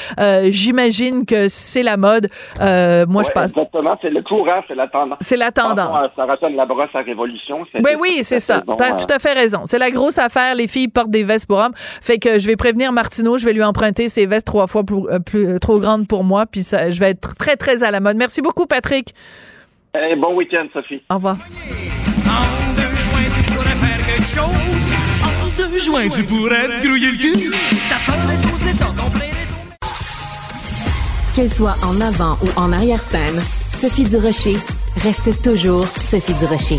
J'imagine 0.51 1.27
que 1.27 1.49
c'est 1.49 1.83
la 1.83 1.97
mode. 1.97 2.29
Moi, 2.61 2.67
je 3.23 3.29
Ouais, 3.29 3.33
passe. 3.35 3.51
Exactement, 3.53 3.97
c'est 4.03 4.11
le 4.11 4.23
courant, 4.23 4.63
c'est 4.69 4.75
la 4.75 4.87
tendance. 4.89 5.19
C'est 5.21 5.37
la 5.37 5.51
tendance. 5.51 6.01
À 6.03 6.11
Sarah 6.17 6.37
Jeanne 6.41 6.55
Labrosse 6.57 6.89
à 6.95 7.01
Révolution. 7.01 7.65
c'était 7.73 7.87
Oui, 7.89 7.97
oui, 8.01 8.19
c'est 8.23 8.41
ça. 8.41 8.61
bon, 8.61 8.77
T'as 8.77 8.93
tout 8.93 9.07
à 9.13 9.19
fait 9.19 9.33
raison. 9.33 9.63
C'est 9.65 9.79
la 9.79 9.91
grosse 9.91 10.19
affaire. 10.19 10.55
Les 10.55 10.69
filles 10.69 10.89
portent 10.89 11.11
des 11.11 11.25
vestes 11.25 11.47
pour 11.47 11.59
hommes. 11.59 11.73
Fait 11.77 12.19
que 12.19 12.39
je 12.39 12.47
vais 12.47 12.57
prévenir 12.57 12.93
Martineau. 12.93 13.39
Je 13.39 13.45
vais 13.47 13.53
lui 13.53 13.65
emprunter 13.65 14.09
ses 14.09 14.27
vestes 14.27 14.47
trois 14.47 14.67
fois 14.67 14.85
plus, 14.85 15.03
plus- 15.25 15.59
trop 15.61 15.79
grandes 15.81 15.94
pour 16.03 16.25
moi. 16.25 16.47
Puis 16.47 16.63
ça, 16.65 16.91
je 16.91 16.99
vais 17.01 17.11
être 17.11 17.35
très, 17.37 17.57
très 17.57 17.83
à 17.85 17.91
la 17.91 18.01
mode. 18.01 18.17
Merci 18.17 18.43
beaucoup, 18.43 18.67
Patrick. 18.67 19.15
eh, 19.95 20.17
bon 20.17 20.35
week-end, 20.35 20.67
Sophie. 20.73 21.01
Au 21.11 21.15
revoir. 21.15 21.37
En 22.27 22.75
deux 22.75 22.83
joints, 22.83 23.31
tu 23.35 23.43
pourrais 23.53 23.77
faire 23.77 24.07
quelque 24.07 24.29
chose. 24.29 24.95
En 25.23 25.49
deux 25.57 25.79
joints, 25.79 26.09
tu 26.09 26.25
pourrais 26.25 26.81
te 26.81 26.87
grouiller 26.87 27.11
le 27.13 27.17
cul. 27.19 27.51
Ta 27.89 27.99
soeur 27.99 28.17
est 28.17 28.43
posée 28.51 28.73
dans 28.79 28.93
ton 29.03 29.11
plein 29.11 29.25
Qu'elle 31.35 31.49
soit 31.49 31.77
en 31.85 32.01
avant 32.01 32.37
ou 32.43 32.49
en 32.61 32.73
arrière-scène, 32.73 33.41
Sophie 33.73 34.05
Durocher 34.05 34.57
reste 35.03 35.43
toujours 35.43 35.87
Sophie 35.89 36.35
Durocher. 36.35 36.79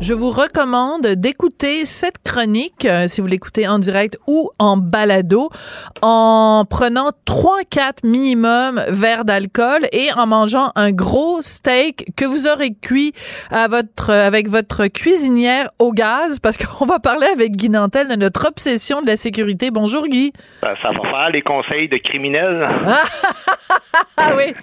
Je 0.00 0.14
vous 0.14 0.30
recommande 0.30 1.06
d'écouter 1.06 1.84
cette 1.84 2.22
chronique, 2.24 2.86
euh, 2.86 3.06
si 3.06 3.20
vous 3.20 3.26
l'écoutez 3.26 3.68
en 3.68 3.78
direct 3.78 4.18
ou 4.26 4.48
en 4.58 4.78
balado, 4.78 5.50
en 6.00 6.64
prenant 6.68 7.10
3-4 7.26 7.98
minimum 8.04 8.82
verres 8.88 9.26
d'alcool 9.26 9.86
et 9.92 10.08
en 10.16 10.26
mangeant 10.26 10.72
un 10.74 10.90
gros 10.90 11.42
steak 11.42 12.16
que 12.16 12.24
vous 12.24 12.48
aurez 12.48 12.72
cuit 12.80 13.12
à 13.50 13.68
votre, 13.68 14.08
avec 14.08 14.48
votre 14.48 14.86
cuisinière 14.86 15.68
au 15.78 15.92
gaz, 15.92 16.40
parce 16.40 16.56
qu'on 16.56 16.86
va 16.86 16.98
parler 16.98 17.26
avec 17.26 17.52
Guy 17.52 17.68
Nantel 17.68 18.08
de 18.08 18.16
notre 18.16 18.48
obsession 18.48 19.02
de 19.02 19.06
la 19.06 19.18
sécurité. 19.18 19.70
Bonjour 19.70 20.08
Guy. 20.08 20.32
ça, 20.62 20.76
ça 20.80 20.92
va 20.92 21.10
faire 21.10 21.30
les 21.30 21.42
conseils 21.42 21.90
de 21.90 21.98
criminels. 21.98 22.66
Ah 24.16 24.34
oui, 24.36 24.54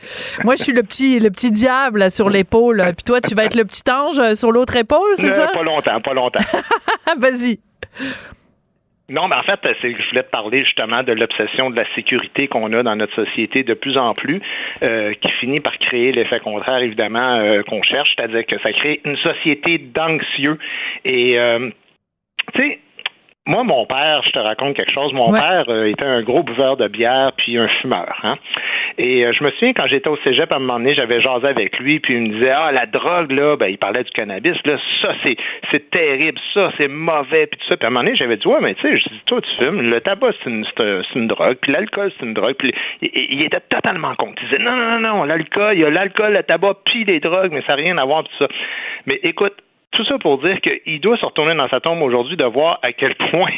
moi 0.43 0.55
je 0.55 0.63
suis 0.63 0.73
le 0.73 0.83
petit, 0.83 1.19
le 1.19 1.29
petit 1.29 1.51
diable 1.51 1.99
là, 1.99 2.09
sur 2.09 2.29
l'épaule, 2.29 2.83
puis 2.95 3.03
toi 3.03 3.21
tu 3.21 3.33
vas 3.35 3.45
être 3.45 3.55
le 3.55 3.65
petit 3.65 3.83
ange 3.89 4.19
euh, 4.19 4.35
sur 4.35 4.51
l'autre 4.51 4.75
épaule, 4.75 5.09
c'est 5.15 5.26
Euh, 5.29 5.31
ça? 5.31 5.47
pas 5.47 5.63
longtemps, 5.63 6.01
pas 6.01 6.13
longtemps. 6.13 6.39
Vas-y. 7.17 7.59
Non, 9.09 9.29
mais 9.29 9.37
en 9.37 9.43
fait, 9.43 9.59
c'est 9.81 9.91
je 9.91 10.09
voulais 10.09 10.23
te 10.23 10.29
parler 10.29 10.65
justement 10.65 11.01
de 11.01 11.13
l'obsession 11.13 11.69
de 11.69 11.77
la 11.77 11.85
sécurité 11.95 12.49
qu'on 12.49 12.73
a 12.73 12.83
dans 12.83 12.95
notre 12.97 13.15
société 13.15 13.63
de 13.63 13.73
plus 13.73 13.97
en 13.97 14.13
plus, 14.13 14.41
euh, 14.83 15.13
qui 15.13 15.31
finit 15.39 15.61
par 15.61 15.77
créer 15.77 16.11
l'effet 16.11 16.41
contraire, 16.41 16.79
évidemment, 16.79 17.35
euh, 17.35 17.63
qu'on 17.63 17.81
cherche, 17.83 18.13
c'est-à-dire 18.15 18.45
que 18.45 18.59
ça 18.59 18.73
crée 18.73 18.99
une 19.05 19.15
société 19.17 19.77
d'anxieux. 19.77 20.59
Et, 21.05 21.39
euh, 21.39 21.69
tu 22.53 22.61
sais, 22.61 22.79
moi, 23.47 23.63
mon 23.63 23.85
père, 23.85 24.21
je 24.25 24.29
te 24.31 24.39
raconte 24.39 24.75
quelque 24.75 24.93
chose. 24.93 25.11
Mon 25.13 25.31
Ouais. 25.31 25.39
père 25.41 25.65
euh, 25.69 25.85
était 25.89 26.05
un 26.05 26.21
gros 26.21 26.43
buveur 26.43 26.77
de 26.77 26.87
bière 26.87 27.31
puis 27.37 27.57
un 27.57 27.67
fumeur. 27.67 28.13
Hein? 28.23 28.35
Et 28.97 29.25
euh, 29.25 29.31
je 29.33 29.43
me 29.43 29.51
souviens 29.51 29.73
quand 29.73 29.87
j'étais 29.87 30.09
au 30.09 30.17
cégep, 30.17 30.51
à 30.51 30.55
un 30.55 30.59
moment 30.59 30.77
donné, 30.79 30.93
j'avais 30.95 31.21
jasé 31.21 31.47
avec 31.47 31.77
lui, 31.79 31.99
puis 31.99 32.15
il 32.15 32.21
me 32.21 32.33
disait 32.35 32.51
Ah, 32.51 32.71
la 32.71 32.85
drogue, 32.85 33.31
là, 33.31 33.55
ben, 33.57 33.67
il 33.67 33.77
parlait 33.77 34.03
du 34.03 34.11
cannabis, 34.11 34.55
là, 34.65 34.77
ça, 35.01 35.13
c'est, 35.23 35.35
c'est 35.71 35.89
terrible, 35.89 36.39
ça, 36.53 36.71
c'est 36.77 36.87
mauvais, 36.87 37.47
puis 37.47 37.59
tout 37.59 37.67
ça. 37.67 37.77
Puis 37.77 37.85
à 37.85 37.87
un 37.87 37.91
moment 37.91 38.03
donné, 38.03 38.15
j'avais 38.15 38.37
dit 38.37 38.47
Ouais, 38.47 38.59
mais 38.61 38.75
tu 38.75 38.85
sais, 38.87 38.97
je 38.97 39.09
dis, 39.09 39.21
toi, 39.25 39.39
tu 39.41 39.63
fumes, 39.65 39.81
le 39.81 40.01
tabac, 40.01 40.31
c'est 40.43 40.49
une, 40.49 40.65
c'est 40.65 40.83
un- 40.83 41.01
c'est 41.03 41.19
une 41.19 41.27
drogue, 41.27 41.57
puis 41.61 41.71
l'alcool, 41.71 42.11
c'est 42.19 42.25
une 42.25 42.33
drogue. 42.33 42.55
Puis 42.57 42.73
il, 43.01 43.09
il 43.13 43.45
était 43.45 43.59
totalement 43.69 44.15
contre. 44.15 44.41
Il 44.43 44.49
disait 44.49 44.63
Non, 44.63 44.75
non, 44.75 44.99
non, 44.99 45.15
non, 45.17 45.23
l'alcool, 45.23 45.73
il 45.75 45.81
y 45.81 45.85
a 45.85 45.89
l'alcool, 45.89 46.33
le 46.33 46.43
tabac, 46.43 46.75
puis 46.85 47.03
les 47.05 47.19
drogues, 47.19 47.51
mais 47.51 47.61
ça 47.61 47.75
n'a 47.75 47.81
rien 47.83 47.97
à 47.97 48.05
voir, 48.05 48.23
tout 48.23 48.35
ça. 48.39 48.47
Mais 49.05 49.19
écoute, 49.23 49.53
tout 49.91 50.05
ça 50.05 50.17
pour 50.19 50.37
dire 50.39 50.59
qu'il 50.61 50.99
doit 51.01 51.17
se 51.17 51.25
retourner 51.25 51.55
dans 51.55 51.69
sa 51.69 51.79
tombe 51.79 52.01
aujourd'hui 52.01 52.37
de 52.37 52.43
voir 52.45 52.79
à 52.83 52.91
quel 52.93 53.15
point 53.31 53.51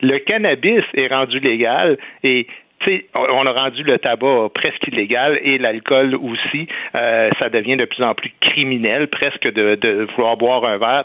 le 0.00 0.18
cannabis 0.18 0.82
est 0.94 1.08
rendu 1.08 1.40
légal 1.40 1.98
et 2.22 2.46
tu 2.80 2.90
sais, 2.90 3.06
on 3.14 3.46
a 3.46 3.52
rendu 3.52 3.82
le 3.82 3.98
tabac 3.98 4.50
presque 4.54 4.86
illégal 4.88 5.38
et 5.42 5.56
l'alcool 5.58 6.16
aussi. 6.16 6.66
Euh, 6.94 7.30
ça 7.38 7.48
devient 7.48 7.76
de 7.76 7.84
plus 7.86 8.02
en 8.02 8.14
plus 8.14 8.30
criminel, 8.40 9.08
presque 9.08 9.50
de, 9.50 9.76
de 9.76 10.06
vouloir 10.14 10.36
boire 10.36 10.64
un 10.66 10.76
verre. 10.76 11.04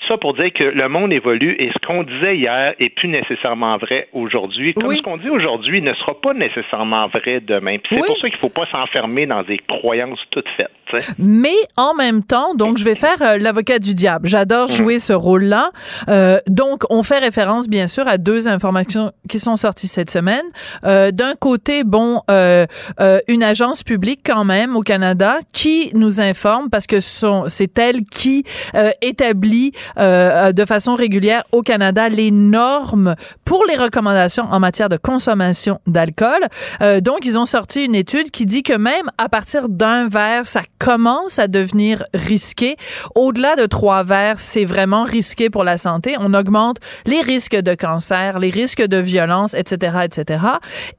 Tout 0.00 0.06
ça 0.06 0.16
pour 0.18 0.34
dire 0.34 0.50
que 0.52 0.64
le 0.64 0.88
monde 0.88 1.12
évolue 1.12 1.56
et 1.58 1.68
ce 1.72 1.86
qu'on 1.86 2.04
disait 2.04 2.36
hier 2.36 2.74
est 2.78 2.88
plus 2.94 3.08
nécessairement 3.08 3.76
vrai 3.76 4.08
aujourd'hui. 4.12 4.72
Comme 4.72 4.88
Oui. 4.88 4.96
ce 4.98 5.02
qu'on 5.02 5.16
dit 5.18 5.28
aujourd'hui 5.28 5.82
ne 5.82 5.92
sera 5.94 6.18
pas 6.18 6.32
nécessairement 6.32 7.08
vrai 7.08 7.40
demain. 7.40 7.76
C'est 7.90 7.96
pour 7.96 8.16
ça 8.16 8.28
qu'il 8.28 8.36
ne 8.36 8.40
faut 8.40 8.48
pas 8.48 8.66
s'enfermer 8.66 9.26
dans 9.26 9.42
des 9.42 9.58
croyances 9.58 10.20
toutes 10.30 10.48
faites. 10.56 10.70
Mais 11.18 11.54
en 11.76 11.94
même 11.94 12.22
temps, 12.22 12.54
donc 12.54 12.78
je 12.78 12.84
vais 12.84 12.94
faire 12.94 13.20
euh, 13.22 13.38
l'avocat 13.38 13.78
du 13.78 13.94
diable. 13.94 14.28
J'adore 14.28 14.68
Mm. 14.68 14.72
jouer 14.72 14.98
ce 14.98 15.12
rôle-là. 15.12 15.70
Euh, 16.08 16.38
donc 16.48 16.82
on 16.90 17.02
fait 17.02 17.18
référence 17.18 17.68
bien 17.68 17.86
sûr 17.88 18.06
à 18.08 18.18
deux 18.18 18.48
informations 18.48 19.12
qui 19.28 19.38
sont 19.40 19.56
sorties 19.56 19.88
cette 19.88 20.10
semaine. 20.10 20.44
Euh, 20.84 21.10
D'un 21.10 21.34
côté, 21.34 21.84
bon, 21.84 22.22
euh, 22.30 22.66
euh, 23.00 23.20
une 23.28 23.42
agence 23.42 23.82
publique 23.82 24.20
quand 24.24 24.44
même 24.44 24.76
au 24.76 24.82
Canada 24.82 25.38
qui 25.52 25.90
nous 25.94 26.20
informe 26.20 26.70
parce 26.70 26.86
que 26.86 27.00
c'est 27.00 27.78
elle 27.78 28.00
qui 28.04 28.44
euh, 28.74 28.90
établit 29.02 29.72
euh, 29.98 30.52
de 30.52 30.64
façon 30.64 30.94
régulière 30.94 31.42
au 31.52 31.62
Canada 31.62 32.08
les 32.08 32.30
normes 32.30 33.14
pour 33.44 33.64
les 33.68 33.76
recommandations 33.76 34.44
en 34.50 34.60
matière 34.60 34.88
de 34.88 34.96
consommation 34.96 35.80
d'alcool. 35.86 36.40
Euh, 36.82 37.00
donc 37.00 37.20
ils 37.24 37.38
ont 37.38 37.46
sorti 37.46 37.84
une 37.84 37.94
étude 37.94 38.30
qui 38.30 38.46
dit 38.46 38.62
que 38.62 38.74
même 38.74 39.10
à 39.18 39.28
partir 39.28 39.68
d'un 39.68 40.06
verre, 40.08 40.46
ça 40.46 40.62
commence 40.80 41.38
à 41.38 41.46
devenir 41.46 42.04
risqué. 42.14 42.76
Au-delà 43.14 43.54
de 43.54 43.66
trois 43.66 44.02
verres, 44.02 44.40
c'est 44.40 44.64
vraiment 44.64 45.04
risqué 45.04 45.50
pour 45.50 45.62
la 45.62 45.76
santé. 45.76 46.16
On 46.18 46.32
augmente 46.34 46.78
les 47.06 47.20
risques 47.20 47.54
de 47.54 47.74
cancer, 47.74 48.40
les 48.40 48.50
risques 48.50 48.82
de 48.82 48.96
violence, 48.96 49.54
etc., 49.54 49.98
etc. 50.04 50.44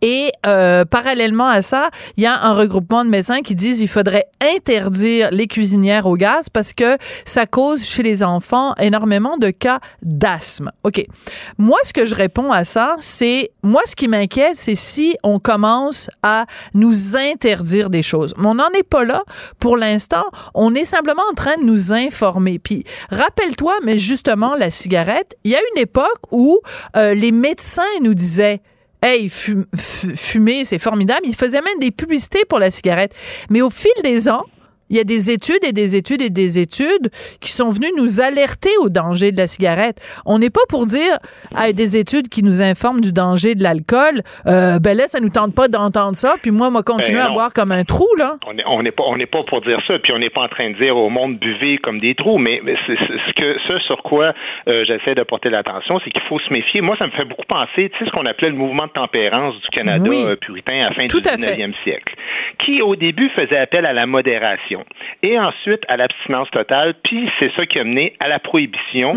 Et 0.01 0.31
euh, 0.45 0.85
parallèlement 0.85 1.47
à 1.47 1.63
ça, 1.63 1.89
il 2.15 2.23
y 2.23 2.27
a 2.27 2.39
un 2.39 2.53
regroupement 2.53 3.03
de 3.03 3.09
médecins 3.09 3.41
qui 3.41 3.55
disent 3.55 3.81
il 3.81 3.87
faudrait 3.87 4.27
interdire 4.55 5.29
les 5.31 5.47
cuisinières 5.47 6.05
au 6.05 6.15
gaz 6.15 6.47
parce 6.47 6.73
que 6.73 6.97
ça 7.25 7.47
cause 7.47 7.83
chez 7.83 8.03
les 8.03 8.21
enfants 8.23 8.75
énormément 8.79 9.37
de 9.37 9.49
cas 9.49 9.79
d'asthme. 10.03 10.71
OK. 10.83 11.03
Moi, 11.57 11.79
ce 11.83 11.91
que 11.91 12.05
je 12.05 12.13
réponds 12.13 12.51
à 12.51 12.63
ça, 12.63 12.95
c'est 12.99 13.51
moi, 13.63 13.81
ce 13.85 13.95
qui 13.95 14.07
m'inquiète, 14.07 14.55
c'est 14.55 14.75
si 14.75 15.17
on 15.23 15.39
commence 15.39 16.09
à 16.21 16.45
nous 16.75 17.17
interdire 17.17 17.89
des 17.89 18.03
choses. 18.03 18.35
Mais 18.37 18.47
on 18.47 18.55
n'en 18.55 18.69
est 18.77 18.87
pas 18.87 19.03
là 19.03 19.23
pour 19.59 19.70
pour 19.71 19.77
l'instant, 19.77 20.25
on 20.53 20.75
est 20.75 20.83
simplement 20.83 21.21
en 21.31 21.33
train 21.33 21.55
de 21.55 21.63
nous 21.63 21.93
informer. 21.93 22.59
Puis 22.59 22.83
rappelle-toi, 23.09 23.73
mais 23.85 23.97
justement, 23.97 24.53
la 24.53 24.69
cigarette, 24.69 25.37
il 25.45 25.51
y 25.51 25.55
a 25.55 25.59
une 25.73 25.81
époque 25.81 26.19
où 26.29 26.59
euh, 26.97 27.13
les 27.13 27.31
médecins 27.31 27.93
nous 28.01 28.13
disaient 28.13 28.59
Hey, 29.01 29.27
fum- 29.29 29.63
fu- 29.73 30.13
fumer, 30.13 30.65
c'est 30.65 30.77
formidable. 30.77 31.21
Ils 31.23 31.35
faisaient 31.37 31.61
même 31.61 31.79
des 31.79 31.91
publicités 31.91 32.43
pour 32.43 32.59
la 32.59 32.69
cigarette. 32.69 33.13
Mais 33.49 33.61
au 33.61 33.69
fil 33.69 33.93
des 34.03 34.27
ans, 34.27 34.43
il 34.91 34.97
y 34.97 34.99
a 34.99 35.03
des 35.03 35.31
études 35.31 35.63
et 35.63 35.71
des 35.73 35.95
études 35.95 36.21
et 36.21 36.29
des 36.29 36.59
études 36.59 37.09
qui 37.39 37.51
sont 37.51 37.69
venues 37.71 37.91
nous 37.97 38.19
alerter 38.19 38.69
au 38.81 38.89
danger 38.89 39.31
de 39.31 39.37
la 39.37 39.47
cigarette. 39.47 39.97
On 40.25 40.37
n'est 40.37 40.49
pas 40.51 40.61
pour 40.69 40.85
dire 40.85 41.17
à 41.55 41.71
des 41.71 41.97
études 41.97 42.27
qui 42.29 42.43
nous 42.43 42.61
informent 42.61 43.01
du 43.01 43.11
danger 43.13 43.55
de 43.55 43.63
l'alcool, 43.63 44.21
euh, 44.47 44.77
ben 44.79 44.95
là, 44.97 45.07
ça 45.07 45.19
nous 45.19 45.29
tente 45.29 45.55
pas 45.55 45.67
d'entendre 45.67 46.15
ça, 46.15 46.35
puis 46.41 46.51
moi, 46.51 46.69
moi, 46.69 46.83
continuer 46.83 47.17
Ben 47.19 47.27
à 47.27 47.29
boire 47.31 47.53
comme 47.53 47.71
un 47.71 47.83
trou, 47.83 48.07
là. 48.19 48.35
On 48.67 48.83
n'est 48.83 48.91
pas 48.91 49.03
on 49.07 49.17
n'est 49.17 49.25
pas 49.25 49.39
pour 49.47 49.61
dire 49.61 49.79
ça, 49.87 49.97
puis 49.99 50.11
on 50.13 50.19
n'est 50.19 50.29
pas 50.29 50.41
en 50.41 50.47
train 50.49 50.69
de 50.69 50.75
dire 50.75 50.95
au 50.97 51.09
monde 51.09 51.37
buvez 51.39 51.77
comme 51.77 51.99
des 51.99 52.13
trous, 52.15 52.37
mais, 52.37 52.59
mais 52.63 52.75
c'est 52.85 52.95
c'est- 52.97 53.17
ce 53.27 53.33
que 53.33 53.57
ce 53.67 53.79
sur 53.79 54.03
quoi 54.03 54.33
euh, 54.67 54.83
j'essaie 54.85 55.15
de 55.15 55.23
porter 55.23 55.49
l'attention, 55.49 55.99
c'est 56.03 56.11
qu'il 56.11 56.21
faut 56.27 56.39
se 56.39 56.51
méfier. 56.51 56.81
Moi, 56.81 56.95
ça 56.99 57.05
me 57.07 57.11
fait 57.11 57.25
beaucoup 57.25 57.45
penser, 57.47 57.89
tu 57.89 57.97
sais, 57.99 58.05
ce 58.05 58.11
qu'on 58.11 58.25
appelait 58.25 58.49
le 58.49 58.55
mouvement 58.55 58.87
de 58.87 58.91
tempérance 58.91 59.55
du 59.55 59.67
Canada 59.71 60.03
Oui. 60.09 60.23
euh, 60.27 60.35
puritain 60.35 60.81
à 60.81 60.89
la 60.89 60.93
fin 60.93 61.07
Tout 61.07 61.21
du 61.21 61.29
à 61.29 61.37
fait. 61.37 61.55
19e 61.55 61.73
siècle, 61.83 62.15
qui 62.63 62.81
au 62.81 62.95
début 62.95 63.29
faisait 63.29 63.57
appel 63.57 63.85
à 63.85 63.93
la 63.93 64.05
modération 64.05 64.80
et 65.23 65.39
ensuite 65.39 65.81
à 65.87 65.97
l'abstinence 65.97 66.49
totale, 66.51 66.95
puis 67.03 67.29
c'est 67.39 67.51
ça 67.55 67.65
qui 67.65 67.79
a 67.79 67.83
mené 67.83 68.13
à 68.19 68.27
la 68.27 68.39
prohibition. 68.39 69.13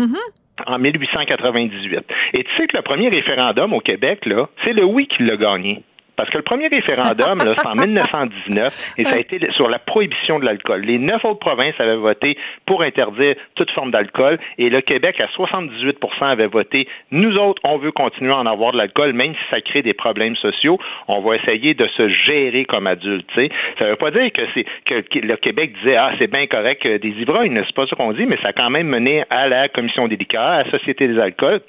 En 0.67 0.79
1898. 0.79 2.05
Et 2.33 2.45
tu 2.45 2.49
sais 2.55 2.67
que 2.67 2.77
le 2.77 2.81
premier 2.81 3.09
référendum 3.09 3.73
au 3.73 3.81
Québec, 3.81 4.25
là, 4.25 4.47
c'est 4.63 4.71
le 4.71 4.85
oui 4.85 5.05
qui 5.05 5.23
l'a 5.23 5.35
gagné. 5.35 5.83
Parce 6.15 6.29
que 6.29 6.37
le 6.37 6.43
premier 6.43 6.67
référendum, 6.67 7.39
là, 7.39 7.55
c'est 7.57 7.67
en 7.67 7.75
1919 7.85 8.93
et 8.97 9.05
ça 9.05 9.15
a 9.15 9.19
été 9.19 9.39
sur 9.51 9.69
la 9.69 9.79
prohibition 9.79 10.39
de 10.39 10.45
l'alcool. 10.45 10.81
Les 10.81 10.97
neuf 10.97 11.23
autres 11.25 11.39
provinces 11.39 11.75
avaient 11.79 11.95
voté 11.95 12.37
pour 12.65 12.81
interdire 12.81 13.35
toute 13.55 13.71
forme 13.71 13.91
d'alcool 13.91 14.39
et 14.57 14.69
le 14.69 14.81
Québec, 14.81 15.19
à 15.19 15.27
78% 15.27 15.95
avait 16.21 16.47
voté 16.47 16.87
nous 17.11 17.37
autres, 17.37 17.61
on 17.63 17.77
veut 17.77 17.91
continuer 17.91 18.31
à 18.31 18.37
en 18.37 18.45
avoir 18.45 18.71
de 18.71 18.77
l'alcool, 18.77 19.13
même 19.13 19.33
si 19.33 19.49
ça 19.49 19.61
crée 19.61 19.81
des 19.81 19.93
problèmes 19.93 20.35
sociaux. 20.35 20.79
On 21.07 21.21
va 21.21 21.35
essayer 21.35 21.73
de 21.73 21.87
se 21.87 22.09
gérer 22.09 22.65
comme 22.65 22.87
adultes. 22.87 23.27
tu 23.33 23.41
sais. 23.41 23.49
Ça 23.79 23.85
ne 23.85 23.91
veut 23.91 23.95
pas 23.95 24.11
dire 24.11 24.31
que 24.31 24.41
c'est 24.53 24.65
que 24.85 25.19
le 25.19 25.35
Québec 25.37 25.73
disait 25.81 25.95
ah 25.95 26.11
c'est 26.17 26.31
bien 26.31 26.47
correct 26.47 26.85
euh, 26.85 26.97
des 26.97 27.09
ivrognes, 27.09 27.61
c'est 27.65 27.75
pas 27.75 27.87
ça 27.87 27.95
qu'on 27.95 28.13
dit, 28.13 28.25
mais 28.25 28.37
ça 28.41 28.49
a 28.49 28.53
quand 28.53 28.69
même 28.69 28.87
mené 28.87 29.23
à 29.29 29.47
la 29.47 29.69
commission 29.69 30.07
des 30.07 30.15
liqueurs, 30.15 30.41
à 30.41 30.63
la 30.63 30.71
société 30.71 31.07
des 31.07 31.19
alcools. 31.19 31.61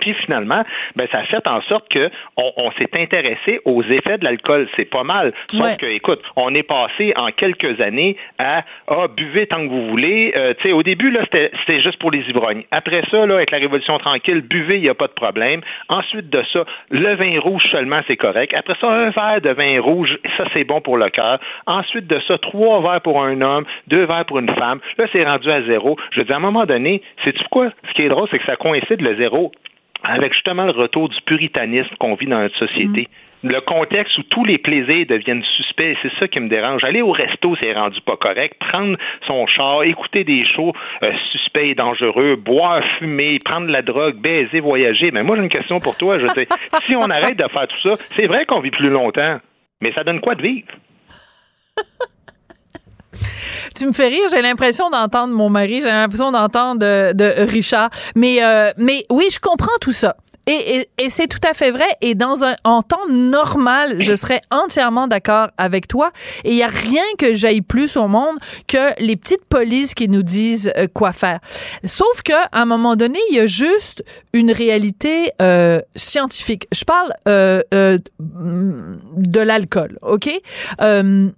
Puis 0.00 0.14
finalement, 0.14 0.62
ben 0.96 1.06
ça 1.10 1.18
a 1.18 1.24
fait 1.24 1.46
en 1.46 1.60
sorte 1.62 1.88
que 1.88 2.10
on, 2.36 2.52
on 2.56 2.70
s'est 2.72 2.90
intéressé 2.94 3.60
aux 3.64 3.82
effets 3.82 4.18
de 4.18 4.24
l'alcool. 4.24 4.68
C'est 4.76 4.84
pas 4.84 5.02
mal. 5.04 5.32
Sauf 5.52 5.60
Ouais. 5.60 5.76
que, 5.76 5.86
écoute, 5.86 6.22
on 6.36 6.54
est 6.54 6.62
passé 6.62 7.12
en 7.16 7.28
quelques 7.32 7.80
années 7.80 8.16
à 8.38 8.64
ah 8.88 9.06
buvez 9.08 9.46
tant 9.46 9.62
que 9.64 9.68
vous 9.70 9.88
voulez. 9.88 10.32
Euh, 10.36 10.54
tu 10.60 10.68
sais, 10.68 10.72
au 10.72 10.82
début 10.82 11.10
là, 11.10 11.20
c'était 11.30 11.80
juste 11.82 11.98
pour 11.98 12.10
les 12.10 12.20
ivrognes. 12.28 12.64
Après 12.70 13.02
ça, 13.10 13.26
là, 13.26 13.34
avec 13.36 13.50
la 13.50 13.58
révolution 13.58 13.98
tranquille, 13.98 14.40
buvez, 14.42 14.76
il 14.76 14.82
n'y 14.82 14.88
a 14.88 14.94
pas 14.94 15.08
de 15.08 15.12
problème. 15.12 15.60
Ensuite 15.88 16.28
de 16.30 16.42
ça, 16.52 16.64
le 16.90 17.14
vin 17.14 17.40
rouge 17.40 17.62
seulement 17.72 18.00
c'est 18.06 18.16
correct. 18.16 18.52
Après 18.54 18.74
ça, 18.80 18.88
un 18.88 19.10
verre 19.10 19.40
de 19.42 19.50
vin 19.50 19.80
rouge, 19.80 20.16
ça 20.36 20.44
c'est 20.52 20.64
bon 20.64 20.80
pour 20.80 20.96
le 20.96 21.08
cœur. 21.10 21.38
Ensuite 21.66 22.06
de 22.06 22.20
ça, 22.28 22.38
trois 22.38 22.80
verres 22.82 23.00
pour 23.00 23.22
un 23.22 23.40
homme, 23.40 23.64
deux 23.88 24.04
verres 24.04 24.26
pour 24.26 24.38
une 24.38 24.50
femme. 24.54 24.80
Là, 24.98 25.06
c'est 25.12 25.24
rendu 25.24 25.50
à 25.50 25.62
zéro. 25.62 25.96
Je 26.12 26.22
dire, 26.22 26.34
à 26.34 26.38
un 26.38 26.40
moment 26.40 26.66
donné, 26.66 27.02
c'est 27.24 27.32
tu 27.32 27.44
quoi? 27.50 27.70
Ce 27.88 27.94
qui 27.94 28.02
est 28.02 28.08
drôle, 28.08 28.28
c'est 28.30 28.38
que 28.38 28.44
ça 28.46 28.56
coïncide 28.56 29.00
le 29.00 29.16
zéro 29.16 29.50
avec 30.08 30.32
justement 30.32 30.64
le 30.64 30.72
retour 30.72 31.08
du 31.08 31.20
puritanisme 31.22 31.94
qu'on 31.98 32.14
vit 32.14 32.26
dans 32.26 32.40
notre 32.40 32.58
société. 32.58 33.08
Le 33.44 33.60
contexte 33.60 34.18
où 34.18 34.22
tous 34.24 34.44
les 34.44 34.58
plaisirs 34.58 35.06
deviennent 35.06 35.44
suspects, 35.56 35.96
c'est 36.02 36.10
ça 36.18 36.26
qui 36.26 36.40
me 36.40 36.48
dérange. 36.48 36.82
Aller 36.82 37.02
au 37.02 37.12
resto, 37.12 37.54
c'est 37.62 37.72
rendu 37.72 38.00
pas 38.00 38.16
correct. 38.16 38.56
Prendre 38.58 38.96
son 39.28 39.46
char, 39.46 39.84
écouter 39.84 40.24
des 40.24 40.44
shows 40.44 40.72
euh, 41.04 41.12
suspects 41.30 41.68
et 41.70 41.74
dangereux, 41.76 42.34
boire, 42.34 42.82
fumer, 42.98 43.38
prendre 43.44 43.68
de 43.68 43.72
la 43.72 43.82
drogue, 43.82 44.16
baiser, 44.16 44.58
voyager. 44.58 45.12
Mais 45.12 45.22
moi, 45.22 45.36
j'ai 45.36 45.42
une 45.42 45.50
question 45.50 45.78
pour 45.78 45.96
toi. 45.96 46.18
Je 46.18 46.26
si 46.86 46.96
on 46.96 47.08
arrête 47.10 47.36
de 47.36 47.46
faire 47.46 47.68
tout 47.68 47.80
ça, 47.88 47.94
c'est 48.16 48.26
vrai 48.26 48.44
qu'on 48.44 48.60
vit 48.60 48.72
plus 48.72 48.90
longtemps. 48.90 49.38
Mais 49.80 49.92
ça 49.92 50.02
donne 50.02 50.20
quoi 50.20 50.34
de 50.34 50.42
vivre? 50.42 50.66
Tu 53.74 53.86
me 53.86 53.92
fais 53.92 54.08
rire, 54.08 54.28
j'ai 54.30 54.42
l'impression 54.42 54.90
d'entendre 54.90 55.34
mon 55.34 55.50
mari, 55.50 55.80
j'ai 55.80 55.88
l'impression 55.88 56.32
d'entendre 56.32 56.80
de, 56.80 57.12
de 57.14 57.42
Richard. 57.42 57.90
Mais, 58.14 58.42
euh, 58.42 58.72
mais 58.76 59.04
oui, 59.10 59.28
je 59.30 59.38
comprends 59.38 59.76
tout 59.80 59.92
ça. 59.92 60.16
Et, 60.50 60.76
et, 60.76 60.88
et 61.04 61.10
c'est 61.10 61.26
tout 61.26 61.46
à 61.46 61.52
fait 61.52 61.70
vrai. 61.70 61.84
Et 62.00 62.14
dans 62.14 62.42
un 62.42 62.56
en 62.64 62.82
temps 62.82 63.06
normal, 63.10 64.00
je 64.00 64.16
serais 64.16 64.40
entièrement 64.50 65.06
d'accord 65.06 65.48
avec 65.58 65.86
toi. 65.88 66.10
Et 66.44 66.52
il 66.52 66.56
y 66.56 66.62
a 66.62 66.68
rien 66.68 67.04
que 67.18 67.34
j'aille 67.34 67.60
plus 67.60 67.98
au 67.98 68.08
monde 68.08 68.38
que 68.66 68.98
les 68.98 69.16
petites 69.16 69.44
polices 69.44 69.92
qui 69.92 70.08
nous 70.08 70.22
disent 70.22 70.72
euh, 70.78 70.86
quoi 70.86 71.12
faire. 71.12 71.40
Sauf 71.84 72.22
que 72.24 72.32
à 72.32 72.62
un 72.62 72.64
moment 72.64 72.96
donné, 72.96 73.18
il 73.28 73.36
y 73.36 73.40
a 73.40 73.46
juste 73.46 74.02
une 74.32 74.50
réalité 74.50 75.32
euh, 75.42 75.82
scientifique. 75.94 76.66
Je 76.72 76.84
parle 76.84 77.12
euh, 77.28 77.60
euh, 77.74 77.98
de 78.18 79.40
l'alcool, 79.40 79.98
ok? 80.00 80.30
Euh, 80.80 81.28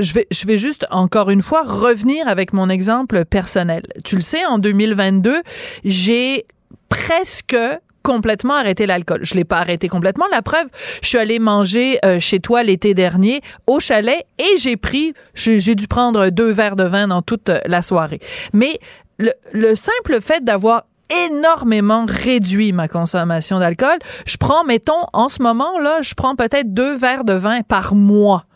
je 0.00 0.14
vais, 0.14 0.26
je 0.30 0.46
vais 0.46 0.58
juste 0.58 0.86
encore 0.90 1.30
une 1.30 1.42
fois 1.42 1.62
revenir 1.62 2.28
avec 2.28 2.52
mon 2.52 2.68
exemple 2.68 3.24
personnel. 3.24 3.82
Tu 4.04 4.16
le 4.16 4.22
sais, 4.22 4.44
en 4.46 4.58
2022, 4.58 5.42
j'ai 5.84 6.46
presque 6.88 7.56
complètement 8.02 8.54
arrêté 8.54 8.86
l'alcool. 8.86 9.20
Je 9.22 9.34
l'ai 9.34 9.44
pas 9.44 9.58
arrêté 9.58 9.88
complètement. 9.88 10.24
La 10.32 10.42
preuve, 10.42 10.66
je 11.02 11.08
suis 11.08 11.18
allée 11.18 11.38
manger 11.38 11.98
euh, 12.04 12.18
chez 12.18 12.40
toi 12.40 12.62
l'été 12.62 12.94
dernier 12.94 13.40
au 13.66 13.78
chalet 13.78 14.24
et 14.38 14.56
j'ai 14.58 14.76
pris, 14.76 15.14
j'ai 15.34 15.74
dû 15.74 15.86
prendre 15.86 16.30
deux 16.30 16.50
verres 16.50 16.76
de 16.76 16.84
vin 16.84 17.08
dans 17.08 17.22
toute 17.22 17.50
la 17.66 17.82
soirée. 17.82 18.20
Mais 18.52 18.78
le, 19.18 19.32
le 19.52 19.74
simple 19.76 20.20
fait 20.20 20.42
d'avoir 20.42 20.84
énormément 21.28 22.06
réduit 22.08 22.72
ma 22.72 22.88
consommation 22.88 23.58
d'alcool, 23.58 23.98
je 24.26 24.36
prends, 24.36 24.64
mettons, 24.64 25.04
en 25.12 25.28
ce 25.28 25.42
moment 25.42 25.78
là, 25.78 26.02
je 26.02 26.14
prends 26.14 26.36
peut-être 26.36 26.72
deux 26.72 26.96
verres 26.96 27.24
de 27.24 27.32
vin 27.32 27.62
par 27.62 27.94
mois. 27.94 28.46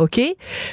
OK? 0.00 0.20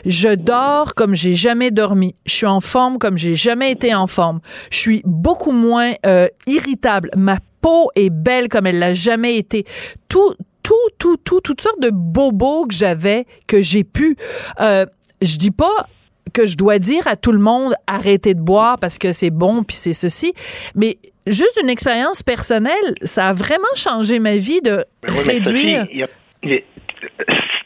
Je 0.05 0.29
dors 0.35 0.95
comme 0.95 1.13
j'ai 1.15 1.35
jamais 1.35 1.69
dormi. 1.69 2.15
Je 2.25 2.31
suis 2.33 2.45
en 2.45 2.59
forme 2.61 2.97
comme 2.97 3.17
j'ai 3.17 3.35
jamais 3.35 3.71
été 3.71 3.93
en 3.93 4.07
forme. 4.07 4.39
Je 4.71 4.77
suis 4.77 5.01
beaucoup 5.05 5.51
moins 5.51 5.93
euh, 6.05 6.27
irritable. 6.47 7.11
Ma 7.15 7.37
peau 7.61 7.89
est 7.95 8.09
belle 8.09 8.47
comme 8.47 8.65
elle 8.67 8.79
l'a 8.79 8.93
jamais 8.93 9.35
été. 9.37 9.65
Tout, 10.07 10.33
tout, 10.63 10.73
tout, 10.97 11.17
tout, 11.17 11.41
toutes 11.41 11.61
sortes 11.61 11.81
de 11.81 11.89
bobos 11.91 12.65
que 12.67 12.73
j'avais, 12.73 13.25
que 13.47 13.61
j'ai 13.61 13.83
pu. 13.83 14.15
Euh, 14.61 14.85
je 15.21 15.37
dis 15.37 15.51
pas 15.51 15.87
que 16.33 16.45
je 16.45 16.55
dois 16.55 16.79
dire 16.79 17.07
à 17.07 17.15
tout 17.15 17.31
le 17.31 17.39
monde 17.39 17.73
arrêtez 17.87 18.33
de 18.33 18.39
boire 18.41 18.77
parce 18.79 18.97
que 18.97 19.11
c'est 19.11 19.29
bon 19.29 19.63
puis 19.63 19.75
c'est 19.75 19.93
ceci, 19.93 20.33
mais 20.75 20.97
juste 21.25 21.59
une 21.61 21.69
expérience 21.69 22.21
personnelle, 22.21 22.93
ça 23.01 23.29
a 23.29 23.33
vraiment 23.33 23.63
changé 23.75 24.19
ma 24.19 24.37
vie 24.37 24.61
de 24.61 24.85
oui, 25.07 25.13
mais 25.15 25.33
réduire. 25.33 25.81
Sophie, 25.81 25.91
il 25.93 25.99
y 25.99 26.03
a- 26.03 26.07
il 26.43 26.49
y 26.51 26.55
a- 26.55 26.59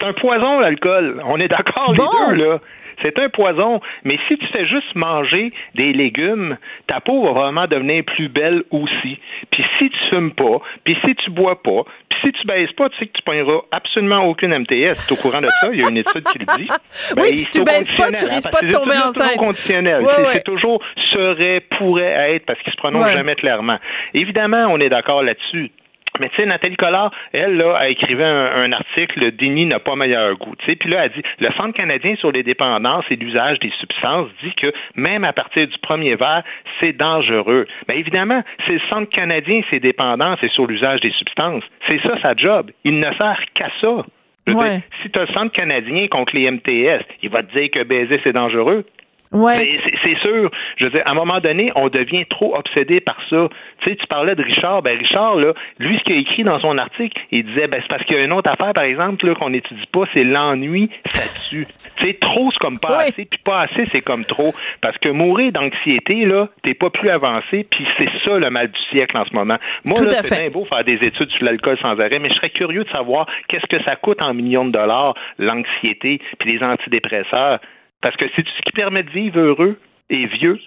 c'est 0.02 0.08
un 0.08 0.14
poison, 0.14 0.60
l'alcool. 0.60 1.22
On 1.26 1.40
est 1.40 1.48
d'accord, 1.48 1.94
Bon. 1.96 2.04
les 2.30 2.36
deux, 2.38 2.44
là. 2.44 2.60
C'est 3.04 3.18
un 3.18 3.30
poison. 3.30 3.82
Mais 4.04 4.20
si 4.28 4.38
tu 4.38 4.46
fais 4.48 4.68
juste 4.68 4.94
manger 4.94 5.48
des 5.74 5.92
légumes, 5.92 6.58
ta 6.86 7.00
peau 7.00 7.24
va 7.24 7.32
vraiment 7.32 7.66
devenir 7.66 8.04
plus 8.06 8.28
belle 8.30 8.62
aussi. 8.70 9.18
Puis 9.50 9.66
si 9.80 9.90
tu 9.90 9.98
fumes 10.12 10.32
pas, 10.34 10.60
puis 10.84 10.96
si 11.04 11.16
tu 11.16 11.32
bois 11.32 11.64
pas, 11.64 11.84
puis 12.10 12.20
si 12.26 12.32
tu 12.34 12.46
baisses 12.46 12.72
pas, 12.74 12.90
tu 12.90 12.98
sais 13.00 13.08
que 13.08 13.14
tu 13.14 13.24
pogneras 13.24 13.62
absolument 13.72 14.20
aucune 14.26 14.54
MTS. 14.54 15.08
Tu 15.08 15.14
es 15.14 15.14
au 15.14 15.16
courant 15.16 15.42
de 15.42 15.48
ça? 15.48 15.70
Il 15.74 15.80
y 15.80 15.84
a 15.84 15.90
une 15.90 15.98
étude 15.98 16.24
qui 16.26 16.38
le 16.40 16.46
dit. 16.58 16.68
Ben, 17.16 17.24
Oui, 17.24 17.30
puis 17.30 17.40
si 17.40 17.58
tu 17.58 17.64
baisses 17.64 17.96
pas, 17.96 18.12
tu 18.12 18.24
hein, 18.26 18.30
risques 18.36 18.52
pas 18.52 18.62
de 18.68 18.72
tomber 18.72 18.92
c'est 18.92 18.98
toujours 18.98 19.08
enceinte. 19.08 19.38
conditionnel. 19.38 20.02
Ouais, 20.04 20.12
C'est- 20.16 20.28
ouais. 20.28 20.42
Toujours 20.42 20.84
serait, 21.12 21.62
pourrait 21.80 22.36
être, 22.36 22.46
parce 22.46 22.60
qu'il 22.62 22.72
se 22.72 22.78
prononce 22.78 23.04
Ouais. 23.04 23.14
jamais 23.14 23.34
clairement. 23.36 23.78
Évidemment, 24.14 24.68
on 24.70 24.80
est 24.80 24.90
d'accord 24.90 25.24
là-dessus. 25.24 25.72
Mais 26.20 26.30
tu 26.30 26.36
sais, 26.36 26.46
Nathalie 26.46 26.76
Collard, 26.76 27.12
elle, 27.32 27.56
là, 27.58 27.76
a 27.78 27.88
écrit 27.88 28.22
un, 28.22 28.46
un 28.64 28.72
article, 28.74 29.20
le 29.20 29.32
déni 29.32 29.66
n'a 29.66 29.80
pas 29.80 29.96
meilleur 29.96 30.36
goût. 30.38 30.54
Tu 30.60 30.66
sais, 30.66 30.76
puis 30.76 30.90
là, 30.90 31.06
elle 31.06 31.12
dit, 31.12 31.22
le 31.40 31.50
Centre 31.54 31.74
canadien 31.74 32.16
sur 32.18 32.32
les 32.32 32.44
dépendances 32.44 33.06
et 33.10 33.16
l'usage 33.16 33.60
des 33.60 33.72
substances 33.80 34.30
dit 34.44 34.54
que 34.56 34.74
même 34.96 35.24
à 35.24 35.34
partir 35.34 35.68
du 35.68 35.78
premier 35.80 36.16
verre, 36.16 36.44
c'est 36.80 36.94
dangereux. 36.94 37.66
Mais 37.88 37.98
évidemment, 37.98 38.44
c'est 38.66 38.74
le 38.74 38.82
Centre 38.90 39.10
canadien, 39.10 39.62
ses 39.70 39.80
dépendances 39.80 40.40
et 40.44 40.50
sur 40.50 40.68
l'usage 40.68 41.00
des 41.00 41.12
substances. 41.12 41.64
C'est 41.88 42.02
ça 42.02 42.20
sa 42.22 42.36
job. 42.36 42.72
Il 42.84 43.00
ne 43.00 43.12
sert 43.14 43.40
qu'à 43.54 43.70
ça. 43.80 44.04
Ouais. 44.48 44.54
dire, 44.54 44.82
si 45.02 45.10
tu 45.10 45.20
as 45.20 45.22
le 45.24 45.28
Centre 45.28 45.52
canadien 45.52 46.08
contre 46.08 46.36
les 46.36 46.50
MTS, 46.50 47.06
il 47.22 47.30
va 47.30 47.44
te 47.44 47.58
dire 47.58 47.70
que 47.72 47.84
baiser, 47.84 48.20
c'est 48.24 48.34
dangereux. 48.34 48.86
Ouais. 49.32 49.80
Mais 49.84 49.92
c'est- 50.04 50.16
sûr. 50.16 50.52
Je 50.78 50.86
veux 50.86 50.92
dire, 50.92 51.04
à 51.06 51.12
un 51.12 51.14
moment 51.14 51.40
donné, 51.40 51.70
on 51.76 51.88
devient 51.88 52.26
trop 52.26 52.56
obsédé 52.56 53.00
par 53.00 53.18
ça. 53.30 53.48
Tu 53.82 53.90
sais, 53.90 53.96
tu 53.96 54.06
parlais 54.08 54.36
de 54.36 54.44
Richard. 54.44 54.82
Ben, 54.82 54.98
Richard, 54.98 55.36
là, 55.36 55.54
lui, 55.80 55.98
ce 55.98 56.04
qu'il 56.04 56.16
a 56.16 56.20
écrit 56.20 56.44
dans 56.44 56.60
son 56.60 56.78
article, 56.78 57.20
il 57.32 57.46
disait, 57.46 57.68
ben, 57.68 57.80
c'est 57.82 57.88
parce 57.88 58.04
qu'il 58.04 58.18
y 58.18 58.20
a 58.20 58.24
une 58.24 58.34
autre 58.34 58.50
affaire, 58.52 58.74
par 58.74 58.84
exemple, 58.84 59.26
là, 59.26 59.34
qu'on 59.36 59.50
n'étudie 59.50 59.86
pas, 59.92 60.04
c'est 60.14 60.24
l'ennui, 60.24 60.90
ça 61.06 61.24
tue. 61.50 61.66
Tu 61.98 62.06
sais, 62.06 62.14
trop, 62.20 62.52
c'est 62.52 62.60
comme 62.60 62.80
pas 62.80 62.98
assez, 62.98 63.26
puis 63.26 63.40
pas 63.44 63.62
assez, 63.62 63.86
c'est 63.86 64.02
comme 64.02 64.26
trop. 64.26 64.54
Parce 64.82 64.98
que 64.98 65.10
mourir 65.10 65.52
d'anxiété, 65.54 66.26
là, 66.26 66.50
t'es 66.64 66.74
pas 66.74 66.90
plus 66.90 67.10
avancé, 67.10 67.66
puis 67.70 67.88
c'est 67.98 68.10
ça 68.26 68.38
le 68.38 68.50
mal 68.50 68.70
du 68.70 68.80
siècle 68.92 69.18
en 69.18 69.26
ce 69.26 69.34
moment. 69.34 69.56
Moi, 69.86 69.96
Tout 69.98 70.06
là, 70.06 70.24
c'est 70.24 70.40
bien 70.42 70.50
beau 70.50 70.66
faire 70.66 70.84
des 70.84 71.00
études 71.06 71.30
sur 71.32 71.46
l'alcool 71.46 71.78
sans 71.82 71.98
arrêt, 72.00 72.20
mais 72.20 72.30
je 72.30 72.36
serais 72.36 72.50
curieux 72.50 72.84
de 72.84 72.90
savoir 72.90 73.28
qu'est-ce 73.48 73.66
que 73.68 73.82
ça 73.84 73.96
coûte 73.96 74.22
en 74.22 74.34
millions 74.34 74.66
de 74.66 74.72
dollars, 74.72 75.14
l'anxiété, 75.40 76.20
puis 76.40 76.52
les 76.52 76.64
antidépresseurs. 76.64 77.60
Parce 78.02 78.16
que 78.18 78.26
c'est 78.36 78.44
ce 78.46 78.62
qui 78.66 78.72
permet 78.74 79.04
de 79.04 79.10
vivre 79.12 79.40
heureux 79.40 79.78
et 80.10 80.26
vieux. 80.28 80.60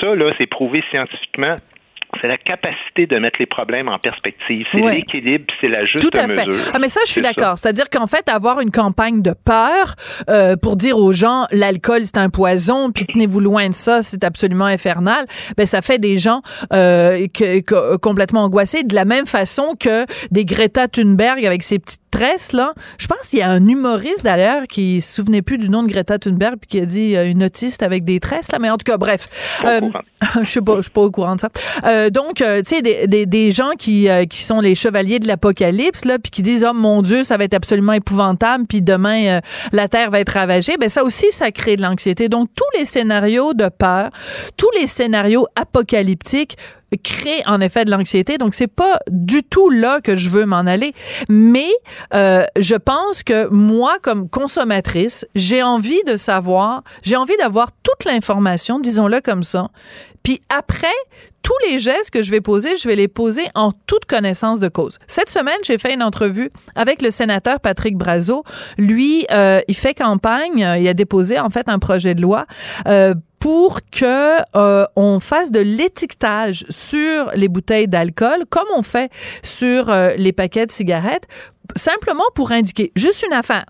Ça, 0.00 0.14
là, 0.14 0.32
c'est 0.38 0.46
prouvé 0.46 0.82
scientifiquement 0.90 1.56
c'est 2.20 2.28
la 2.28 2.36
capacité 2.36 3.06
de 3.06 3.18
mettre 3.18 3.38
les 3.40 3.46
problèmes 3.46 3.88
en 3.88 3.98
perspective. 3.98 4.66
C'est 4.70 4.82
Ouais. 4.82 4.96
l'équilibre, 4.96 5.46
c'est 5.62 5.68
la 5.68 5.86
juste 5.86 6.00
Tout 6.02 6.10
à 6.20 6.28
fait. 6.28 6.46
mesure. 6.46 6.70
Ah, 6.74 6.78
mais 6.78 6.90
ça, 6.90 7.00
je 7.06 7.10
suis 7.10 7.22
d'accord. 7.22 7.56
C'est-à-dire 7.56 7.88
qu'en 7.88 8.06
fait, 8.06 8.28
avoir 8.28 8.60
une 8.60 8.70
campagne 8.70 9.22
de 9.22 9.32
peur 9.32 9.94
euh, 10.28 10.54
pour 10.60 10.76
dire 10.76 10.98
aux 10.98 11.12
gens 11.14 11.46
l'alcool 11.52 12.00
c'est 12.04 12.18
un 12.18 12.28
poison, 12.28 12.92
puis 12.92 13.06
tenez-vous 13.06 13.40
loin 13.40 13.70
de 13.70 13.74
ça, 13.74 14.02
c'est 14.02 14.24
absolument 14.24 14.66
infernal. 14.66 15.24
Ben 15.56 15.64
ça 15.64 15.80
fait 15.80 15.98
des 15.98 16.18
gens 16.18 16.42
euh, 16.74 17.26
que- 17.32 17.60
que- 17.62 17.96
complètement 17.96 18.44
angoissés. 18.44 18.82
De 18.82 18.94
la 18.94 19.06
même 19.06 19.24
façon 19.24 19.74
que 19.80 20.04
des 20.30 20.44
Greta 20.44 20.88
Thunberg 20.88 21.46
avec 21.46 21.62
ses 21.62 21.78
petites 21.78 22.01
tresses 22.12 22.52
là. 22.52 22.74
Je 22.98 23.08
pense 23.08 23.30
qu'il 23.30 23.40
y 23.40 23.42
a 23.42 23.50
un 23.50 23.66
humoriste 23.66 24.22
d'ailleurs 24.22 24.64
qui 24.68 25.00
se 25.00 25.14
souvenait 25.14 25.42
plus 25.42 25.58
du 25.58 25.68
nom 25.68 25.82
de 25.82 25.88
Greta 25.88 26.18
Thunberg 26.18 26.56
puis 26.60 26.68
qui 26.68 26.80
a 26.80 26.84
dit 26.84 27.16
euh, 27.16 27.28
une 27.28 27.42
autiste 27.42 27.82
avec 27.82 28.04
des 28.04 28.20
tresses 28.20 28.52
là. 28.52 28.58
Mais 28.60 28.70
en 28.70 28.76
tout 28.76 28.84
cas, 28.84 28.98
bref. 28.98 29.28
Euh, 29.64 29.80
je 30.42 30.48
sais 30.48 30.60
pas, 30.60 30.76
je 30.76 30.82
suis 30.82 30.90
pas 30.90 31.00
au 31.00 31.10
courant 31.10 31.34
de 31.34 31.40
ça. 31.40 31.48
Euh, 31.84 32.10
donc, 32.10 32.40
euh, 32.40 32.62
tu 32.62 32.76
sais, 32.76 32.82
des, 32.82 33.06
des, 33.06 33.26
des 33.26 33.52
gens 33.52 33.72
qui, 33.78 34.08
euh, 34.08 34.24
qui 34.24 34.42
sont 34.42 34.60
les 34.60 34.74
chevaliers 34.74 35.18
de 35.18 35.26
l'apocalypse, 35.26 36.04
là, 36.04 36.18
puis 36.18 36.30
qui 36.30 36.42
disent, 36.42 36.66
oh 36.68 36.74
mon 36.74 37.02
Dieu, 37.02 37.24
ça 37.24 37.36
va 37.36 37.44
être 37.44 37.54
absolument 37.54 37.94
épouvantable, 37.94 38.66
puis 38.66 38.82
demain, 38.82 39.40
la 39.72 39.88
Terre 39.88 40.10
va 40.10 40.20
être 40.20 40.32
ravagée, 40.32 40.76
ben 40.78 40.88
ça 40.88 41.04
aussi, 41.04 41.26
ça 41.30 41.50
crée 41.50 41.76
de 41.76 41.82
l'anxiété. 41.82 42.28
Donc, 42.28 42.48
tous 42.54 42.78
les 42.78 42.84
scénarios 42.84 43.54
de 43.54 43.68
peur, 43.68 44.10
tous 44.56 44.70
les 44.78 44.86
scénarios 44.86 45.46
apocalyptiques 45.56 46.56
créent 46.96 47.42
en 47.46 47.60
effet 47.60 47.84
de 47.84 47.90
l'anxiété. 47.90 48.38
Donc, 48.38 48.54
c'est 48.54 48.66
pas 48.66 49.00
du 49.10 49.42
tout 49.42 49.70
là 49.70 50.00
que 50.00 50.16
je 50.16 50.28
veux 50.30 50.46
m'en 50.46 50.58
aller. 50.58 50.92
Mais 51.28 51.70
euh, 52.14 52.44
je 52.58 52.74
pense 52.74 53.22
que 53.22 53.48
moi, 53.48 53.98
comme 54.02 54.28
consommatrice, 54.28 55.26
j'ai 55.34 55.62
envie 55.62 56.02
de 56.06 56.16
savoir, 56.16 56.82
j'ai 57.02 57.16
envie 57.16 57.36
d'avoir 57.38 57.70
toute 57.82 58.04
l'information, 58.04 58.80
disons-le 58.80 59.20
comme 59.20 59.42
ça. 59.42 59.68
Puis 60.22 60.40
après, 60.48 60.86
tous 61.42 61.54
les 61.66 61.78
gestes 61.78 62.10
que 62.10 62.22
je 62.22 62.30
vais 62.30 62.40
poser, 62.40 62.76
je 62.76 62.88
vais 62.88 62.96
les 62.96 63.08
poser 63.08 63.44
en 63.54 63.72
toute 63.86 64.04
connaissance 64.04 64.60
de 64.60 64.68
cause. 64.68 64.98
Cette 65.06 65.28
semaine, 65.28 65.58
j'ai 65.64 65.78
fait 65.78 65.94
une 65.94 66.02
entrevue 66.02 66.50
avec 66.74 67.02
le 67.02 67.10
sénateur 67.10 67.60
Patrick 67.60 67.96
Brazo. 67.96 68.44
Lui, 68.78 69.26
euh, 69.30 69.60
il 69.68 69.76
fait 69.76 69.94
campagne, 69.94 70.64
euh, 70.64 70.78
il 70.78 70.86
a 70.88 70.94
déposé 70.94 71.38
en 71.38 71.50
fait 71.50 71.68
un 71.68 71.78
projet 71.78 72.14
de 72.14 72.22
loi 72.22 72.46
euh, 72.86 73.14
pour 73.42 73.80
que 73.90 74.38
euh, 74.56 74.86
on 74.94 75.18
fasse 75.18 75.50
de 75.50 75.58
l'étiquetage 75.58 76.64
sur 76.70 77.32
les 77.34 77.48
bouteilles 77.48 77.88
d'alcool, 77.88 78.44
comme 78.48 78.68
on 78.76 78.84
fait 78.84 79.10
sur 79.42 79.90
euh, 79.90 80.14
les 80.16 80.32
paquets 80.32 80.64
de 80.64 80.70
cigarettes, 80.70 81.26
simplement 81.74 82.22
pour 82.36 82.52
indiquer 82.52 82.92
juste 82.94 83.24
une 83.26 83.32
affaire. 83.32 83.66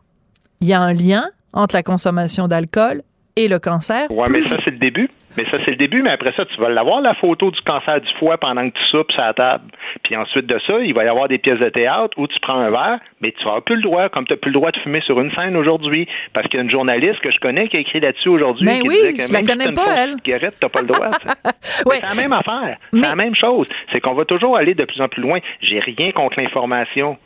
Il 0.61 0.69
y 0.69 0.75
a 0.75 0.81
un 0.81 0.93
lien 0.93 1.31
entre 1.55 1.75
la 1.75 1.83
consommation 1.83 2.49
d'alcool 2.49 3.03
et 3.37 3.49
le 3.49 3.59
cancer. 3.59 4.11
Ouais, 4.11 4.25
mais 4.31 4.41
ça, 4.43 4.57
c'est 4.65 4.71
le 4.73 4.77
début. 4.79 5.09
Mais 5.37 5.45
ça, 5.51 5.57
c'est 5.65 5.71
le 5.71 5.77
début, 5.79 6.03
mais 6.03 6.11
après 6.11 6.33
ça, 6.37 6.45
tu 6.45 6.61
vas 6.61 6.69
l'avoir, 6.69 7.01
la 7.01 7.15
photo 7.15 7.51
du 7.51 7.61
cancer 7.63 8.01
du 8.03 8.09
foie 8.19 8.37
pendant 8.37 8.69
que 8.69 8.75
tu 8.77 8.85
soupes 8.91 9.11
sur 9.13 9.23
la 9.23 9.33
table. 9.33 9.65
Puis 10.03 10.15
ensuite 10.17 10.47
de 10.47 10.59
ça, 10.67 10.75
il 10.81 10.93
va 10.93 11.05
y 11.05 11.09
avoir 11.09 11.29
des 11.29 11.39
pièces 11.39 11.59
de 11.59 11.71
théâtre 11.71 12.11
où 12.19 12.27
tu 12.27 12.39
prends 12.41 12.59
un 12.59 12.71
verre, 12.71 12.99
mais 13.23 13.33
tu 13.33 13.43
n'auras 13.47 13.63
plus 13.63 13.77
le 13.77 13.83
droit, 13.83 14.11
comme 14.11 14.27
tu 14.27 14.35
n'as 14.35 14.37
plus 14.37 14.51
le 14.51 14.55
droit 14.59 14.71
de 14.71 14.79
fumer 14.81 15.01
sur 15.01 15.19
une 15.21 15.29
scène 15.29 15.57
aujourd'hui. 15.57 16.07
Parce 16.35 16.47
qu'il 16.49 16.59
y 16.59 16.61
a 16.61 16.65
une 16.65 16.71
journaliste 16.71 17.21
que 17.21 17.31
je 17.31 17.41
connais 17.41 17.69
qui 17.69 17.79
a 17.79 17.81
écrit 17.81 18.01
là-dessus 18.01 18.29
aujourd'hui. 18.29 18.67
Ben 18.67 18.83
qui 18.83 18.89
oui, 18.89 18.95
disait 18.97 19.13
que 19.15 19.23
je 19.29 19.33
la 19.33 19.39
même 19.39 19.47
si 19.47 19.53
connais 19.53 19.65
une 19.71 19.75
pas, 19.75 19.83
fausse 19.85 19.95
elle. 19.99 20.15
cigarette, 20.23 20.55
t'as 20.61 20.69
pas 20.69 20.81
le 20.83 20.87
droit. 20.89 21.11
tu. 21.21 21.27
Ouais. 21.87 21.99
Mais 22.03 22.07
C'est 22.09 22.17
la 22.17 22.23
même 22.29 22.33
affaire. 22.35 22.77
Mais- 22.93 23.01
C'est 23.03 23.09
la 23.09 23.17
même 23.17 23.35
chose. 23.35 23.67
C'est 23.91 24.01
qu'on 24.01 24.15
va 24.15 24.25
toujours 24.27 24.57
aller 24.57 24.75
de 24.75 24.85
plus 24.85 25.01
en 25.01 25.09
plus 25.09 25.23
loin. 25.23 25.39
J'ai 25.63 25.81
rien 25.81 26.09
contre 26.15 26.39
l'information. 26.39 27.17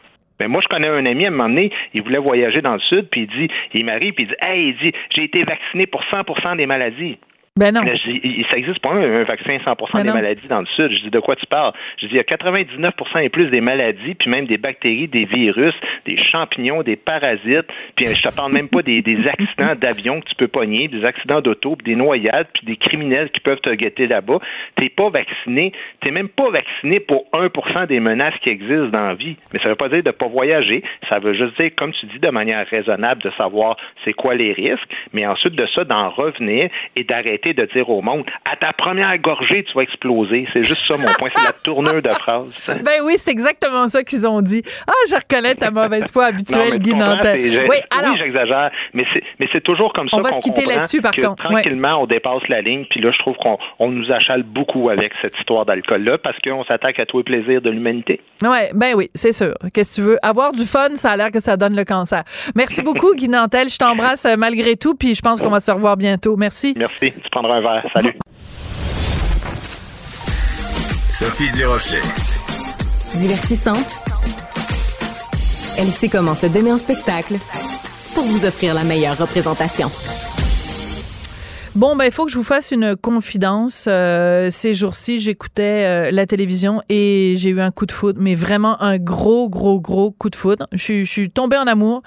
Mais 0.41 0.49
moi, 0.49 0.61
je 0.63 0.69
connais 0.69 0.89
un 0.89 1.07
ami, 1.07 1.25
à 1.25 1.29
un 1.29 1.31
moment 1.31 1.49
donné, 1.49 1.71
il 1.95 2.03
voulait 2.03 2.19
voyager 2.19 2.61
dans 2.61 2.75
le 2.75 2.81
sud, 2.81 3.09
puis 3.11 3.23
il 3.23 3.27
dit, 3.29 3.55
il 3.75 3.85
m'arrive, 3.85 4.13
puis 4.15 4.25
il 4.25 4.29
dit, 4.29 4.35
hey, 4.41 4.69
il 4.69 4.77
dit, 4.77 4.93
j'ai 5.15 5.25
été 5.25 5.45
vacciné 5.45 5.87
pour 5.87 6.03
100% 6.05 6.57
des 6.57 6.67
maladies. 6.67 7.19
Ben 7.57 7.73
non. 7.73 7.81
Je 7.87 8.11
dis, 8.11 8.21
il- 8.23 8.47
ça 8.51 8.57
existe 8.59 8.81
pas 8.81 8.91
un, 8.93 9.21
un 9.21 9.25
vaccin 9.25 9.59
100 9.65 9.75
Mais 9.95 10.03
des 10.03 10.09
non. 10.09 10.15
maladies 10.15 10.47
dans 10.49 10.61
le 10.61 10.67
sud. 10.67 10.91
Je 10.91 11.03
dis, 11.05 11.11
de 11.11 11.21
quoi 11.21 11.37
tu 11.37 11.47
parles? 11.47 11.73
Je 11.99 12.07
dis, 12.07 12.13
il 12.13 12.17
y 12.17 12.21
a 12.21 12.25
99 12.25 12.93
et 13.23 13.29
plus 13.31 13.47
des 13.49 13.61
maladies, 13.63 14.15
puis 14.15 14.29
même 14.31 14.47
des 14.47 14.59
bactéries, 14.59 15.09
des 15.09 15.25
virus, 15.25 15.75
des 16.05 16.19
champignons, 16.19 16.83
des 16.83 16.97
parasites, 16.97 17.67
puis 17.97 18.07
euh, 18.07 18.15
je 18.15 18.23
te 18.23 18.35
parle 18.35 18.53
même 18.53 18.69
pas 18.69 18.83
des, 18.83 19.01
des 19.01 19.27
accidents 19.27 19.75
d'avion 19.75 20.21
que 20.21 20.29
tu 20.29 20.35
peux 20.35 20.49
pogner, 20.49 20.89
des 20.89 21.05
accidents 21.05 21.41
d'auto, 21.41 21.77
puis 21.77 21.85
des 21.85 21.97
noyades, 21.97 22.49
puis 22.53 22.63
des 22.67 22.77
criminels 22.77 23.31
qui 23.31 23.41
peuvent 23.41 23.61
te 23.61 23.71
guetter 23.75 24.07
là-bas. 24.07 24.39
T'es 24.77 24.91
pas 24.91 25.09
vacciné, 25.09 25.73
t'es 26.03 26.11
même 26.11 26.29
pas 26.29 26.51
vacciné 26.51 27.01
pour 27.01 27.27
1 27.33 27.87
des 27.87 28.01
menaces 28.01 28.35
qui 28.43 28.51
existent 28.51 28.89
dans 28.89 29.09
la 29.09 29.15
vie. 29.15 29.37
Mais 29.53 29.61
ça 29.61 29.69
veut 29.71 29.75
pas 29.77 29.89
dire 29.89 30.03
de 30.03 30.11
pas 30.11 30.27
voyager, 30.29 30.83
ça 31.09 31.19
veut 31.19 31.33
juste 31.35 31.59
dire, 31.59 31.71
comme 31.77 31.93
tu 31.93 32.05
dis, 32.07 32.19
de 32.19 32.29
manière 32.31 32.67
raisonnable, 32.67 33.23
de 33.23 33.31
savoir 33.39 33.77
c'est 34.05 34.13
quoi 34.13 34.35
les 34.35 34.53
risques, 34.53 34.93
mais 35.15 35.27
ensuite 35.27 35.55
de 35.55 35.67
ça, 35.75 35.85
d'en 35.85 36.11
revenir 36.11 36.69
et 36.97 37.05
d'arrêter 37.05 37.46
de 37.55 37.67
dire 37.75 37.89
au 37.89 38.03
monde, 38.03 38.25
à 38.51 38.57
ta 38.57 38.73
première 38.73 39.17
gorgée, 39.19 39.65
tu 39.65 39.75
vas 39.75 39.83
exploser. 39.83 40.47
C'est 40.53 40.65
juste 40.65 40.83
ça 40.87 40.97
mon 40.97 41.13
point, 41.15 41.29
c'est 41.35 41.45
la 41.45 41.53
tournure 41.53 42.03
de 42.03 42.11
phrase. 42.11 42.47
Ben 42.87 43.01
oui, 43.05 43.15
c'est 43.17 43.31
exactement 43.31 43.89
ça 43.89 44.03
qu'ils 44.03 44.29
ont 44.29 44.43
dit. 44.43 44.63
Ah, 44.87 44.93
je 45.11 45.17
reconnais 45.17 45.55
ta 45.55 45.71
mauvaise 45.71 46.11
foi 46.13 46.27
habituelle, 46.27 46.79
Guy 46.79 46.95
Nantel. 46.95 47.41
Oui, 47.69 47.77
alors, 47.91 48.13
oui, 48.13 48.19
j'exagère, 48.21 48.71
mais 48.93 49.05
c'est, 49.53 49.63
toujours 49.63 49.93
comme 49.93 50.09
ça 50.09 50.17
On 50.17 50.21
va 50.21 50.33
se 50.33 50.41
quitter 50.41 50.65
là-dessus, 50.65 51.01
par 51.01 51.15
contre. 51.15 51.43
tranquillement, 51.45 52.03
on 52.03 52.07
dépasse 52.07 52.47
la 52.49 52.61
ligne, 52.61 52.85
puis 52.91 53.01
là, 53.01 53.11
je 53.13 53.19
trouve 53.19 53.37
qu'on 53.37 53.59
on 53.79 53.91
nous 53.91 54.11
achale 54.13 54.43
beaucoup 54.43 54.91
avec 54.91 55.13
cette 55.23 55.37
histoire 55.39 55.65
d'alcool-là, 55.67 56.19
parce 56.19 56.37
qu'on 56.45 56.65
s'attaque 56.65 57.01
à 57.01 57.07
tous 57.07 57.19
les 57.19 57.25
plaisirs 57.25 57.63
de 57.63 57.71
l'humanité. 57.71 58.21
ouais, 58.43 58.71
ben 58.75 58.95
oui, 58.95 59.11
c'est 59.15 59.33
sûr. 59.33 59.55
Qu'est-ce 59.73 59.97
que 59.97 60.03
tu 60.03 60.09
veux? 60.09 60.19
Avoir 60.23 60.53
du 60.53 60.65
fun, 60.65 60.95
ça 60.95 61.13
a 61.13 61.17
l'air 61.17 61.31
que 61.31 61.41
ça 61.41 61.57
donne 61.57 61.77
le 61.77 61.85
cancer. 61.85 62.23
Merci 62.55 62.83
beaucoup, 62.83 63.15
Guy 63.17 63.29
Nantel. 63.29 63.69
Je 63.69 63.79
t'embrasse 63.79 64.25
euh, 64.27 64.37
malgré 64.37 64.77
tout, 64.77 64.95
puis 64.95 65.15
je 65.15 65.23
pense 65.23 65.41
qu'on 65.41 65.51
va 65.51 65.61
se 65.61 65.71
revoir 65.71 65.97
bientôt. 65.97 66.37
Merci. 66.37 66.75
Merci, 66.77 67.13
tu 67.37 67.43
prendras 67.43 67.57
un 67.57 67.61
verre. 67.61 67.91
Salut. 67.93 68.15
Sophie 71.11 71.51
Durocher. 71.53 72.03
Divertissante. 73.15 74.03
Elle 75.79 75.89
sait 75.89 76.09
comment 76.09 76.35
se 76.35 76.47
donner 76.47 76.73
en 76.73 76.79
spectacle 76.79 77.39
pour 78.15 78.25
vous 78.25 78.47
offrir 78.47 78.75
la 78.75 78.85
meilleure 78.85 79.19
représentation. 79.19 79.91
Bon, 81.77 81.95
ben, 81.95 82.07
il 82.07 82.11
faut 82.11 82.25
que 82.25 82.31
je 82.33 82.39
vous 82.39 82.43
fasse 82.43 82.71
une 82.71 82.97
confidence. 82.97 83.85
Euh, 83.87 84.49
ces 84.51 84.73
jours-ci, 84.73 85.21
j'écoutais 85.21 85.85
euh, 85.85 86.11
la 86.11 86.25
télévision 86.25 86.81
et 86.89 87.35
j'ai 87.37 87.51
eu 87.51 87.61
un 87.61 87.71
coup 87.71 87.85
de 87.85 87.93
foudre, 87.93 88.19
mais 88.19 88.35
vraiment 88.35 88.81
un 88.83 88.97
gros, 88.97 89.51
gros, 89.51 89.79
gros 89.79 90.11
coup 90.11 90.31
de 90.31 90.37
foudre. 90.37 90.67
Je, 90.73 91.05
suis- 91.05 91.29
tombée 91.29 91.59
en 91.59 91.67
amour 91.67 92.03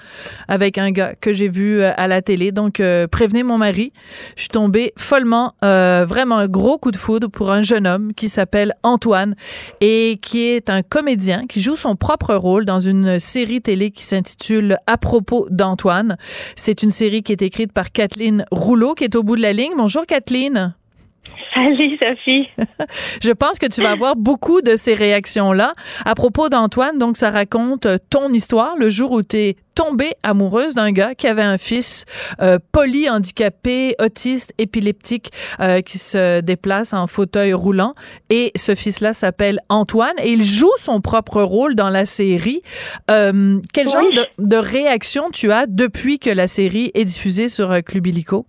avec 0.48 0.76
un 0.76 0.90
gars 0.90 1.14
que 1.14 1.32
j'ai 1.32 1.48
vu 1.48 1.80
euh, 1.80 1.92
à 1.96 2.08
la 2.08 2.20
télé. 2.20 2.50
Donc, 2.50 2.80
euh, 2.80 3.06
prévenez 3.06 3.44
mon 3.44 3.58
mari. 3.58 3.92
Je 4.34 4.40
suis 4.40 4.48
tombée 4.48 4.92
follement, 4.98 5.54
euh, 5.64 6.04
vraiment 6.04 6.38
un 6.38 6.48
gros 6.48 6.76
coup 6.78 6.90
de 6.90 6.96
foudre 6.96 7.28
pour 7.28 7.52
un 7.52 7.62
jeune 7.62 7.86
homme 7.86 8.12
qui 8.12 8.28
s'appelle 8.28 8.74
Antoine 8.82 9.36
et 9.80 10.18
qui 10.20 10.46
est 10.48 10.68
un 10.68 10.82
comédien 10.82 11.46
qui 11.48 11.60
joue 11.60 11.76
son 11.76 11.94
propre 11.94 12.34
rôle 12.34 12.64
dans 12.64 12.80
une 12.80 13.20
série 13.20 13.62
télé 13.62 13.92
qui 13.92 14.02
s'intitule 14.02 14.78
À 14.88 14.98
propos 14.98 15.46
d'Antoine. 15.48 16.16
C'est 16.56 16.82
une 16.82 16.90
série 16.90 17.22
qui 17.22 17.30
est 17.30 17.42
écrite 17.42 17.72
par 17.72 17.92
Kathleen 17.92 18.44
Rouleau, 18.50 18.94
qui 18.96 19.04
est 19.04 19.14
au 19.14 19.22
bout 19.22 19.36
de 19.36 19.42
la 19.42 19.52
ligne. 19.52 19.59
Bonjour 19.76 20.06
Kathleen. 20.06 20.74
Salut 21.52 21.98
Sophie. 21.98 22.48
Je 23.22 23.30
pense 23.30 23.58
que 23.58 23.66
tu 23.66 23.82
vas 23.82 23.90
avoir 23.90 24.16
beaucoup 24.16 24.62
de 24.62 24.74
ces 24.74 24.94
réactions-là. 24.94 25.74
À 26.06 26.14
propos 26.14 26.48
d'Antoine, 26.48 26.98
donc 26.98 27.18
ça 27.18 27.30
raconte 27.30 27.84
euh, 27.84 27.98
ton 28.08 28.32
histoire, 28.32 28.74
le 28.78 28.88
jour 28.88 29.12
où 29.12 29.22
tu 29.22 29.36
es 29.36 29.56
tombée 29.74 30.12
amoureuse 30.22 30.74
d'un 30.74 30.92
gars 30.92 31.14
qui 31.14 31.26
avait 31.26 31.42
un 31.42 31.58
fils 31.58 32.06
euh, 32.40 32.58
polyhandicapé, 32.72 33.96
autiste, 34.02 34.54
épileptique, 34.56 35.30
euh, 35.60 35.82
qui 35.82 35.98
se 35.98 36.40
déplace 36.40 36.94
en 36.94 37.06
fauteuil 37.06 37.52
roulant. 37.52 37.94
Et 38.30 38.52
ce 38.56 38.74
fils-là 38.74 39.12
s'appelle 39.12 39.60
Antoine 39.68 40.16
et 40.22 40.32
il 40.32 40.42
joue 40.42 40.72
son 40.78 41.02
propre 41.02 41.42
rôle 41.42 41.74
dans 41.74 41.90
la 41.90 42.06
série. 42.06 42.62
Euh, 43.10 43.60
quel 43.74 43.90
genre 43.90 44.10
de, 44.10 44.24
de 44.38 44.56
réaction 44.56 45.30
tu 45.30 45.52
as 45.52 45.66
depuis 45.66 46.18
que 46.18 46.30
la 46.30 46.48
série 46.48 46.90
est 46.94 47.04
diffusée 47.04 47.48
sur 47.48 47.84
Club 47.84 48.06
Illico? 48.06 48.46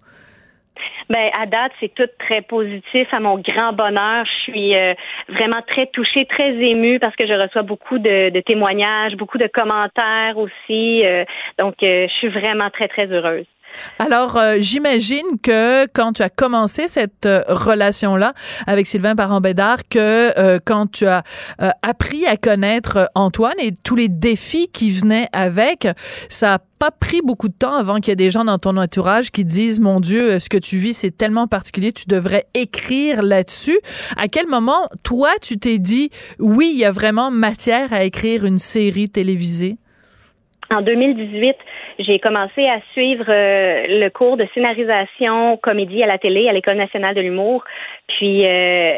Ben 1.11 1.29
à 1.37 1.45
date, 1.45 1.73
c'est 1.81 1.93
tout 1.93 2.07
très 2.19 2.41
positif. 2.41 3.03
À 3.11 3.19
mon 3.19 3.37
grand 3.37 3.73
bonheur, 3.73 4.23
je 4.25 4.43
suis 4.43 4.75
euh, 4.77 4.93
vraiment 5.27 5.61
très 5.67 5.87
touchée, 5.87 6.25
très 6.25 6.53
émue 6.53 6.99
parce 6.99 7.17
que 7.17 7.27
je 7.27 7.33
reçois 7.33 7.63
beaucoup 7.63 7.99
de, 7.99 8.29
de 8.29 8.39
témoignages, 8.39 9.17
beaucoup 9.17 9.37
de 9.37 9.47
commentaires 9.47 10.37
aussi. 10.37 11.05
euh, 11.05 11.25
donc, 11.59 11.75
euh, 11.83 12.07
je 12.07 12.13
suis 12.13 12.29
vraiment 12.29 12.69
très 12.69 12.87
très 12.87 13.07
heureuse. 13.07 13.45
Alors, 13.99 14.37
euh, 14.37 14.55
j'imagine 14.59 15.39
que 15.41 15.85
quand 15.93 16.13
tu 16.13 16.21
as 16.21 16.29
commencé 16.29 16.87
cette 16.87 17.25
euh, 17.25 17.43
relation-là 17.47 18.33
avec 18.67 18.87
Sylvain 18.87 19.15
Parent-Bédard, 19.15 19.87
que 19.89 20.37
euh, 20.39 20.59
quand 20.63 20.91
tu 20.91 21.05
as 21.05 21.23
euh, 21.61 21.69
appris 21.83 22.25
à 22.25 22.37
connaître 22.37 22.97
euh, 22.97 23.05
Antoine 23.15 23.59
et 23.59 23.71
tous 23.83 23.95
les 23.95 24.07
défis 24.07 24.69
qui 24.73 24.91
venaient 24.91 25.27
avec, 25.33 25.87
ça 26.29 26.55
a 26.55 26.59
pas 26.79 26.91
pris 26.91 27.21
beaucoup 27.23 27.47
de 27.47 27.53
temps 27.53 27.75
avant 27.75 27.97
qu'il 27.97 28.09
y 28.09 28.13
ait 28.13 28.15
des 28.15 28.31
gens 28.31 28.43
dans 28.43 28.57
ton 28.57 28.75
entourage 28.77 29.31
qui 29.31 29.45
disent, 29.45 29.79
mon 29.79 29.99
Dieu, 29.99 30.39
ce 30.39 30.49
que 30.49 30.57
tu 30.57 30.77
vis, 30.77 30.95
c'est 30.95 31.15
tellement 31.15 31.47
particulier, 31.47 31.91
tu 31.91 32.05
devrais 32.07 32.45
écrire 32.55 33.21
là-dessus. 33.21 33.79
À 34.17 34.27
quel 34.27 34.47
moment, 34.47 34.89
toi, 35.03 35.29
tu 35.41 35.59
t'es 35.59 35.77
dit, 35.77 36.09
oui, 36.39 36.71
il 36.73 36.79
y 36.79 36.85
a 36.85 36.91
vraiment 36.91 37.29
matière 37.29 37.93
à 37.93 38.03
écrire 38.03 38.45
une 38.45 38.57
série 38.57 39.09
télévisée? 39.09 39.77
En 40.71 40.81
2018, 40.81 41.55
j'ai 42.03 42.19
commencé 42.19 42.67
à 42.67 42.79
suivre 42.93 43.25
euh, 43.27 43.85
le 43.87 44.09
cours 44.09 44.37
de 44.37 44.47
scénarisation 44.53 45.57
comédie 45.57 46.03
à 46.03 46.07
la 46.07 46.17
télé 46.17 46.47
à 46.47 46.53
l'École 46.53 46.77
nationale 46.77 47.15
de 47.15 47.21
l'humour. 47.21 47.63
Puis 48.07 48.45
euh, 48.45 48.93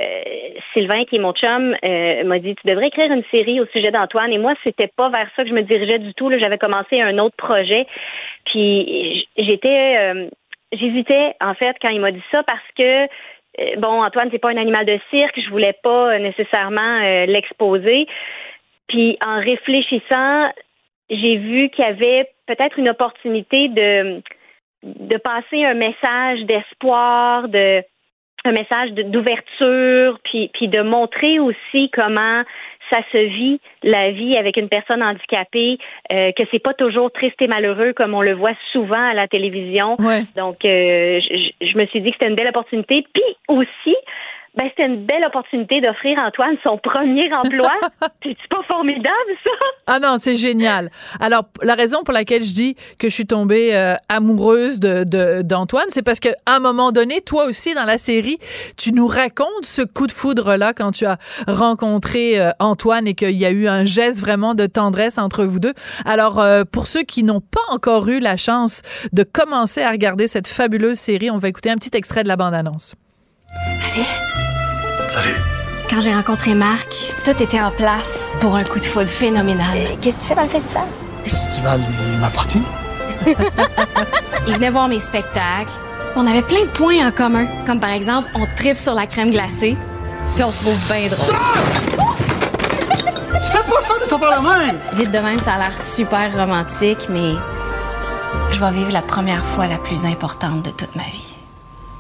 Sylvain, 0.74 1.06
qui 1.06 1.18
est 1.18 1.20
mon 1.20 1.34
chum, 1.34 1.76
euh, 1.84 2.24
m'a 2.24 2.40
dit 2.40 2.56
tu 2.56 2.68
devrais 2.68 2.88
écrire 2.88 3.12
une 3.12 3.24
série 3.32 3.60
au 3.60 3.66
sujet 3.68 3.92
d'Antoine. 3.92 4.32
Et 4.32 4.38
moi, 4.38 4.54
c'était 4.66 4.92
pas 4.96 5.10
vers 5.10 5.30
ça 5.36 5.44
que 5.44 5.50
je 5.50 5.54
me 5.54 5.64
dirigeais 5.64 6.00
du 6.00 6.14
tout. 6.14 6.32
J'avais 6.38 6.58
commencé 6.58 7.02
un 7.02 7.18
autre 7.18 7.36
projet. 7.36 7.82
Puis 8.46 9.28
j'étais 9.38 10.30
j'hésitais 10.72 11.36
en 11.40 11.54
fait 11.54 11.76
quand 11.82 11.90
il 11.90 12.02
m'a 12.02 12.12
dit 12.12 12.24
ça 12.32 12.44
parce 12.44 12.60
que 12.78 13.08
bon, 13.78 14.04
Antoine, 14.04 14.30
c'est 14.32 14.40
pas 14.40 14.50
un 14.50 14.58
animal 14.58 14.86
de 14.86 15.00
cirque, 15.10 15.40
je 15.40 15.50
voulais 15.50 15.76
pas 15.84 16.18
nécessairement 16.20 17.00
l'exposer. 17.28 18.08
Puis 18.88 19.18
en 19.26 19.40
réfléchissant, 19.40 20.50
j'ai 21.14 21.38
vu 21.38 21.70
qu'il 21.70 21.86
y 21.86 21.88
avait 21.88 22.30
peut-être 22.48 22.78
une 22.80 22.90
opportunité 22.90 23.70
de 23.70 24.22
de 24.84 25.18
passer 25.18 25.64
un 25.64 25.76
message 25.76 26.42
d'espoir, 26.42 27.48
de 27.48 27.84
un 28.46 28.52
message 28.52 28.92
d'ouverture, 28.92 30.20
puis, 30.24 30.50
puis 30.54 30.68
de 30.68 30.82
montrer 30.82 31.40
aussi 31.40 31.90
comment 31.92 32.44
ça 32.90 32.98
se 33.12 33.18
vit 33.18 33.62
la 33.84 34.12
vie 34.12 34.36
avec 34.36 34.58
une 34.58 34.68
personne 34.68 35.02
handicapée, 35.02 35.78
euh, 36.12 36.32
que 36.34 36.44
c'est 36.52 36.60
pas 36.60 36.74
toujours 36.74 37.12
triste 37.12 37.42
et 37.42 37.48
malheureux 37.48 37.94
comme 37.94 38.14
on 38.14 38.22
le 38.22 38.34
voit 38.34 38.56
souvent 38.74 39.02
à 39.02 39.14
la 39.14 39.30
télévision. 39.30 39.96
Donc, 40.36 40.66
euh, 40.66 41.22
je, 41.22 41.66
je, 41.66 41.78
me 41.78 41.86
suis 41.88 42.02
dit 42.02 42.12
que 42.12 42.18
c'était 42.20 42.30
une 42.30 42.36
belle 42.36 42.50
opportunité. 42.50 43.06
Puis 43.14 43.24
aussi, 43.48 43.96
ben, 44.56 44.66
c'était 44.70 44.86
une 44.86 45.06
belle 45.06 45.26
opportunité 45.26 45.82
d'offrir 45.82 46.20
Antoine 46.20 46.56
son 46.62 46.78
premier 46.78 47.34
emploi. 47.34 47.72
c'est 48.24 48.38
pas 48.50 48.62
formidable, 48.68 49.10
ça? 49.44 49.50
Ah 49.88 50.00
non, 50.00 50.18
c'est 50.20 50.36
génial. 50.36 50.92
Alors, 51.20 51.46
la 51.64 51.74
raison 51.74 52.04
pour 52.04 52.14
laquelle 52.14 52.44
je 52.44 52.54
dis 52.54 52.76
que 53.00 53.10
je 53.10 53.14
suis 53.14 53.26
tombée 53.26 53.76
euh, 53.76 53.96
amoureuse 54.10 54.80
de, 54.80 55.42
d'Antoine, 55.42 55.88
c'est 55.90 56.04
parce 56.04 56.20
qu'à 56.20 56.36
un 56.46 56.60
moment 56.60 56.92
donné, 56.92 57.22
toi 57.22 57.46
aussi, 57.46 57.74
dans 57.74 57.86
la 57.86 57.98
série, 57.98 58.38
tu 58.78 58.94
nous 58.94 59.08
racontes 59.08 59.64
ce 59.64 59.82
coup 59.82 60.06
de 60.06 60.12
foudre-là 60.12 60.74
quand 60.74 60.92
tu 60.92 61.06
as 61.06 61.18
rencontré 61.48 62.40
euh, 62.40 62.52
Antoine 62.60 63.08
et 63.08 63.16
qu'il 63.16 63.32
y 63.32 63.46
a 63.46 63.52
eu 63.52 63.68
un 63.68 63.86
geste 63.86 64.20
vraiment 64.20 64.54
de 64.54 64.68
tendresse 64.68 65.18
entre 65.18 65.46
vous 65.46 65.60
deux. 65.60 65.74
Alors, 66.06 66.40
euh, 66.40 66.64
pour 66.64 66.86
ceux 66.86 67.02
qui 67.02 67.24
n'ont 67.24 67.42
pas 67.42 67.74
encore 67.74 68.08
eu 68.08 68.20
la 68.20 68.38
chance 68.38 68.84
de 69.14 69.24
commencer 69.24 69.82
à 69.82 69.90
regarder 69.90 70.28
cette 70.28 70.48
fabuleuse 70.48 71.00
série, 71.00 71.32
on 71.32 71.40
va 71.40 71.48
écouter 71.48 71.72
un 71.72 71.76
petit 71.76 71.98
extrait 71.98 72.22
de 72.22 72.28
la 72.28 72.36
bande-annonce. 72.36 72.94
Allez. 73.96 74.33
Salut. 75.14 75.36
Quand 75.92 76.02
j'ai 76.02 76.12
rencontré 76.12 76.56
Marc, 76.56 77.14
tout 77.24 77.40
était 77.40 77.62
en 77.62 77.70
place 77.70 78.34
pour 78.40 78.56
un 78.56 78.64
coup 78.64 78.80
de 78.80 78.86
foudre 78.86 79.12
phénoménal. 79.12 79.78
Qu'est-ce 80.02 80.18
que 80.18 80.22
tu 80.24 80.28
fais 80.30 80.36
dans 80.36 80.42
le 80.42 80.50
festival? 80.50 80.88
Le 81.24 81.30
festival, 81.30 81.82
il 82.12 82.18
m'appartient. 82.18 82.64
il 84.48 84.56
venait 84.56 84.72
voir 84.72 84.88
mes 84.88 85.00
spectacles. 85.00 85.72
On 86.16 86.26
avait 86.26 86.42
plein 86.42 86.62
de 86.62 86.70
points 86.70 87.08
en 87.08 87.12
commun, 87.12 87.46
comme 87.64 87.80
par 87.80 87.92
exemple, 87.92 88.28
on 88.34 88.48
tripe 88.56 88.76
sur 88.76 88.96
la 88.96 89.06
crème 89.06 89.30
glacée, 89.30 89.78
puis 90.34 90.44
on 90.44 90.50
se 90.50 90.58
trouve 90.58 90.78
bien 90.88 91.08
drôle. 91.10 91.36
tu 93.34 93.52
fais 93.52 93.72
pas 93.72 93.82
ça 93.82 93.94
de 94.04 94.20
pas 94.20 94.30
la 94.32 94.40
main! 94.40 94.74
Vite 94.94 95.12
de 95.12 95.20
même, 95.20 95.40
ça 95.40 95.54
a 95.54 95.58
l'air 95.60 95.78
super 95.78 96.36
romantique, 96.36 97.08
mais 97.12 97.36
je 98.52 98.60
vais 98.60 98.72
vivre 98.72 98.92
la 98.92 99.04
première 99.04 99.46
fois 99.46 99.68
la 99.68 99.78
plus 99.78 100.06
importante 100.06 100.64
de 100.64 100.72
toute 100.72 100.96
ma 100.96 101.04
vie. 101.04 101.33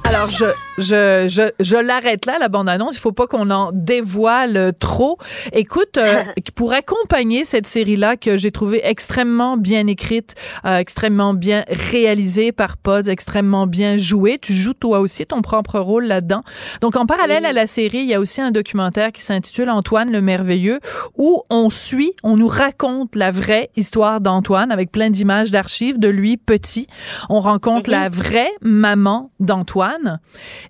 Alors, 0.05 0.29
je, 0.29 0.45
je, 0.77 1.27
je, 1.29 1.63
je 1.63 1.75
l'arrête 1.75 2.25
là, 2.25 2.37
la 2.39 2.49
bande-annonce. 2.49 2.95
Il 2.95 2.99
faut 2.99 3.11
pas 3.11 3.25
qu'on 3.25 3.49
en 3.49 3.71
dévoile 3.73 4.73
trop. 4.79 5.17
Écoute, 5.53 5.97
euh, 5.97 6.23
pour 6.55 6.73
accompagner 6.73 7.45
cette 7.45 7.65
série-là 7.65 8.17
que 8.17 8.37
j'ai 8.37 8.51
trouvée 8.51 8.81
extrêmement 8.83 9.57
bien 9.57 9.87
écrite, 9.87 10.35
euh, 10.65 10.77
extrêmement 10.77 11.33
bien 11.33 11.63
réalisée 11.67 12.51
par 12.51 12.77
Pods, 12.77 13.09
extrêmement 13.09 13.65
bien 13.65 13.97
jouée, 13.97 14.39
tu 14.39 14.53
joues 14.53 14.73
toi 14.73 14.99
aussi 14.99 15.25
ton 15.25 15.41
propre 15.41 15.79
rôle 15.79 16.05
là-dedans. 16.05 16.41
Donc, 16.81 16.95
en 16.95 17.05
parallèle 17.05 17.45
à 17.45 17.53
la 17.53 17.65
série, 17.65 17.99
il 17.99 18.07
y 18.07 18.13
a 18.13 18.19
aussi 18.19 18.41
un 18.41 18.51
documentaire 18.51 19.11
qui 19.11 19.21
s'intitule 19.21 19.69
Antoine 19.69 20.11
le 20.11 20.21
Merveilleux, 20.21 20.79
où 21.17 21.43
on 21.49 21.69
suit, 21.69 22.13
on 22.23 22.37
nous 22.37 22.47
raconte 22.47 23.15
la 23.15 23.31
vraie 23.31 23.69
histoire 23.75 24.21
d'Antoine 24.21 24.71
avec 24.71 24.91
plein 24.91 25.09
d'images 25.09 25.49
d'archives 25.49 25.97
de 25.97 26.09
lui 26.09 26.37
petit. 26.37 26.87
On 27.29 27.39
rencontre 27.39 27.89
la 27.89 28.09
vraie 28.09 28.51
maman 28.61 29.31
d'Antoine 29.39 30.02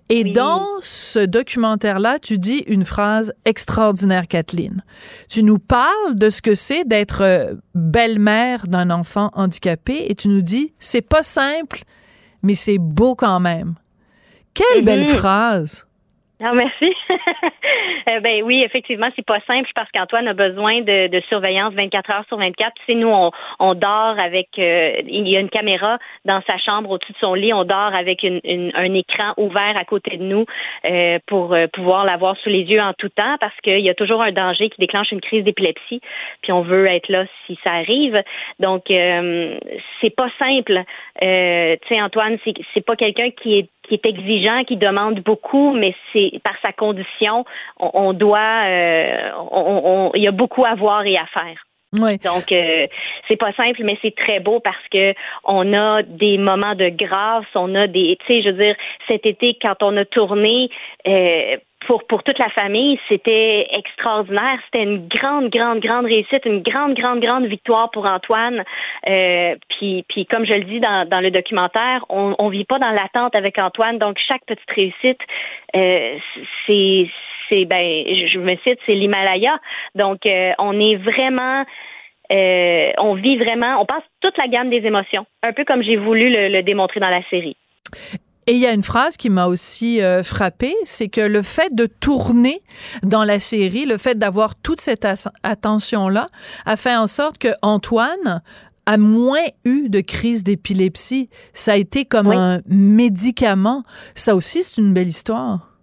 et 0.08 0.24
dans 0.24 0.66
ce 0.80 1.24
documentaire-là, 1.24 2.18
tu 2.18 2.38
dis 2.38 2.64
une 2.66 2.84
phrase 2.84 3.32
extraordinaire, 3.44 4.28
Kathleen. 4.28 4.82
Tu 5.28 5.42
nous 5.42 5.58
parles 5.58 6.14
de 6.14 6.30
ce 6.30 6.42
que 6.42 6.54
c'est 6.54 6.84
d'être 6.84 7.22
euh, 7.22 7.54
belle-mère 7.74 8.66
d'un 8.66 8.90
enfant 8.90 9.30
handicapé 9.34 10.10
et 10.10 10.14
tu 10.14 10.28
nous 10.28 10.42
dis, 10.42 10.72
c'est 10.78 11.06
pas 11.06 11.22
simple, 11.22 11.80
mais 12.42 12.54
c'est 12.54 12.78
beau 12.78 13.14
quand 13.14 13.40
même. 13.40 13.74
Quelle 14.54 14.84
belle 14.84 15.04
mm-hmm. 15.04 15.16
phrase! 15.16 15.86
Ah, 16.40 16.52
merci. 16.54 16.92
Euh, 18.08 18.20
ben 18.20 18.42
oui, 18.42 18.62
effectivement, 18.62 19.08
c'est 19.16 19.24
pas 19.24 19.40
simple 19.46 19.68
parce 19.74 19.90
qu'Antoine 19.90 20.28
a 20.28 20.34
besoin 20.34 20.82
de, 20.82 21.08
de, 21.08 21.20
surveillance 21.28 21.74
24 21.74 22.10
heures 22.10 22.24
sur 22.28 22.36
24. 22.38 22.72
Tu 22.74 22.82
sais, 22.86 22.94
nous, 22.94 23.08
on, 23.08 23.30
on 23.58 23.74
dort 23.74 24.18
avec, 24.18 24.48
euh, 24.58 25.00
il 25.06 25.28
y 25.28 25.36
a 25.36 25.40
une 25.40 25.48
caméra 25.48 25.98
dans 26.24 26.42
sa 26.46 26.58
chambre 26.58 26.90
au-dessus 26.90 27.12
de 27.12 27.18
son 27.18 27.34
lit. 27.34 27.52
On 27.52 27.64
dort 27.64 27.94
avec 27.94 28.22
une, 28.22 28.40
un 28.74 28.94
écran 28.94 29.32
ouvert 29.36 29.76
à 29.76 29.84
côté 29.84 30.16
de 30.16 30.22
nous 30.22 30.44
euh, 30.84 31.18
pour 31.26 31.56
pouvoir 31.72 32.04
l'avoir 32.04 32.36
sous 32.38 32.48
les 32.48 32.62
yeux 32.62 32.80
en 32.80 32.92
tout 32.92 33.08
temps 33.08 33.36
parce 33.40 33.58
qu'il 33.62 33.80
y 33.80 33.90
a 33.90 33.94
toujours 33.94 34.22
un 34.22 34.32
danger 34.32 34.68
qui 34.70 34.80
déclenche 34.80 35.10
une 35.12 35.20
crise 35.20 35.44
d'épilepsie. 35.44 36.00
Puis 36.42 36.52
on 36.52 36.62
veut 36.62 36.86
être 36.86 37.08
là 37.08 37.24
si 37.46 37.58
ça 37.64 37.72
arrive. 37.72 38.22
Donc, 38.58 38.84
c'est 38.88 40.14
pas 40.14 40.28
simple. 40.38 40.82
tu 41.20 41.26
sais, 41.88 42.02
Antoine, 42.02 42.38
c'est 42.74 42.84
pas 42.84 42.96
quelqu'un 42.96 43.30
qui 43.30 43.58
est 43.58 43.68
qui 43.88 43.94
est 43.94 44.06
exigeant, 44.06 44.64
qui 44.64 44.76
demande 44.76 45.20
beaucoup, 45.20 45.72
mais 45.72 45.94
c'est 46.12 46.32
par 46.42 46.54
sa 46.62 46.72
condition, 46.72 47.44
on, 47.78 48.12
doit, 48.12 48.64
euh, 48.66 49.30
on, 49.50 50.10
il 50.14 50.22
y 50.22 50.28
a 50.28 50.32
beaucoup 50.32 50.64
à 50.64 50.74
voir 50.74 51.04
et 51.06 51.16
à 51.16 51.26
faire. 51.26 51.64
Oui. 52.00 52.18
Donc 52.18 52.50
euh, 52.50 52.86
c'est 53.28 53.36
pas 53.36 53.52
simple, 53.52 53.82
mais 53.84 53.96
c'est 54.02 54.14
très 54.16 54.40
beau 54.40 54.58
parce 54.60 54.88
que 54.90 55.14
on 55.44 55.72
a 55.72 56.02
des 56.02 56.38
moments 56.38 56.74
de 56.74 56.88
grâce, 56.88 57.46
on 57.54 57.74
a 57.74 57.86
des, 57.86 58.18
tu 58.20 58.26
sais, 58.26 58.42
je 58.42 58.50
veux 58.50 58.64
dire, 58.64 58.76
cet 59.06 59.26
été 59.26 59.56
quand 59.60 59.82
on 59.82 59.96
a 59.96 60.04
tourné. 60.04 60.70
Euh, 61.06 61.56
pour, 61.86 62.04
pour 62.04 62.22
toute 62.22 62.38
la 62.38 62.48
famille, 62.50 62.98
c'était 63.08 63.66
extraordinaire. 63.70 64.58
C'était 64.66 64.82
une 64.82 65.08
grande, 65.08 65.50
grande, 65.50 65.80
grande 65.80 66.06
réussite, 66.06 66.44
une 66.44 66.62
grande, 66.62 66.94
grande, 66.94 67.20
grande 67.20 67.46
victoire 67.46 67.90
pour 67.90 68.06
Antoine. 68.06 68.64
Euh, 69.08 69.56
puis, 69.68 70.04
puis 70.08 70.26
comme 70.26 70.44
je 70.44 70.54
le 70.54 70.64
dis 70.64 70.80
dans, 70.80 71.08
dans 71.08 71.20
le 71.20 71.30
documentaire, 71.30 72.04
on, 72.08 72.34
on 72.38 72.48
vit 72.48 72.64
pas 72.64 72.78
dans 72.78 72.90
l'attente 72.90 73.34
avec 73.34 73.58
Antoine. 73.58 73.98
Donc 73.98 74.18
chaque 74.26 74.44
petite 74.46 74.70
réussite, 74.70 75.20
euh, 75.76 76.18
c'est, 76.66 77.64
ben, 77.66 78.04
je 78.26 78.38
me 78.38 78.56
cite, 78.64 78.78
c'est 78.86 78.94
l'Himalaya. 78.94 79.58
Donc 79.94 80.26
euh, 80.26 80.52
on 80.58 80.78
est 80.80 80.96
vraiment 80.96 81.64
on 82.30 83.14
vit 83.14 83.36
vraiment, 83.36 83.80
on 83.80 83.86
passe 83.86 84.02
toute 84.20 84.36
la 84.38 84.48
gamme 84.48 84.68
des 84.68 84.84
émotions, 84.84 85.24
un 85.44 85.52
peu 85.52 85.64
comme 85.64 85.82
j'ai 85.82 85.96
voulu 85.96 86.30
le 86.30 86.62
démontrer 86.62 86.98
dans 86.98 87.10
la 87.10 87.22
série. 87.30 87.56
Et 88.46 88.52
il 88.52 88.58
y 88.58 88.66
a 88.66 88.72
une 88.72 88.82
phrase 88.82 89.16
qui 89.16 89.30
m'a 89.30 89.46
aussi 89.46 90.02
euh, 90.02 90.22
frappée, 90.22 90.74
c'est 90.84 91.08
que 91.08 91.20
le 91.20 91.42
fait 91.42 91.74
de 91.74 91.86
tourner 91.86 92.62
dans 93.02 93.24
la 93.24 93.40
série, 93.40 93.86
le 93.86 93.96
fait 93.96 94.18
d'avoir 94.18 94.54
toute 94.54 94.80
cette 94.80 95.06
attention-là, 95.42 96.26
a 96.66 96.76
fait 96.76 96.96
en 96.96 97.06
sorte 97.06 97.38
que 97.38 97.48
Antoine 97.62 98.42
a 98.86 98.96
moins 98.98 99.44
eu 99.64 99.88
de 99.88 100.00
crise 100.00 100.44
d'épilepsie. 100.44 101.30
Ça 101.54 101.72
a 101.72 101.76
été 101.76 102.04
comme 102.04 102.30
un 102.30 102.60
médicament. 102.66 103.82
Ça 104.14 104.36
aussi, 104.36 104.62
c'est 104.62 104.80
une 104.80 104.92
belle 104.92 105.08
histoire 105.08 105.73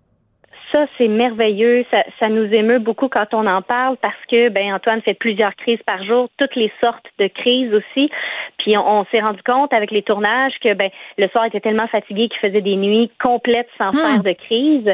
ça, 0.71 0.85
c'est 0.97 1.07
merveilleux. 1.07 1.85
Ça, 1.91 2.03
ça, 2.19 2.29
nous 2.29 2.53
émeut 2.53 2.79
beaucoup 2.79 3.07
quand 3.07 3.33
on 3.33 3.45
en 3.47 3.61
parle 3.61 3.97
parce 3.97 4.15
que 4.29 4.49
ben 4.49 4.73
Antoine 4.73 5.01
fait 5.01 5.13
plusieurs 5.13 5.55
crises 5.55 5.81
par 5.85 6.03
jour, 6.03 6.29
toutes 6.37 6.55
les 6.55 6.71
sortes 6.79 7.05
de 7.19 7.27
crises 7.27 7.73
aussi. 7.73 8.09
Puis 8.57 8.77
on, 8.77 9.05
s'est 9.11 9.19
rendu 9.19 9.41
compte 9.43 9.73
avec 9.73 9.91
les 9.91 10.03
tournages 10.03 10.53
que 10.61 10.73
ben 10.73 10.89
le 11.17 11.27
soir 11.29 11.45
était 11.45 11.59
tellement 11.59 11.87
fatigué 11.87 12.29
qu'il 12.29 12.39
faisait 12.39 12.61
des 12.61 12.75
nuits 12.75 13.11
complètes 13.21 13.69
sans 13.77 13.91
hmm. 13.91 13.97
faire 13.97 14.23
de 14.23 14.31
crise. 14.33 14.89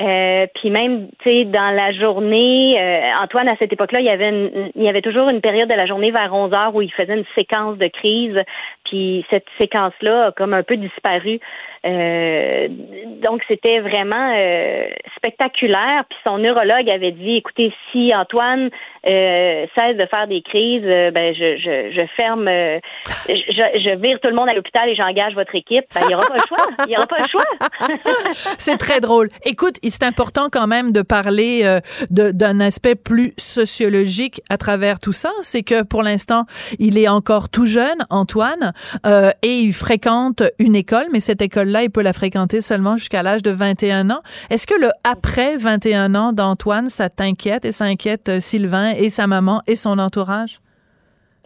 Euh, 0.00 0.46
puis 0.54 0.70
même 0.70 1.08
tu 1.22 1.30
sais 1.30 1.44
dans 1.44 1.74
la 1.74 1.92
journée, 1.92 2.80
euh, 2.80 3.22
Antoine 3.22 3.48
à 3.48 3.56
cette 3.56 3.72
époque-là, 3.72 4.00
il 4.00 4.06
y 4.06 4.10
avait 4.10 4.72
il 4.74 4.82
y 4.82 4.88
avait 4.88 5.02
toujours 5.02 5.28
une 5.28 5.40
période 5.40 5.68
de 5.68 5.74
la 5.74 5.86
journée 5.86 6.10
vers 6.10 6.32
11 6.32 6.52
heures 6.52 6.74
où 6.74 6.82
il 6.82 6.92
faisait 6.92 7.16
une 7.16 7.24
séquence 7.34 7.78
de 7.78 7.88
crise. 7.88 8.38
Puis 8.84 9.24
cette 9.30 9.46
séquence-là 9.60 10.26
a 10.26 10.32
comme 10.32 10.54
un 10.54 10.62
peu 10.62 10.76
disparu. 10.76 11.40
Euh, 11.86 12.68
donc 13.22 13.42
c'était 13.48 13.80
vraiment 13.80 14.34
euh, 14.36 14.86
spectaculaire. 15.16 16.04
Puis 16.08 16.18
son 16.24 16.38
neurologue 16.38 16.88
avait 16.90 17.12
dit, 17.12 17.36
écoutez, 17.36 17.72
si 17.90 18.14
Antoine 18.14 18.70
euh, 19.06 19.66
cesse 19.74 19.96
de 19.96 20.06
faire 20.06 20.26
des 20.26 20.42
crises, 20.42 20.82
euh, 20.84 21.10
ben 21.10 21.34
je, 21.34 21.56
je, 21.56 21.92
je 21.94 22.06
ferme, 22.16 22.48
euh, 22.48 22.78
je, 23.28 23.32
je 23.34 24.00
vire 24.00 24.18
tout 24.20 24.28
le 24.28 24.34
monde 24.34 24.48
à 24.48 24.54
l'hôpital 24.54 24.88
et 24.88 24.94
j'engage 24.94 25.34
votre 25.34 25.54
équipe. 25.54 25.84
Ben, 25.94 26.02
il 26.02 26.08
n'y 26.08 26.14
aura 26.14 26.26
pas 26.26 26.36
le 26.36 26.46
choix. 26.48 26.66
Il 26.86 26.88
n'y 26.88 26.96
aura 26.96 27.06
pas 27.06 27.18
le 27.18 27.28
choix. 27.28 27.44
C'est 28.58 28.76
très 28.76 29.00
drôle. 29.00 29.28
Écoute, 29.44 29.76
c'est 29.82 30.04
important 30.04 30.48
quand 30.50 30.66
même 30.66 30.92
de 30.92 31.02
parler 31.02 31.62
euh, 31.64 31.80
d'un 32.10 32.60
aspect 32.60 32.94
plus 32.94 33.32
sociologique 33.36 34.40
à 34.48 34.56
travers 34.56 34.98
tout 34.98 35.12
ça. 35.12 35.30
C'est 35.42 35.62
que 35.62 35.82
pour 35.82 36.02
l'instant, 36.02 36.44
il 36.78 36.98
est 36.98 37.08
encore 37.08 37.48
tout 37.48 37.66
jeune, 37.66 37.98
Antoine, 38.10 38.72
euh, 39.06 39.30
et 39.42 39.54
il 39.56 39.72
fréquente 39.72 40.42
une 40.58 40.74
école, 40.74 41.06
mais 41.12 41.20
cette 41.20 41.42
école-là, 41.42 41.82
il 41.82 41.90
peut 41.90 42.02
la 42.02 42.12
fréquenter 42.12 42.60
seulement 42.60 42.96
jusqu'à 42.96 43.22
l'âge 43.22 43.42
de 43.42 43.50
21 43.50 44.10
ans. 44.10 44.20
Est-ce 44.50 44.66
que 44.66 44.80
le 44.80 44.90
après 45.04 45.56
21 45.56 46.14
ans 46.14 46.32
d'Antoine, 46.32 46.88
ça 46.88 47.08
t'inquiète 47.08 47.64
et 47.64 47.72
ça 47.72 47.84
inquiète 47.84 48.28
euh, 48.28 48.40
Et 48.98 49.10
sa 49.10 49.26
maman 49.26 49.62
et 49.66 49.76
son 49.76 49.98
entourage? 49.98 50.60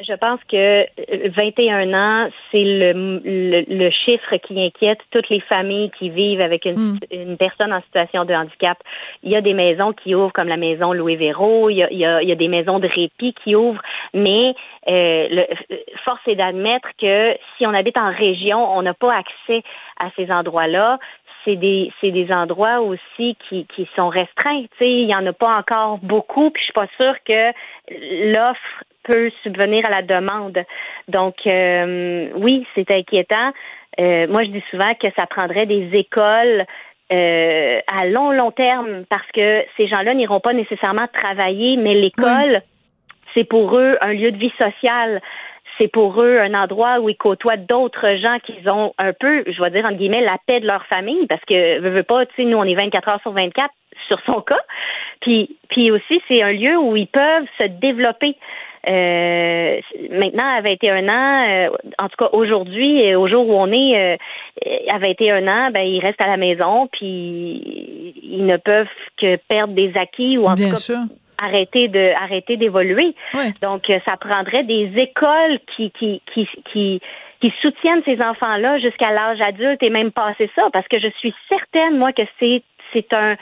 Je 0.00 0.12
pense 0.14 0.40
que 0.50 0.82
euh, 0.82 1.28
21 1.28 1.94
ans, 1.94 2.28
c'est 2.50 2.64
le, 2.64 3.20
le, 3.24 3.64
le 3.68 3.90
chiffre 3.90 4.36
qui 4.38 4.60
inquiète 4.60 4.98
toutes 5.12 5.28
les 5.28 5.38
familles 5.40 5.90
qui 5.96 6.10
vivent 6.10 6.40
avec 6.40 6.64
une, 6.64 6.98
une 7.12 7.36
personne 7.36 7.72
en 7.72 7.80
situation 7.82 8.24
de 8.24 8.34
handicap. 8.34 8.76
Il 9.22 9.30
y 9.30 9.36
a 9.36 9.40
des 9.40 9.54
maisons 9.54 9.92
qui 9.92 10.16
ouvrent 10.16 10.32
comme 10.32 10.48
la 10.48 10.56
maison 10.56 10.92
Louis 10.92 11.14
Véro, 11.14 11.70
il 11.70 11.76
y 11.76 11.82
a, 11.84 11.90
il 11.92 11.98
y 11.98 12.04
a, 12.04 12.22
il 12.22 12.28
y 12.28 12.32
a 12.32 12.36
des 12.36 12.48
maisons 12.48 12.80
de 12.80 12.88
répit 12.88 13.34
qui 13.44 13.54
ouvrent, 13.54 13.82
mais 14.12 14.54
euh, 14.88 15.28
le, 15.30 15.46
force 16.04 16.20
est 16.26 16.34
d'admettre 16.34 16.88
que 17.00 17.36
si 17.56 17.64
on 17.64 17.72
habite 17.72 17.96
en 17.96 18.12
région, 18.12 18.76
on 18.76 18.82
n'a 18.82 18.94
pas 18.94 19.14
accès 19.14 19.62
à 20.00 20.10
ces 20.16 20.28
endroits-là 20.30 20.98
c'est 21.44 21.56
des 21.56 21.92
c'est 22.00 22.10
des 22.10 22.32
endroits 22.32 22.80
aussi 22.80 23.36
qui, 23.48 23.66
qui 23.66 23.88
sont 23.94 24.08
restreints. 24.08 24.62
Tu 24.62 24.78
sais, 24.78 24.90
il 24.90 25.08
y 25.08 25.14
en 25.14 25.26
a 25.26 25.32
pas 25.32 25.56
encore 25.56 25.98
beaucoup, 25.98 26.50
puis 26.50 26.60
je 26.60 26.64
suis 26.64 26.72
pas 26.72 26.88
sûre 26.96 27.16
que 27.24 27.52
l'offre 28.32 28.84
peut 29.04 29.30
subvenir 29.42 29.86
à 29.86 29.90
la 29.90 30.02
demande. 30.02 30.58
Donc 31.08 31.34
euh, 31.46 32.28
oui, 32.36 32.66
c'est 32.74 32.90
inquiétant. 32.90 33.52
Euh, 34.00 34.26
moi, 34.28 34.42
je 34.44 34.50
dis 34.50 34.64
souvent 34.70 34.94
que 34.94 35.08
ça 35.14 35.26
prendrait 35.26 35.66
des 35.66 35.90
écoles 35.92 36.64
euh, 37.12 37.80
à 37.86 38.06
long 38.06 38.32
long 38.32 38.50
terme 38.50 39.04
parce 39.08 39.30
que 39.32 39.64
ces 39.76 39.86
gens-là 39.86 40.14
n'iront 40.14 40.40
pas 40.40 40.52
nécessairement 40.52 41.06
travailler, 41.12 41.76
mais 41.76 41.94
l'école, 41.94 42.62
c'est 43.34 43.48
pour 43.48 43.76
eux 43.76 43.96
un 44.00 44.12
lieu 44.12 44.32
de 44.32 44.38
vie 44.38 44.52
sociale 44.58 45.20
c'est 45.78 45.88
pour 45.88 46.20
eux 46.20 46.38
un 46.38 46.54
endroit 46.54 47.00
où 47.00 47.08
ils 47.08 47.16
côtoient 47.16 47.56
d'autres 47.56 48.16
gens 48.16 48.38
qui 48.44 48.54
ont 48.68 48.94
un 48.98 49.12
peu, 49.12 49.44
je 49.46 49.62
vais 49.62 49.70
dire 49.70 49.84
entre 49.84 49.96
guillemets, 49.96 50.22
la 50.22 50.38
paix 50.46 50.60
de 50.60 50.66
leur 50.66 50.84
famille, 50.86 51.26
parce 51.26 51.44
que 51.44 51.80
veux, 51.80 51.90
veux 51.90 52.02
pas, 52.02 52.26
tu 52.26 52.34
sais, 52.36 52.44
nous 52.44 52.56
on 52.56 52.64
est 52.64 52.74
24 52.74 53.08
heures 53.08 53.20
sur 53.22 53.32
24 53.32 53.72
sur 54.08 54.20
son 54.26 54.40
cas. 54.40 54.60
Puis, 55.20 55.56
puis 55.70 55.90
aussi 55.90 56.20
c'est 56.28 56.42
un 56.42 56.52
lieu 56.52 56.76
où 56.76 56.96
ils 56.96 57.06
peuvent 57.06 57.46
se 57.58 57.64
développer. 57.64 58.36
Euh, 58.86 59.80
maintenant, 60.10 60.56
à 60.58 60.60
21 60.60 61.08
ans, 61.08 61.48
euh, 61.48 61.68
en 61.98 62.08
tout 62.08 62.16
cas 62.18 62.28
aujourd'hui, 62.32 63.14
au 63.14 63.26
jour 63.28 63.48
où 63.48 63.54
on 63.54 63.72
est, 63.72 64.14
euh, 64.14 64.92
à 64.92 64.98
21 64.98 65.48
ans, 65.48 65.70
ben 65.72 65.80
ils 65.80 66.00
restent 66.00 66.20
à 66.20 66.26
la 66.26 66.36
maison, 66.36 66.88
puis 66.92 68.14
ils 68.22 68.44
ne 68.44 68.58
peuvent 68.58 68.86
que 69.16 69.36
perdre 69.48 69.74
des 69.74 69.92
acquis 69.96 70.36
ou 70.36 70.46
en 70.46 70.54
Bien 70.54 70.66
tout 70.66 70.72
cas 70.72 70.76
sûr. 70.76 70.98
Arrêter 71.38 71.88
de 71.88 72.12
arrêter 72.20 72.56
d'évoluer. 72.56 73.14
Donc 73.62 73.90
euh, 73.90 73.98
ça 74.04 74.16
prendrait 74.16 74.64
des 74.64 74.92
écoles 74.96 75.58
qui 75.76 75.90
qui 75.92 76.22
qui 76.32 76.48
qui 76.72 77.00
qui 77.40 77.52
soutiennent 77.60 78.02
ces 78.04 78.20
enfants-là 78.20 78.78
jusqu'à 78.78 79.10
l'âge 79.10 79.40
adulte 79.40 79.82
et 79.82 79.90
même 79.90 80.12
passer 80.12 80.50
ça 80.54 80.68
parce 80.72 80.88
que 80.88 80.98
je 80.98 81.08
suis 81.18 81.34
certaine 81.48 81.98
moi 81.98 82.12
que 82.12 82.22
c'est 82.38 82.62
c'est 82.92 83.12
un 83.12 83.36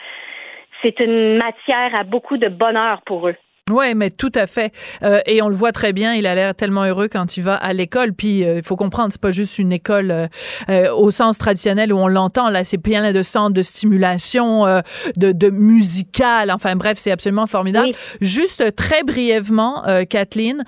c'est 0.81 0.99
une 0.99 1.37
matière 1.37 1.95
à 1.95 2.03
beaucoup 2.03 2.37
de 2.37 2.49
bonheur 2.49 3.01
pour 3.05 3.29
eux. 3.29 3.35
Ouais, 3.71 3.93
mais 3.93 4.09
tout 4.09 4.31
à 4.35 4.45
fait. 4.45 4.73
Euh, 5.03 5.21
et 5.25 5.41
on 5.41 5.47
le 5.47 5.55
voit 5.55 5.71
très 5.71 5.93
bien. 5.93 6.13
Il 6.13 6.27
a 6.27 6.35
l'air 6.35 6.53
tellement 6.53 6.83
heureux 6.83 7.07
quand 7.07 7.37
il 7.37 7.43
va 7.43 7.55
à 7.55 7.71
l'école. 7.71 8.11
Puis 8.13 8.43
euh, 8.43 8.57
il 8.57 8.63
faut 8.63 8.75
comprendre, 8.75 9.13
c'est 9.13 9.21
pas 9.21 9.31
juste 9.31 9.57
une 9.57 9.71
école 9.71 10.11
euh, 10.11 10.27
euh, 10.69 10.93
au 10.93 11.11
sens 11.11 11.37
traditionnel 11.37 11.93
où 11.93 11.97
on 11.97 12.09
l'entend. 12.09 12.49
Là, 12.49 12.65
c'est 12.65 12.77
plein 12.77 13.13
de 13.13 13.23
centres 13.23 13.53
de 13.53 13.61
stimulation, 13.61 14.67
euh, 14.67 14.81
de, 15.15 15.31
de 15.31 15.49
musical. 15.49 16.51
Enfin 16.51 16.75
bref, 16.75 16.97
c'est 16.97 17.11
absolument 17.11 17.47
formidable. 17.47 17.93
Juste 18.19 18.75
très 18.75 19.03
brièvement, 19.03 19.87
euh, 19.87 20.03
Kathleen. 20.03 20.65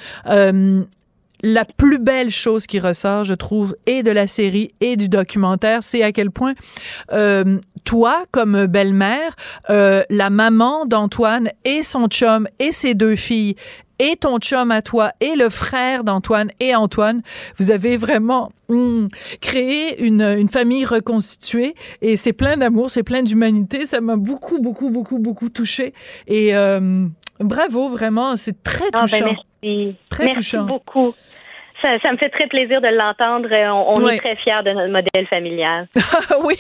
La 1.44 1.66
plus 1.66 2.00
belle 2.00 2.30
chose 2.30 2.68
qui 2.68 2.80
ressort, 2.80 3.24
je 3.24 3.34
trouve, 3.34 3.76
et 3.86 4.04
de 4.04 4.12
la 4.12 4.28
série 4.28 4.74
et 4.82 4.98
du 4.98 5.10
documentaire, 5.10 5.84
c'est 5.84 6.04
à 6.04 6.12
quel 6.12 6.32
point 6.32 6.54
euh, 7.12 7.60
toi, 7.84 8.24
comme 8.32 8.66
belle-mère, 8.66 9.36
euh, 9.70 10.04
la 10.10 10.30
maman 10.30 10.86
d'Antoine 10.86 11.50
et 11.64 11.84
son 11.84 12.08
chum 12.08 12.48
et 12.60 12.72
ses 12.72 12.94
deux 12.94 13.16
filles 13.16 13.56
et 14.00 14.16
ton 14.18 14.40
chum 14.40 14.72
à 14.72 14.82
toi 14.82 15.12
et 15.22 15.36
le 15.36 15.50
frère 15.50 16.04
d'Antoine 16.04 16.52
et 16.60 16.76
Antoine, 16.76 17.22
vous 17.58 17.72
avez 17.72 17.98
vraiment 17.98 18.52
hum, 18.70 19.08
créé 19.42 20.04
une, 20.04 20.22
une 20.22 20.50
famille 20.50 20.86
reconstituée 20.86 21.76
et 22.02 22.18
c'est 22.18 22.34
plein 22.34 22.58
d'amour, 22.58 22.92
c'est 22.92 23.04
plein 23.04 23.24
d'humanité. 23.24 23.86
Ça 23.86 24.02
m'a 24.02 24.16
beaucoup, 24.16 24.60
beaucoup, 24.60 24.90
beaucoup, 24.90 25.20
beaucoup 25.20 25.50
touché 25.50 25.94
et 26.28 26.56
euh, 26.56 27.08
bravo, 27.40 27.90
vraiment, 27.90 28.36
c'est 28.36 28.64
très 28.64 28.86
Ah, 28.94 29.06
ben, 29.10 29.20
touchant. 29.20 29.36
Merci. 29.66 29.96
Très 30.10 30.26
merci 30.26 30.40
touchant. 30.52 30.64
beaucoup. 30.64 31.14
Ça, 31.82 31.90
ça 32.02 32.12
me 32.12 32.18
fait 32.18 32.30
très 32.30 32.48
plaisir 32.48 32.80
de 32.82 32.88
l'entendre. 32.88 33.48
Euh, 33.52 33.68
On, 33.70 34.00
on 34.00 34.06
Ouais. 34.06 34.16
est 34.16 34.20
très 34.20 34.36
fiers 34.38 34.64
de 34.66 34.72
notre 34.72 34.92
modèle 34.92 35.28
familial. 35.30 35.88
oui, 36.44 36.56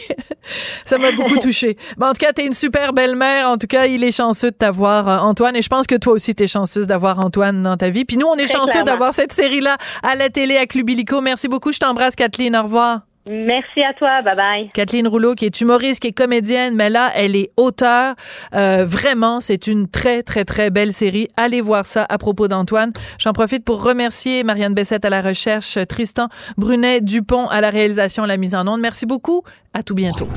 ça 0.85 0.97
m'a 0.97 1.11
beaucoup 1.13 1.37
touché. 1.37 1.77
en 1.99 2.07
tout 2.09 2.19
cas, 2.19 2.31
t'es 2.33 2.45
une 2.45 2.53
super 2.53 2.91
belle-mère. 2.93 3.47
En 3.47 3.57
tout 3.57 3.65
cas, 3.67 3.85
il 3.85 4.03
est 4.03 4.15
chanceux 4.15 4.51
de 4.51 4.55
t'avoir, 4.55 5.07
euh, 5.07 5.17
Antoine. 5.19 5.55
Et 5.55 5.61
je 5.61 5.69
pense 5.69 5.87
que 5.87 5.95
toi 5.95 6.13
aussi, 6.13 6.35
t'es 6.35 6.47
chanceuse 6.47 6.85
d'avoir 6.87 7.17
Antoine 7.19 7.63
dans 7.63 7.77
ta 7.77 7.89
vie. 7.89 8.05
Puis 8.05 8.17
nous, 8.17 8.27
on 8.27 8.35
est 8.35 8.45
Très 8.45 8.57
chanceux 8.57 8.83
d'avoir 8.83 9.13
cette 9.13 9.31
série-là 9.33 9.77
à 10.03 10.15
la 10.15 10.29
télé 10.29 10.57
à 10.57 10.65
Club 10.67 10.89
Illico. 10.89 11.21
Merci 11.21 11.47
beaucoup. 11.47 11.71
Je 11.71 11.79
t'embrasse, 11.79 12.15
Kathleen. 12.15 12.55
Au 12.55 12.63
revoir. 12.63 12.99
Merci 13.27 13.81
à 13.81 13.93
toi. 13.93 14.21
Bye 14.21 14.35
bye. 14.35 14.69
Kathleen 14.73 15.07
Rouleau, 15.07 15.33
qui 15.33 15.45
est 15.45 15.61
humoriste, 15.61 15.99
qui 16.01 16.09
est 16.09 16.11
comédienne, 16.11 16.75
mais 16.75 16.89
là, 16.89 17.11
elle 17.15 17.35
est 17.35 17.49
auteure. 17.57 18.13
Euh, 18.53 18.85
vraiment, 18.85 19.39
c'est 19.39 19.67
une 19.67 19.87
très, 19.87 20.21
très, 20.21 20.45
très 20.45 20.69
belle 20.69 20.93
série. 20.93 21.27
Allez 21.35 21.61
voir 21.61 21.87
ça 21.87 22.05
à 22.07 22.17
propos 22.17 22.47
d'Antoine. 22.47 22.93
J'en 23.17 23.33
profite 23.33 23.65
pour 23.65 23.83
remercier 23.83 24.43
Marianne 24.43 24.75
Bessette 24.75 25.05
à 25.05 25.09
la 25.09 25.21
recherche, 25.21 25.79
Tristan 25.87 26.27
Brunet 26.57 27.01
Dupont 27.01 27.47
à 27.47 27.61
la 27.61 27.71
réalisation, 27.71 28.25
la 28.25 28.37
mise 28.37 28.53
en 28.53 28.67
onde. 28.67 28.81
Merci 28.81 29.05
beaucoup. 29.05 29.43
À 29.73 29.81
tout 29.81 29.95
bientôt. 29.95 30.27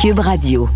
Cube 0.00 0.18
Radio. 0.18 0.68